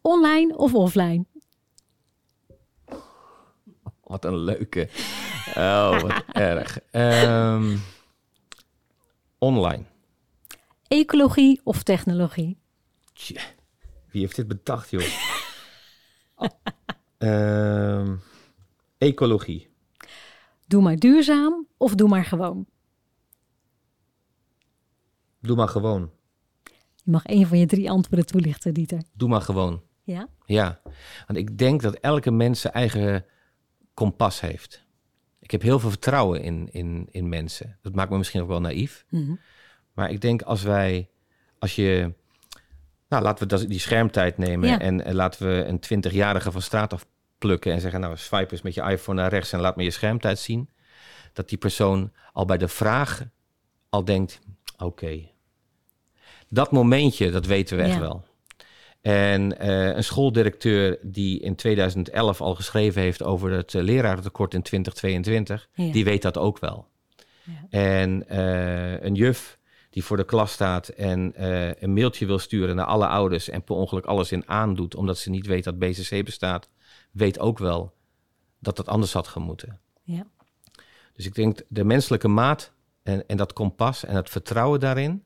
Online 0.02 0.58
of 0.58 0.73
offline? 0.73 1.25
Wat 4.04 4.25
een 4.25 4.38
leuke. 4.38 4.89
Oh, 5.56 5.99
wat 6.02 6.23
erg. 6.32 6.80
Ehm, 6.91 7.78
online. 9.38 9.84
Ecologie 10.88 11.62
of 11.63 11.84
technologie? 11.84 12.58
Tje, 13.19 13.39
wie 14.12 14.21
heeft 14.21 14.36
dit 14.36 14.47
bedacht, 14.47 14.89
joh? 14.89 15.03
Ehm, 17.17 18.15
ecologie. 18.97 19.69
Doe 20.67 20.82
maar 20.82 20.95
duurzaam 20.95 21.67
of 21.77 21.95
doe 21.95 22.10
maar 22.10 22.25
gewoon? 22.25 22.67
Doe 25.39 25.55
maar 25.55 25.67
gewoon. 25.67 26.12
Je 26.95 27.12
mag 27.12 27.25
één 27.25 27.47
van 27.47 27.58
je 27.58 27.65
drie 27.65 27.89
antwoorden 27.89 28.25
toelichten, 28.25 28.73
Dieter. 28.73 29.01
Doe 29.13 29.29
maar 29.29 29.41
gewoon. 29.41 29.84
Ja? 30.03 30.27
Ja. 30.45 30.82
Want 31.27 31.39
ik 31.39 31.58
denk 31.58 31.82
dat 31.82 31.95
elke 31.95 32.32
mens 32.32 32.62
zijn 32.62 32.73
eigen 32.73 33.25
kompas 33.93 34.39
heeft. 34.39 34.86
Ik 35.39 35.51
heb 35.51 35.62
heel 35.62 35.79
veel 35.79 35.89
vertrouwen 35.89 36.41
in, 36.41 36.71
in, 36.71 37.08
in 37.12 37.29
mensen. 37.29 37.77
Dat 37.82 37.95
maakt 37.95 38.10
me 38.10 38.17
misschien 38.17 38.41
ook 38.41 38.47
wel 38.47 38.62
naïef. 38.62 39.05
Mhm. 39.10 39.36
Maar 39.93 40.12
ik 40.12 40.21
denk 40.21 40.41
als 40.41 40.63
wij, 40.63 41.10
als 41.58 41.75
je, 41.75 42.13
nou 43.10 43.24
laten 43.24 43.48
we 43.48 43.67
die 43.67 43.80
schermtijd 43.80 44.38
nemen 44.38 44.69
Ja. 44.69 44.80
en, 44.80 45.06
en 45.06 45.15
laten 45.15 45.48
we 45.48 45.65
een 45.65 46.04
20-jarige 46.04 46.52
van 46.52 46.62
straat 46.62 46.93
afplukken 46.93 47.72
en 47.74 47.82
zeggen, 47.82 48.00
nou 48.00 48.17
swipe 48.17 48.52
eens 48.52 48.62
met 48.62 48.74
je 48.74 48.82
iPhone 48.82 49.22
naar 49.22 49.30
rechts 49.30 49.52
en 49.52 49.60
laat 49.60 49.76
me 49.76 49.84
je 49.84 49.91
schermtijd 49.91 50.39
zien. 50.39 50.69
Dat 51.34 51.50
die 51.50 51.58
persoon 51.58 52.12
al 52.34 52.45
bij 52.45 52.58
de 52.58 52.67
vraag 52.67 53.24
al 53.89 54.06
denkt, 54.06 54.39
oké. 54.78 55.28
Dat 56.50 56.72
momentje, 56.72 57.32
dat 57.32 57.45
weten 57.45 57.78
we 57.78 57.84
echt 57.84 57.93
Ja. 57.93 58.00
wel. 58.00 58.28
En 59.02 59.60
eh, 59.60 59.95
een 59.95 60.04
schooldirecteur 60.04 60.98
die 61.02 61.39
in 61.39 61.56
2011 61.56 62.41
al 62.41 62.56
geschreven 62.56 63.02
heeft 63.02 63.24
over 63.24 63.52
het 63.52 63.74
uh, 63.74 63.82
lerarentekort 63.82 64.54
in 64.54 64.62
2022, 64.62 65.69
Ja. 65.74 65.91
die 65.91 66.04
weet 66.04 66.22
dat 66.22 66.38
ook 66.38 66.60
wel. 66.60 66.88
Ja. 67.43 67.54
En 67.69 68.28
eh, 68.28 69.02
een 69.04 69.15
juf 69.15 69.59
die 69.89 70.04
voor 70.04 70.17
de 70.17 70.25
klas 70.25 70.52
staat 70.52 70.88
en 70.88 71.36
eh, 71.36 71.82
een 71.82 71.93
mailtje 71.93 72.25
wil 72.25 72.39
sturen 72.39 72.75
naar 72.75 72.86
alle 72.86 73.08
ouders 73.08 73.49
en 73.49 73.63
per 73.63 73.75
ongeluk 73.75 74.06
alles 74.06 74.32
in 74.32 74.49
aandoet 74.49 74.95
omdat 74.95 75.17
ze 75.17 75.30
niet 75.30 75.45
weet 75.45 75.63
dat 75.63 75.80
BCC 75.80 76.25
bestaat, 76.25 76.69
weet 77.12 77.39
ook 77.39 77.58
wel 77.58 77.93
dat 78.60 78.75
dat 78.75 78.88
anders 78.88 79.13
had 79.13 79.28
gemoeten. 79.28 79.80
Ja. 80.04 80.28
Dus 81.13 81.25
ik 81.25 81.36
denk 81.36 81.62
de 81.67 81.84
menselijke 81.84 82.28
maat 82.28 82.73
en, 83.04 83.28
en 83.28 83.38
dat 83.38 83.54
kompas 83.54 84.06
en 84.06 84.15
het 84.15 84.30
vertrouwen 84.30 84.80
daarin, 84.80 85.23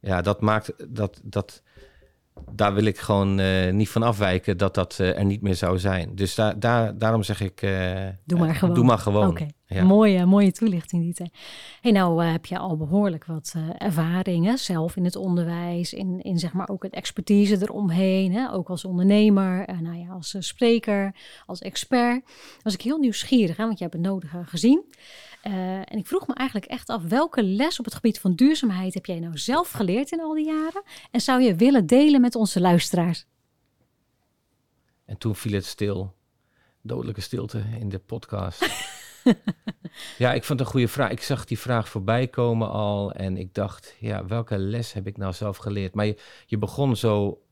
ja, 0.00 0.22
dat 0.22 0.40
maakt 0.40 0.72
dat, 0.88 1.20
dat 1.22 1.62
daar 2.50 2.74
wil 2.74 2.84
ik 2.84 2.98
gewoon 2.98 3.38
eh, 3.38 3.72
niet 3.72 3.88
van 3.88 4.02
afwijken 4.02 4.56
dat 4.56 4.74
dat 4.74 4.96
eh, 5.00 5.18
er 5.18 5.24
niet 5.24 5.42
meer 5.42 5.54
zou 5.54 5.78
zijn. 5.78 6.14
Dus 6.14 6.34
daar 6.34 6.58
daar, 6.58 6.98
daarom 6.98 7.22
zeg 7.22 7.40
ik, 7.40 7.60
Doe 8.24 8.38
maar 8.38 8.54
gewoon. 8.54 8.74
Doe 8.74 8.84
maar 8.84 8.98
gewoon. 8.98 9.38
Ja. 9.74 9.84
mooie, 9.84 10.26
mooie 10.26 10.52
toelichting, 10.52 11.02
Dieter. 11.02 11.28
Hey, 11.80 11.92
nou 11.92 12.24
eh, 12.24 12.32
heb 12.32 12.46
je 12.46 12.58
al 12.58 12.76
behoorlijk 12.76 13.24
wat 13.24 13.52
eh, 13.56 13.68
ervaringen 13.78 14.58
zelf 14.58 14.96
in 14.96 15.04
het 15.04 15.16
onderwijs, 15.16 15.92
in, 15.92 16.20
in 16.22 16.38
zeg 16.38 16.52
maar 16.52 16.68
ook 16.68 16.82
het 16.82 16.92
expertise 16.92 17.62
eromheen, 17.62 18.32
hè? 18.32 18.52
ook 18.52 18.68
als 18.70 18.84
ondernemer, 18.84 19.64
en 19.64 19.82
nou 19.82 19.96
ja, 19.96 20.08
als 20.08 20.34
eh, 20.34 20.40
spreker, 20.40 21.14
als 21.46 21.60
expert. 21.60 22.24
Was 22.62 22.74
ik 22.74 22.82
heel 22.82 22.98
nieuwsgierig, 22.98 23.56
hè? 23.56 23.64
want 23.64 23.78
je 23.78 23.84
hebt 23.84 23.96
het 23.96 24.06
nodige 24.06 24.42
gezien. 24.44 24.84
Eh, 25.42 25.52
en 25.74 25.98
ik 25.98 26.06
vroeg 26.06 26.26
me 26.26 26.34
eigenlijk 26.34 26.70
echt 26.70 26.88
af, 26.88 27.02
welke 27.02 27.42
les 27.42 27.78
op 27.78 27.84
het 27.84 27.94
gebied 27.94 28.20
van 28.20 28.34
duurzaamheid 28.34 28.94
heb 28.94 29.06
jij 29.06 29.18
nou 29.18 29.38
zelf 29.38 29.70
geleerd 29.70 30.12
in 30.12 30.20
al 30.20 30.34
die 30.34 30.46
jaren? 30.46 30.82
En 31.10 31.20
zou 31.20 31.42
je 31.42 31.54
willen 31.54 31.86
delen 31.86 32.20
met 32.20 32.34
onze 32.34 32.60
luisteraars? 32.60 33.26
En 35.04 35.18
toen 35.18 35.36
viel 35.36 35.52
het 35.52 35.64
stil. 35.64 36.14
Dodelijke 36.82 37.20
stilte 37.20 37.64
in 37.78 37.88
de 37.88 37.98
podcast. 37.98 38.88
Ja, 40.18 40.32
ik 40.32 40.44
vond 40.44 40.58
het 40.58 40.68
een 40.68 40.74
goede 40.74 40.88
vraag. 40.88 41.10
Ik 41.10 41.22
zag 41.22 41.44
die 41.44 41.58
vraag 41.58 41.88
voorbij 41.88 42.28
komen 42.28 42.70
al 42.70 43.12
en 43.12 43.36
ik 43.36 43.54
dacht, 43.54 43.94
ja, 43.98 44.26
welke 44.26 44.58
les 44.58 44.92
heb 44.92 45.06
ik 45.06 45.16
nou 45.16 45.32
zelf 45.32 45.56
geleerd? 45.56 45.94
Maar 45.94 46.06
je, 46.06 46.18
je 46.46 46.58
begon 46.58 46.96
zo 46.96 47.42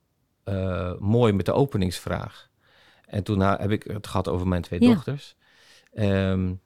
uh, 0.44 0.92
mooi 0.98 1.33
met 1.33 1.46
de 1.46 1.52
openingsvraag. 1.52 2.48
En 3.07 3.22
toen 3.22 3.40
heb 3.40 3.70
ik 3.70 3.83
het 3.83 4.07
gehad 4.07 4.28
over 4.28 4.48
mijn 4.48 4.62
twee 4.62 4.81
dochters. 4.81 5.37
Um, 5.94 6.61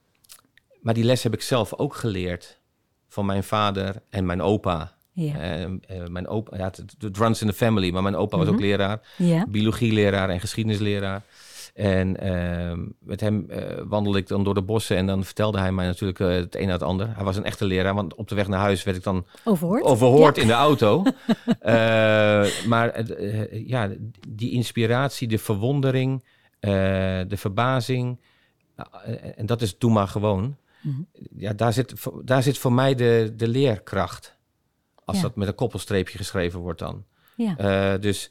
maar 0.81 0.95
die 0.95 1.05
les 1.05 1.23
heb 1.23 1.35
ik 1.35 1.43
zelf 1.43 1.75
ook 1.75 1.95
geleerd 1.95 2.61
van 3.09 3.27
mijn 3.27 3.45
vader 3.45 4.03
en 4.11 4.27
mijn 4.27 4.43
opa. 4.43 4.97
Ja. 5.13 5.59
Uh, 5.59 6.07
mijn 6.07 6.29
opa, 6.29 6.57
ja, 6.57 6.65
het 6.99 7.17
runs 7.17 7.41
in 7.41 7.47
the 7.47 7.53
family, 7.53 7.91
maar 7.91 8.03
mijn 8.03 8.17
opa 8.17 8.37
was 8.37 8.47
ook 8.47 8.55
mhm. 8.55 8.63
leraar, 8.63 9.01
ja. 9.17 9.47
biologieleraar 9.49 10.31
en 10.31 10.41
geschiedenisleraar. 10.41 11.23
En 11.73 12.27
uh, 12.27 12.73
met 12.99 13.21
hem 13.21 13.47
uh, 13.51 13.59
wandelde 13.85 14.19
ik 14.19 14.29
dan 14.29 14.45
door 14.45 14.55
de 14.55 14.63
bossen 14.63 14.97
en 14.97 15.07
dan 15.07 15.25
vertelde 15.25 15.59
hij 15.59 15.73
mij 15.73 15.87
natuurlijk 15.87 16.19
uh, 16.19 16.29
het 16.29 16.57
een 16.57 16.67
na 16.67 16.73
het 16.73 16.83
ander. 16.83 17.15
Hij 17.15 17.25
was 17.25 17.37
een 17.37 17.45
echte 17.45 17.65
leraar, 17.65 17.95
want 17.95 18.15
op 18.15 18.29
de 18.29 18.35
weg 18.35 18.49
naar 18.49 18.61
huis 18.61 18.83
werd 18.83 18.97
ik 18.97 19.03
dan 19.03 19.27
overhoord, 19.45 19.83
overhoord 19.83 20.39
in 20.39 20.47
de 20.47 20.53
auto. 20.53 21.03
maar 22.73 23.05
ja, 23.51 23.91
die 24.29 24.51
inspiratie, 24.51 25.29
de 25.29 25.39
verwondering, 25.39 26.25
de 26.61 27.37
verbazing, 27.37 28.21
en 29.37 29.47
dat 29.47 29.63
is 29.63 29.79
doe 29.79 29.91
maar 29.91 30.09
gewoon. 30.09 30.57
Mhm. 30.81 31.03
Ja, 31.37 31.53
daar 31.53 31.73
zit, 31.73 31.95
daar 32.25 32.43
zit 32.43 32.59
voor 32.59 32.73
mij 32.73 32.95
de, 32.95 33.33
de 33.37 33.49
leerkracht. 33.49 34.37
Als 35.05 35.21
dat 35.21 35.37
met 35.37 35.49
een 35.49 35.55
koppelstreepje 35.55 36.19
geschreven 36.19 36.61
wordt 36.61 36.79
dan. 36.79 37.05
Ja. 37.37 37.99
dus 37.99 38.31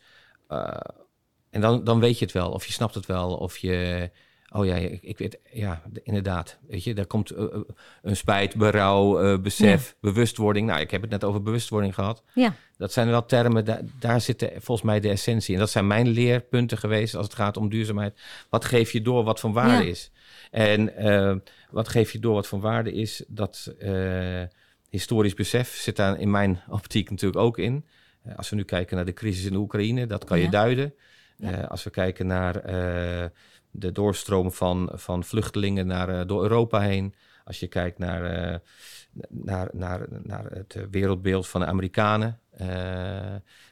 en 1.51 1.61
dan, 1.61 1.83
dan 1.83 1.99
weet 1.99 2.19
je 2.19 2.25
het 2.25 2.33
wel, 2.33 2.51
of 2.51 2.65
je 2.65 2.71
snapt 2.71 2.95
het 2.95 3.05
wel, 3.05 3.35
of 3.35 3.57
je. 3.57 4.09
Oh 4.53 4.65
ja, 4.65 4.75
ik, 5.01 5.17
weet, 5.17 5.39
ja, 5.51 5.81
inderdaad. 6.03 6.57
Weet 6.67 6.83
je, 6.83 6.93
daar 6.93 7.05
komt 7.05 7.31
uh, 7.31 7.45
een 8.01 8.15
spijt, 8.15 8.55
berouw, 8.55 9.23
uh, 9.23 9.39
besef, 9.39 9.95
bewustwording. 10.01 10.67
Nou, 10.67 10.79
ik 10.79 10.91
heb 10.91 11.01
het 11.01 11.09
net 11.09 11.23
over 11.23 11.41
bewustwording 11.41 11.93
gehad. 11.93 12.23
Ja. 12.33 12.55
Dat 12.77 12.93
zijn 12.93 13.07
wel 13.07 13.25
termen, 13.25 13.65
daar, 13.65 13.81
daar 13.99 14.21
zit 14.21 14.51
volgens 14.51 14.81
mij 14.81 14.99
de 14.99 15.09
essentie. 15.09 15.53
En 15.53 15.59
dat 15.59 15.69
zijn 15.69 15.87
mijn 15.87 16.07
leerpunten 16.07 16.77
geweest 16.77 17.15
als 17.15 17.25
het 17.25 17.35
gaat 17.35 17.57
om 17.57 17.69
duurzaamheid. 17.69 18.19
Wat 18.49 18.65
geef 18.65 18.91
je 18.91 19.01
door 19.01 19.23
wat 19.23 19.39
van 19.39 19.53
waarde 19.53 19.89
is? 19.89 20.11
En 20.51 21.05
uh, 21.05 21.35
wat 21.69 21.87
geef 21.87 22.11
je 22.11 22.19
door 22.19 22.33
wat 22.33 22.47
van 22.47 22.59
waarde 22.59 22.93
is, 22.93 23.23
dat 23.27 23.75
historisch 24.89 25.33
besef 25.33 25.75
zit 25.75 25.95
daar 25.95 26.19
in 26.19 26.31
mijn 26.31 26.61
optiek 26.69 27.09
natuurlijk 27.09 27.41
ook 27.41 27.57
in. 27.57 27.85
als 28.35 28.49
we 28.49 28.55
nu 28.55 28.63
kijken 28.63 28.95
naar 28.95 29.05
de 29.05 29.13
crisis 29.13 29.45
in 29.45 29.51
de 29.51 29.59
Oekraïne, 29.59 30.05
dat 30.05 30.23
kan 30.23 30.39
je 30.39 30.49
duiden. 30.49 30.93
Uh, 31.41 31.67
als 31.67 31.83
we 31.83 31.89
kijken 31.89 32.27
naar 32.27 32.55
uh, 32.55 33.25
de 33.71 33.91
doorstroom 33.91 34.51
van, 34.51 34.89
van 34.93 35.23
vluchtelingen 35.23 35.87
naar, 35.87 36.09
uh, 36.09 36.21
door 36.25 36.41
Europa 36.41 36.79
heen. 36.79 37.15
Als 37.43 37.59
je 37.59 37.67
kijkt 37.67 37.97
naar, 37.97 38.61
naar, 39.29 39.69
naar, 39.73 40.07
naar 40.23 40.45
het 40.45 40.77
wereldbeeld 40.91 41.47
van 41.47 41.61
de 41.61 41.67
Amerikanen. 41.67 42.39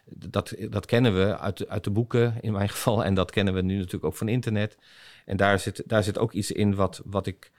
dat, 0.06 0.56
dat 0.70 0.86
kennen 0.86 1.16
we 1.16 1.38
uit, 1.38 1.68
uit 1.68 1.84
de 1.84 1.90
boeken 1.90 2.36
in 2.42 2.52
mijn 2.52 2.70
geval. 2.76 3.06
En 3.06 3.14
dat 3.14 3.32
kennen 3.32 3.54
we 3.54 3.62
nu 3.62 3.76
natuurlijk 3.76 4.04
ook 4.04 4.16
van 4.16 4.28
internet. 4.28 4.78
En 5.26 5.38
daar 5.38 5.60
zit, 5.60 5.84
daar 5.86 6.04
zit 6.04 6.18
ook 6.18 6.32
iets 6.32 6.52
in 6.52 6.76
wat, 6.76 7.02
wat, 7.06 7.28
ik, 7.28 7.52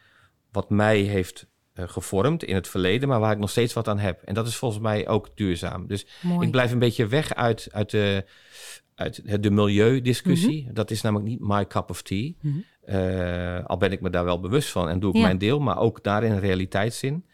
wat 0.50 0.70
mij 0.70 0.98
heeft 0.98 1.46
gevormd 1.74 2.44
in 2.44 2.54
het 2.54 2.68
verleden, 2.68 3.08
maar 3.08 3.20
waar 3.20 3.32
ik 3.32 3.38
nog 3.38 3.50
steeds 3.50 3.72
wat 3.72 3.88
aan 3.88 3.98
heb. 3.98 4.22
En 4.22 4.34
dat 4.34 4.46
is 4.46 4.56
volgens 4.56 4.80
mij 4.82 5.08
ook 5.08 5.36
duurzaam. 5.36 5.86
Dus 5.86 6.06
ik 6.40 6.50
blijf 6.50 6.72
een 6.72 6.78
beetje 6.78 7.06
weg 7.06 7.34
uit, 7.34 7.68
uit 7.72 7.90
de 7.90 8.24
uit 9.00 9.42
de 9.42 9.50
milieudiscussie. 9.50 10.66
Mm 10.68 10.74
Dat 10.74 10.90
is 10.90 11.02
namelijk 11.02 11.28
niet 11.28 11.40
my 11.40 11.66
cup 11.66 11.90
of 11.90 12.02
tea. 12.02 12.32
Mhm. 12.40 12.58
Eh, 12.84 13.64
al 13.64 13.76
ben 13.76 13.92
ik 13.92 14.00
me 14.00 14.10
daar 14.10 14.24
wel 14.24 14.40
bewust 14.40 14.68
van 14.68 14.88
en 14.88 15.00
doe 15.00 15.14
ik 15.14 15.20
mijn 15.20 15.38
deel, 15.38 15.60
maar 15.60 15.78
ook 15.78 16.02
daarin 16.02 16.38
realiteitszin. 16.38 17.24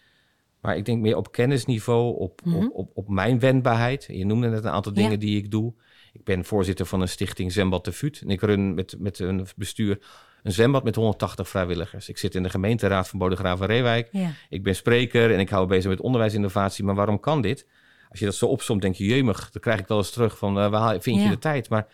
Maar 0.61 0.77
ik 0.77 0.85
denk 0.85 1.01
meer 1.01 1.17
op 1.17 1.33
kennisniveau, 1.33 2.17
op, 2.19 2.21
op, 2.21 2.45
mhm. 2.45 2.67
op, 2.73 2.91
op, 2.95 3.09
mijn 3.09 3.39
wendbaarheid. 3.39 4.09
Je 4.11 4.27
noemde 4.27 4.49
net 4.49 4.65
een 4.65 4.71
aantal 4.71 4.93
dingen 4.93 5.21
die 5.21 5.37
ik 5.37 5.51
doe. 5.51 5.73
Ik 6.13 6.25
ben 6.25 6.45
voorzitter 6.45 6.87
van 6.87 7.01
een 7.01 7.09
stichting 7.09 7.53
Zwembad 7.53 7.85
de 7.85 7.93
Vuut. 7.93 8.21
En 8.21 8.31
ik 8.31 8.41
run 8.41 8.75
met, 8.75 8.97
met 8.99 9.19
een 9.19 9.47
bestuur 9.57 9.99
een 10.43 10.53
zwembad 10.53 10.85
met 10.85 10.95
180 10.95 11.49
vrijwilligers. 11.49 12.09
Ik 12.09 12.19
zit 12.19 12.35
in 12.35 12.43
de 12.43 12.51
gemeenteraad 12.51 13.09
van 13.09 13.19
Bodegraven 13.19 13.67
Reewijk. 13.67 14.11
Ik 14.49 14.63
ben 14.63 14.77
spreker 14.77 15.33
en 15.33 15.41
ik 15.41 15.49
hou 15.49 15.67
bezig 15.67 15.91
met 15.91 16.01
onderwijsinnovatie. 16.01 16.85
Maar 16.85 16.95
waarom 16.95 17.21
kan 17.21 17.41
dit? 17.41 17.67
Als 18.11 18.19
je 18.19 18.25
dat 18.25 18.35
zo 18.35 18.47
opsomt, 18.47 18.83
denk 18.83 18.95
je, 18.95 19.05
jemig, 19.05 19.51
dan 19.51 19.63
krijg 19.63 19.81
ik 19.81 19.87
wel 19.87 19.99
eens 19.99 20.11
terug 20.11 20.39
van, 20.39 20.59
uh, 20.59 20.69
waar 20.69 21.01
vind 21.01 21.23
je 21.23 21.29
de 21.29 21.39
tijd? 21.39 21.69
Maar 21.69 21.87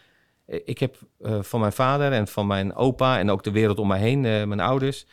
eh, 0.46 0.61
ik 0.64 0.79
heb 0.79 0.96
uh, 1.20 1.42
van 1.42 1.61
mijn 1.61 1.72
vader 1.72 2.12
en 2.12 2.29
van 2.29 2.46
mijn 2.46 2.75
opa 2.75 3.18
en 3.18 3.31
ook 3.31 3.42
de 3.42 3.51
wereld 3.51 3.79
om 3.79 3.88
mij 3.88 4.01
heen, 4.01 4.20
mijn 4.20 4.61
ouders, 4.61 5.07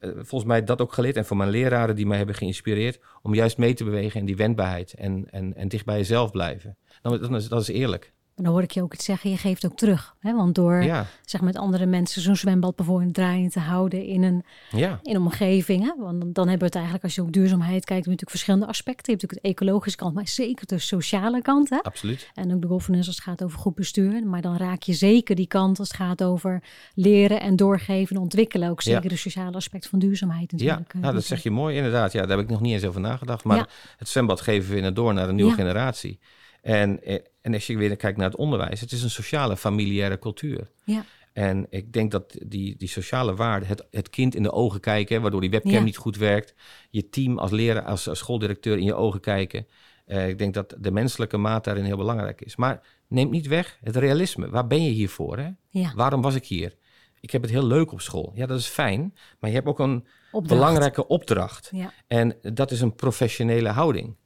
volgens 0.00 0.44
mij 0.44 0.64
dat 0.64 0.80
ook 0.80 0.92
geleerd. 0.92 1.16
En 1.16 1.26
van 1.26 1.36
mijn 1.36 1.50
leraren 1.50 1.96
die 1.96 2.06
mij 2.06 2.16
hebben 2.16 2.34
geïnspireerd 2.34 3.00
om 3.22 3.34
juist 3.34 3.58
mee 3.58 3.74
te 3.74 3.84
bewegen 3.84 4.20
in 4.20 4.26
die 4.26 4.36
wendbaarheid 4.36 4.94
en, 4.94 5.26
en, 5.30 5.54
en 5.56 5.68
dicht 5.68 5.84
bij 5.84 5.96
jezelf 5.96 6.30
blijven. 6.30 6.76
Dan, 7.02 7.20
dan 7.20 7.36
is, 7.36 7.48
dat 7.48 7.60
is 7.60 7.68
eerlijk. 7.68 8.12
En 8.36 8.44
dan 8.44 8.52
hoor 8.52 8.62
ik 8.62 8.70
je 8.70 8.82
ook 8.82 8.94
iets 8.94 9.04
zeggen, 9.04 9.30
je 9.30 9.36
geeft 9.36 9.66
ook 9.66 9.76
terug. 9.76 10.14
Hè? 10.20 10.34
Want 10.34 10.54
door 10.54 11.06
zeg 11.24 11.40
met 11.40 11.56
andere 11.56 11.86
mensen 11.86 12.22
zo'n 12.22 12.36
zwembad 12.36 12.76
bijvoorbeeld 12.76 13.14
draaien 13.14 13.50
te 13.50 13.60
houden 13.60 14.04
in 14.04 14.22
een, 14.22 14.44
ja. 14.70 15.00
in 15.02 15.14
een 15.14 15.20
omgeving. 15.20 15.82
Hè? 15.82 15.92
Want 15.98 16.34
dan, 16.34 16.48
hebben 16.48 16.58
we 16.58 16.64
het 16.64 16.74
eigenlijk, 16.74 17.04
als 17.04 17.14
je 17.14 17.22
op 17.22 17.32
duurzaamheid 17.32 17.84
kijkt, 17.84 18.02
natuurlijk 18.02 18.30
verschillende 18.30 18.66
aspecten. 18.66 19.12
Je 19.12 19.18
hebt 19.18 19.22
natuurlijk 19.22 19.46
het 19.46 19.60
ecologische 19.60 19.98
kant, 19.98 20.14
maar 20.14 20.28
zeker 20.28 20.66
de 20.66 20.78
sociale 20.78 21.42
kant. 21.42 21.70
Hè? 21.70 21.78
Absoluut. 21.82 22.30
En 22.34 22.54
ook 22.54 22.62
de 22.62 22.68
governance 22.68 23.06
als 23.06 23.16
het 23.16 23.24
gaat 23.24 23.42
over 23.42 23.58
goed 23.58 23.74
bestuur. 23.74 24.26
Maar 24.26 24.40
dan 24.40 24.56
raak 24.56 24.82
je 24.82 24.92
zeker 24.92 25.36
die 25.36 25.46
kant 25.46 25.78
als 25.78 25.88
het 25.88 25.96
gaat 25.96 26.22
over 26.22 26.62
leren 26.94 27.40
en 27.40 27.56
doorgeven 27.56 28.16
en 28.16 28.22
ontwikkelen. 28.22 28.70
Ook 28.70 28.82
zeker 28.82 29.08
de 29.08 29.16
sociale 29.16 29.56
aspect 29.56 29.88
van 29.88 29.98
duurzaamheid 29.98 30.52
natuurlijk. 30.52 30.92
Ja, 30.92 31.00
nou, 31.00 31.14
dat 31.14 31.24
zeg 31.24 31.42
je 31.42 31.50
mooi 31.50 31.76
inderdaad. 31.76 32.12
Ja, 32.12 32.20
daar 32.20 32.36
heb 32.36 32.46
ik 32.46 32.50
nog 32.50 32.60
niet 32.60 32.72
eens 32.72 32.84
over 32.84 33.00
nagedacht. 33.00 33.44
Maar 33.44 33.68
het 33.96 34.08
zwembad 34.08 34.40
geven 34.40 34.70
we 34.70 34.76
in 34.76 34.84
het 34.84 34.96
door 34.96 35.14
naar 35.14 35.28
een 35.28 35.34
nieuwe 35.34 35.52
generatie. 35.52 36.18
En, 36.62 37.02
eh, 37.02 37.18
en 37.42 37.54
als 37.54 37.66
je 37.66 37.76
weer 37.76 37.96
kijkt 37.96 38.18
naar 38.18 38.30
het 38.30 38.38
onderwijs, 38.38 38.80
het 38.80 38.92
is 38.92 39.02
een 39.02 39.10
sociale, 39.10 39.56
familiaire 39.56 40.18
cultuur. 40.18 40.70
Ja. 40.84 41.04
En 41.32 41.66
ik 41.70 41.92
denk 41.92 42.10
dat 42.10 42.36
die, 42.46 42.76
die 42.76 42.88
sociale 42.88 43.34
waarde, 43.34 43.66
het, 43.66 43.86
het 43.90 44.10
kind 44.10 44.34
in 44.34 44.42
de 44.42 44.52
ogen 44.52 44.80
kijken, 44.80 45.22
waardoor 45.22 45.40
die 45.40 45.50
webcam 45.50 45.84
niet 45.84 45.96
goed 45.96 46.16
werkt, 46.16 46.54
je 46.90 47.08
team 47.08 47.38
als 47.38 47.50
leraar, 47.50 47.82
als, 47.82 48.08
schooldirecteur 48.12 48.76
in 48.76 48.84
je 48.84 48.94
ogen 48.94 49.20
kijken. 49.20 49.66
Uh, 50.06 50.28
ik 50.28 50.38
denk 50.38 50.54
dat 50.54 50.76
de 50.78 50.90
menselijke 50.90 51.36
maat 51.36 51.64
daarin 51.64 51.84
heel 51.84 51.96
belangrijk 51.96 52.40
is. 52.40 52.56
Maar 52.56 52.80
neem 53.08 53.30
niet 53.30 53.46
weg 53.46 53.78
het 53.82 53.96
realisme. 53.96 54.50
Waar 54.50 54.66
ben 54.66 54.84
je 54.84 54.90
hier 54.90 55.08
voor? 55.08 55.38
Hè? 55.38 55.50
Ja. 55.68 55.92
Waarom 55.94 56.22
was 56.22 56.34
ik 56.34 56.46
hier? 56.46 56.76
Ik 57.20 57.30
heb 57.30 57.42
het 57.42 57.50
heel 57.50 57.66
leuk 57.66 57.92
op 57.92 58.00
school. 58.00 58.32
Ja, 58.34 58.46
dat 58.46 58.58
is 58.58 58.66
fijn. 58.66 59.14
Maar 59.38 59.50
je 59.50 59.56
hebt 59.56 59.68
ook 59.68 59.78
een 59.78 60.06
belangrijke 60.30 61.06
opdracht. 61.06 61.68
Ja. 61.72 61.92
En 62.06 62.36
dat 62.42 62.70
is 62.70 62.80
een 62.80 62.94
professionele 62.94 63.68
houding. 63.68 64.16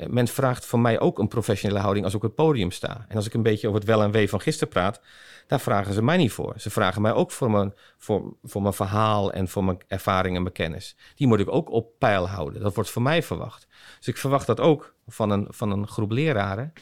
Eh, 0.00 0.08
men 0.08 0.28
vraagt 0.28 0.66
van 0.66 0.80
mij 0.80 1.00
ook 1.00 1.18
een 1.18 1.28
professionele 1.28 1.80
houding 1.80 2.04
als 2.04 2.14
ik 2.14 2.22
op 2.22 2.26
het 2.26 2.46
podium 2.46 2.70
sta. 2.70 3.04
En 3.08 3.16
als 3.16 3.26
ik 3.26 3.34
een 3.34 3.42
beetje 3.42 3.66
over 3.66 3.80
het 3.80 3.88
wel 3.88 4.02
en 4.02 4.10
wee 4.10 4.28
van 4.28 4.40
gisteren 4.40 4.68
praat, 4.68 5.00
daar 5.46 5.60
vragen 5.60 5.94
ze 5.94 6.02
mij 6.02 6.16
niet 6.16 6.32
voor. 6.32 6.54
Ze 6.56 6.70
vragen 6.70 7.02
mij 7.02 7.12
ook 7.12 7.30
voor 7.30 7.50
mijn, 7.50 7.74
voor, 7.96 8.34
voor 8.42 8.62
mijn 8.62 8.74
verhaal 8.74 9.32
en 9.32 9.48
voor 9.48 9.64
mijn 9.64 9.78
ervaring 9.86 10.36
en 10.36 10.42
mijn 10.42 10.54
kennis. 10.54 10.96
Die 11.14 11.26
moet 11.26 11.40
ik 11.40 11.52
ook 11.52 11.70
op 11.70 11.98
peil 11.98 12.28
houden. 12.28 12.62
Dat 12.62 12.74
wordt 12.74 12.90
van 12.90 13.02
mij 13.02 13.22
verwacht. 13.22 13.66
Dus 13.98 14.08
ik 14.08 14.16
verwacht 14.16 14.46
dat 14.46 14.60
ook 14.60 14.94
van 15.06 15.30
een, 15.30 15.46
van 15.50 15.70
een 15.70 15.86
groep 15.86 16.10
leraren, 16.10 16.72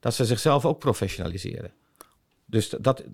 dat 0.00 0.14
ze 0.14 0.24
zichzelf 0.24 0.64
ook 0.64 0.78
professionaliseren. 0.78 1.72
Dus 2.44 2.68
dat, 2.68 3.04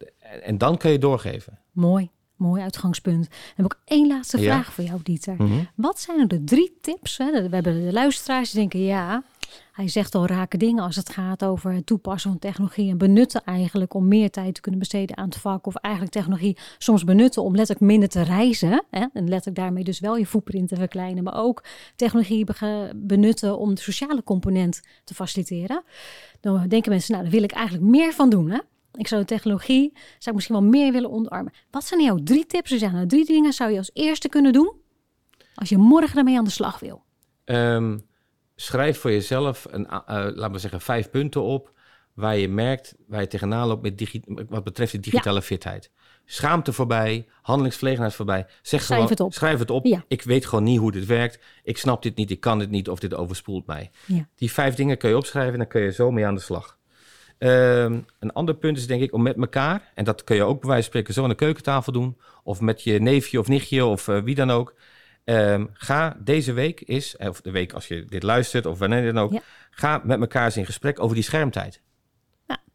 en 0.43 0.59
dan 0.59 0.77
kun 0.77 0.91
je 0.91 0.99
doorgeven. 0.99 1.59
Mooi. 1.73 2.11
Mooi 2.37 2.63
uitgangspunt. 2.63 3.29
Dan 3.29 3.65
heb 3.65 3.65
ik 3.65 3.79
één 3.85 4.07
laatste 4.07 4.39
vraag 4.39 4.73
voor 4.73 4.85
jou, 4.85 5.01
Dieter. 5.03 5.35
Mhm. 5.39 5.65
Wat 5.75 6.01
zijn 6.01 6.21
er 6.21 6.29
de 6.29 6.45
drie 6.45 6.79
tips? 6.81 7.19
Hè? 7.19 7.31
We 7.31 7.55
hebben 7.55 7.85
de 7.85 7.93
luisteraars 7.93 8.51
die 8.51 8.61
denken, 8.61 8.81
ja, 8.81 9.23
hij 9.73 9.89
zegt 9.89 10.15
al 10.15 10.27
rake 10.27 10.57
dingen 10.57 10.85
als 10.85 10.97
het 10.97 11.11
gaat 11.11 11.45
over 11.45 11.73
het 11.73 11.87
toepassen 11.87 12.31
van 12.31 12.39
technologie 12.39 12.91
en 12.91 12.99
benutten 12.99 13.45
eigenlijk 13.45 13.95
om 13.95 14.09
meer 14.09 14.31
tijd 14.31 14.55
te 14.55 14.61
kunnen 14.61 14.81
besteden 14.81 15.17
aan 15.17 15.25
het 15.25 15.37
vak. 15.37 15.67
Of 15.67 15.75
eigenlijk 15.75 16.15
technologie 16.15 16.59
soms 16.79 17.05
benutten 17.05 17.43
om 17.43 17.55
letterlijk 17.55 17.87
minder 17.87 18.09
te 18.09 18.23
reizen. 18.23 18.85
Hè? 18.91 19.07
En 19.13 19.29
letterlijk 19.29 19.57
daarmee 19.57 19.85
dus 19.85 20.01
wel 20.01 20.17
je 20.17 20.27
footprint 20.27 20.69
te 20.69 20.77
verkleinen. 20.77 21.25
Maar 21.25 21.37
ook 21.37 21.65
technologie 21.97 22.47
benutten 22.97 23.59
om 23.59 23.75
de 23.75 23.81
sociale 23.81 24.23
component 24.23 24.81
te 25.05 25.15
faciliteren. 25.15 25.83
Dan 26.41 26.69
denken 26.69 26.91
mensen, 26.91 27.13
nou 27.13 27.23
daar 27.23 27.33
wil 27.33 27.43
ik 27.43 27.53
eigenlijk 27.53 27.87
meer 27.87 28.13
van 28.13 28.31
doen. 28.31 28.51
Hè? 28.51 28.59
Ik 28.93 29.09
zou 29.09 29.21
de 29.21 29.27
technologie, 29.27 29.91
zou 29.93 30.25
ik 30.25 30.35
misschien 30.35 30.57
wel 30.57 30.65
meer 30.65 30.93
willen 30.93 31.11
onderarmen. 31.11 31.53
Wat 31.71 31.85
zijn 31.85 32.03
jouw 32.03 32.19
drie 32.25 32.47
tips? 32.47 32.71
Zijn 32.71 32.93
nou 32.93 33.07
drie 33.07 33.25
dingen 33.25 33.53
zou 33.53 33.71
je 33.71 33.79
als 33.79 33.91
eerste 33.93 34.29
kunnen 34.29 34.53
doen 34.53 34.83
als 35.55 35.69
je 35.69 35.79
morgen 35.79 36.19
ermee 36.19 36.39
aan 36.39 36.45
de 36.45 36.51
slag 36.51 36.81
wil. 36.81 37.03
Um 37.45 38.05
schrijf 38.57 38.99
voor 38.99 39.11
jezelf, 39.11 39.67
een, 39.71 39.83
uh, 39.83 39.99
laten 40.07 40.53
we 40.53 40.59
zeggen, 40.59 40.81
vijf 40.81 41.11
punten 41.11 41.43
op 41.43 41.73
waar 42.15 42.37
je 42.37 42.49
merkt, 42.49 42.95
waar 43.07 43.21
je 43.21 43.27
tegenaan 43.27 43.69
loopt 43.69 43.83
met 43.83 44.21
wat 44.49 44.65
betreft 44.65 44.93
de 44.93 45.01
digitale 45.01 45.43
fitheid. 45.43 45.91
Schaamte 46.25 46.73
voorbij, 46.73 47.27
handelingsverlegenheid 47.43 48.15
voorbij. 48.15 48.47
Zeg 48.63 48.83
schrijf 48.83 48.89
gewoon, 48.89 49.11
het 49.11 49.21
op. 49.21 49.33
Schrijf 49.33 49.59
het 49.59 49.71
op. 49.71 50.03
Ik 50.09 50.23
weet 50.23 50.47
gewoon 50.47 50.65
niet 50.65 50.79
hoe 50.79 50.93
dit 50.93 51.07
werkt. 51.07 51.39
Ik 51.63 51.79
snap 51.79 52.03
dit 52.03 52.17
niet, 52.17 52.31
ik 52.31 52.41
kan 52.41 52.59
dit 52.59 52.71
niet 52.71 52.89
of 52.89 52.99
dit 52.99 53.15
overspoelt 53.15 53.67
mij. 53.67 53.91
Ja. 54.07 54.29
Die 54.35 54.53
vijf 54.53 54.75
dingen 54.75 54.97
kun 54.97 55.09
je 55.09 55.17
opschrijven 55.17 55.53
en 55.53 55.59
dan 55.59 55.69
kun 55.69 55.83
je 55.83 55.93
zo 55.93 56.11
mee 56.11 56.27
aan 56.27 56.35
de 56.35 56.41
slag. 56.41 56.79
Ehm, 57.39 58.01
een 58.19 58.33
ander 58.33 58.55
punt 58.55 58.77
is 58.77 58.87
denk 58.87 59.03
ik 59.03 59.13
om 59.13 59.23
met 59.23 59.37
elkaar, 59.37 59.91
en 59.95 60.05
dat 60.05 60.25
kun 60.25 60.37
je 60.37 60.43
ook 60.43 60.61
bij 60.61 60.69
wijze 60.69 60.83
van 60.83 60.91
spreken 60.91 61.15
zo 61.15 61.23
aan 61.23 61.29
de 61.29 61.35
keukentafel 61.35 61.93
doen, 61.93 62.17
of 62.43 62.61
met 62.61 62.83
je 62.83 63.01
neefje 63.01 63.39
of 63.39 63.49
nichtje 63.49 63.85
of 63.85 64.09
uh, 64.09 64.23
wie 64.23 64.35
dan 64.35 64.51
ook, 64.51 64.75
Ehm, 65.25 65.67
ga 65.73 66.17
deze 66.21 66.53
week 66.53 66.81
is, 66.81 67.17
of 67.17 67.41
de 67.41 67.51
week 67.51 67.73
als 67.73 67.89
je 67.89 68.05
dit 68.05 68.23
luistert 68.23 68.67
of 68.67 68.79
wanneer 68.79 69.13
dan 69.13 69.23
ook, 69.23 69.33
Ja. 69.33 69.41
ga 69.71 70.01
met 70.05 70.21
elkaar 70.21 70.45
eens 70.45 70.57
in 70.57 70.67
gesprek 70.67 71.01
over 71.03 71.15
die 71.15 71.25
schermtijd. 71.25 71.81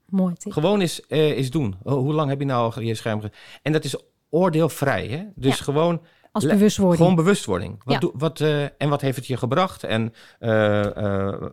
Mooi 0.10 0.34
tip. 0.36 0.52
Gewoon 0.52 0.80
eens, 0.82 1.06
eh, 1.08 1.20
eens 1.38 1.50
doen. 1.50 1.76
Hoe 1.84 2.14
lang 2.14 2.30
heb 2.30 2.40
je 2.40 2.46
nou 2.46 2.74
al 2.74 2.82
je 2.82 2.96
scherm? 2.96 3.22
En 3.62 3.72
dat 3.72 3.84
is 3.84 3.96
oordeelvrij, 4.30 5.08
hè? 5.08 5.24
Dus 5.36 5.58
Ja. 5.58 5.64
gewoon 5.64 6.02
Als 6.32 6.46
bewustwording. 6.46 6.98
Gewoon 7.00 7.16
bewustwording. 7.16 7.82
Wat 7.84 7.94
Ja. 7.94 8.00
doe- 8.00 8.12
wat, 8.16 8.42
eh, 8.42 8.64
en 8.64 8.90
wat 8.90 9.02
heeft 9.02 9.16
het 9.18 9.28
je 9.28 9.38
gebracht? 9.38 9.84
En 9.84 10.14
eh, 10.40 10.96
eh, 11.32 11.44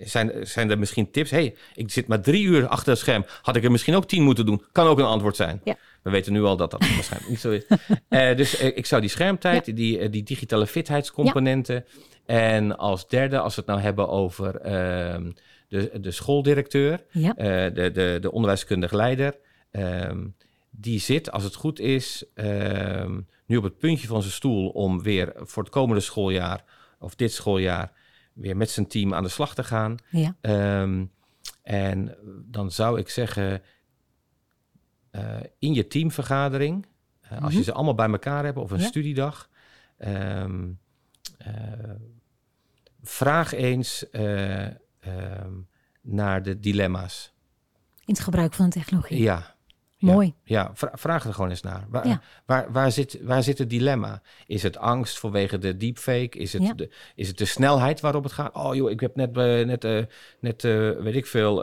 zijn, 0.00 0.32
zijn 0.46 0.70
er 0.70 0.78
misschien 0.78 1.10
tips? 1.10 1.30
hey, 1.30 1.56
ik 1.74 1.90
zit 1.90 2.06
maar 2.06 2.20
drie 2.20 2.44
uur 2.44 2.66
achter 2.66 2.90
het 2.90 2.98
scherm. 2.98 3.24
Had 3.42 3.56
ik 3.56 3.64
er 3.64 3.70
misschien 3.70 3.94
ook 3.94 4.06
tien 4.06 4.22
moeten 4.22 4.46
doen? 4.46 4.64
Kan 4.72 4.86
ook 4.86 4.98
een 4.98 5.04
antwoord 5.04 5.36
zijn. 5.36 5.60
Ja. 5.64 5.76
We 6.02 6.10
weten 6.10 6.32
nu 6.32 6.42
al 6.42 6.56
dat 6.56 6.70
dat 6.70 6.80
waarschijnlijk 6.80 7.30
niet 7.30 7.40
zo 7.40 7.50
is. 7.50 7.64
Eh, 8.08 8.36
dus 8.36 8.56
eh, 8.56 8.66
ik 8.76 8.86
zou 8.86 9.00
die 9.00 9.10
schermtijd, 9.10 9.76
die, 9.76 9.98
eh, 9.98 10.10
die 10.10 10.22
digitale 10.22 10.66
fitheidscomponenten. 10.66 11.84
En 12.26 12.78
als 12.78 13.08
derde, 13.08 13.38
als 13.38 13.54
we 13.54 13.60
het 13.60 13.70
nou 13.70 13.80
hebben 13.82 14.08
over 14.08 14.56
ehm, 14.60 15.30
de, 15.68 16.00
de 16.00 16.10
schooldirecteur, 16.10 17.04
Ja. 17.10 17.32
de, 17.70 17.90
de, 17.92 18.18
de 18.20 18.32
onderwijskundige 18.32 18.96
leider. 18.96 19.36
ehm, 19.70 20.26
die 20.70 20.98
zit, 21.00 21.30
als 21.32 21.44
het 21.44 21.54
goed 21.54 21.80
is, 21.80 22.24
ehm, 22.34 23.20
nu 23.46 23.56
op 23.56 23.62
het 23.62 23.78
puntje 23.78 24.06
van 24.06 24.20
zijn 24.20 24.32
stoel 24.34 24.68
om 24.68 25.02
weer 25.02 25.32
voor 25.36 25.62
het 25.62 25.72
komende 25.72 26.00
schooljaar, 26.02 26.64
of 26.98 27.14
dit 27.14 27.32
schooljaar, 27.32 27.92
weer 28.32 28.56
met 28.56 28.70
zijn 28.70 28.86
team 28.86 29.14
aan 29.14 29.22
de 29.22 29.28
slag 29.28 29.54
te 29.54 29.64
gaan. 29.64 29.96
Ja. 30.10 30.34
En 31.62 32.16
dan 32.50 32.70
zou 32.70 32.98
ik 32.98 33.08
zeggen, 33.08 33.62
in 35.58 35.74
je 35.74 35.86
teamvergadering, 35.86 36.86
eh, 37.20 37.42
als 37.42 37.50
je 37.52 37.56
Mhm. 37.58 37.64
ze 37.66 37.72
allemaal 37.72 37.94
bij 37.94 38.08
elkaar 38.10 38.44
hebt 38.44 38.58
of 38.58 38.70
een 38.70 38.80
Ja. 38.80 38.86
studiedag, 38.86 39.48
ehm, 39.96 40.70
eh, 41.38 41.52
vraag 43.02 43.52
eens 43.52 44.10
eh, 44.10 44.66
ehm, 45.00 45.52
naar 46.00 46.42
de 46.42 46.60
dilemma's. 46.60 47.32
In 48.04 48.14
het 48.14 48.20
gebruik 48.22 48.54
van 48.54 48.64
de 48.64 48.70
technologie. 48.70 49.22
Ja. 49.22 49.54
Mooi. 50.10 50.34
Ja, 50.44 50.70
vra- 50.74 50.92
vraag 50.94 51.24
er 51.24 51.34
gewoon 51.34 51.50
eens 51.50 51.60
naar. 51.62 51.86
Waar, 51.88 52.06
Ja. 52.08 52.20
waar, 52.46 52.72
waar, 52.72 52.92
zit, 52.92 53.18
waar 53.22 53.42
zit 53.42 53.58
het 53.58 53.70
dilemma? 53.70 54.22
Is 54.46 54.62
het 54.62 54.76
angst 54.78 55.18
vanwege 55.18 55.58
de 55.58 55.76
deepfake? 55.76 56.38
Is 56.38 56.52
het, 56.52 56.62
Ja. 56.62 56.72
de, 56.72 56.90
is 57.14 57.28
het 57.28 57.38
de 57.38 57.44
snelheid 57.44 58.00
waarop 58.00 58.22
het 58.22 58.32
gaat? 58.32 58.54
Oh 58.54 58.74
joh, 58.74 58.90
ik 58.90 59.00
heb 59.00 59.16
net, 59.16 59.36
eh, 59.36 59.66
net, 59.66 59.84
eh, 59.84 60.02
net 60.40 60.64
eh, 60.64 60.90
weet 60.90 61.14
ik 61.14 61.26
veel, 61.26 61.54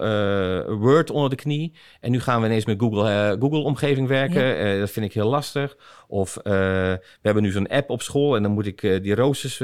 Word 0.77 1.09
onder 1.09 1.29
de 1.29 1.35
knie. 1.35 1.73
En 1.99 2.11
nu 2.11 2.19
gaan 2.19 2.39
we 2.41 2.47
ineens 2.47 2.65
met 2.65 2.79
Google, 2.79 3.37
Google-omgeving 3.39 4.07
werken. 4.07 4.79
Dat 4.79 4.89
vind 4.91 5.05
ik 5.05 5.13
heel 5.13 5.29
lastig. 5.29 5.77
Of 6.07 6.33
we 6.43 6.99
hebben 7.21 7.43
nu 7.43 7.51
zo'n 7.51 7.67
app 7.67 7.89
op 7.89 8.01
school 8.01 8.35
en 8.35 8.43
dan 8.43 8.51
moet 8.51 8.65
ik 8.65 8.81
die 8.81 9.15
roosters... 9.15 9.61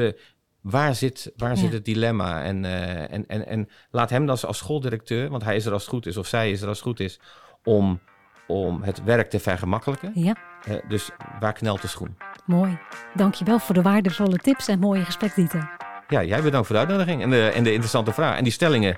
waar 0.61 0.95
zit, 0.95 1.31
waar 1.35 1.49
Ja. 1.49 1.55
zit 1.55 1.73
het 1.73 1.85
dilemma? 1.85 2.43
En, 2.43 2.65
en, 3.09 3.27
en, 3.27 3.47
en 3.47 3.69
laat 3.91 4.09
hem 4.09 4.25
dan 4.25 4.37
als 4.41 4.57
schooldirecteur, 4.57 5.29
want 5.29 5.43
hij 5.43 5.55
is 5.55 5.65
er 5.65 5.71
als 5.73 5.81
het 5.81 5.91
goed 5.91 6.05
is, 6.05 6.17
of 6.17 6.27
zij 6.27 6.51
is 6.51 6.61
er 6.61 6.67
als 6.67 6.77
het 6.77 6.87
goed 6.87 6.99
is, 6.99 7.19
om, 7.63 7.99
om 8.47 8.83
het 8.83 9.03
werk 9.03 9.29
te 9.29 9.39
vergemakkelijken. 9.39 10.11
Ja, 10.13 10.35
Eh, 10.63 10.75
dus 10.87 11.09
waar 11.39 11.53
knelt 11.53 11.81
de 11.81 11.87
schoen? 11.87 12.17
mooi. 12.45 12.77
Dankjewel 13.13 13.59
voor 13.59 13.75
de 13.75 13.81
waardevolle 13.81 14.37
tips 14.37 14.67
en 14.67 14.79
mooie 14.79 15.05
gesprek, 15.05 15.35
Dieter. 15.35 15.69
Ja, 16.07 16.23
jij 16.23 16.41
bedankt 16.41 16.67
voor 16.67 16.75
de 16.75 16.81
uitnodiging 16.81 17.21
en 17.21 17.29
de, 17.29 17.47
en 17.49 17.63
de 17.63 17.69
interessante 17.71 18.13
vraag. 18.13 18.37
En 18.37 18.43
die 18.43 18.53
stellingen 18.53 18.97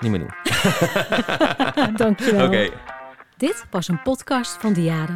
niet 0.00 0.10
meer 0.10 0.20
doen. 0.20 0.32
Dankjewel. 1.96 2.46
Oké. 2.46 2.68
Dit 3.36 3.66
was 3.70 3.88
een 3.88 4.02
podcast 4.02 4.56
van 4.60 4.72
Diade. 4.72 5.12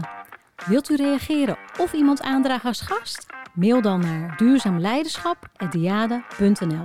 Wilt 0.67 0.91
u 0.91 0.97
reageren 0.97 1.57
of 1.79 1.93
iemand 1.93 2.23
aandragen 2.23 2.69
als 2.69 2.81
gast? 2.81 3.27
Mail 3.53 3.83
dan 3.83 4.01
naar 4.01 4.37
duurzaamleiderschap.diade.nl 4.37 6.85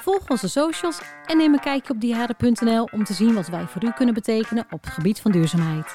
Volg 0.00 0.28
onze 0.28 0.48
socials 0.48 1.00
en 1.26 1.36
neem 1.36 1.52
een 1.52 1.60
kijkje 1.60 1.92
op 1.92 2.00
diade.nl 2.00 2.88
om 2.92 3.04
te 3.04 3.12
zien 3.12 3.34
wat 3.34 3.48
wij 3.48 3.66
voor 3.66 3.84
u 3.84 3.90
kunnen 3.92 4.14
betekenen 4.14 4.66
op 4.70 4.84
het 4.84 4.92
gebied 4.92 5.20
van 5.20 5.30
duurzaamheid. 5.30 5.94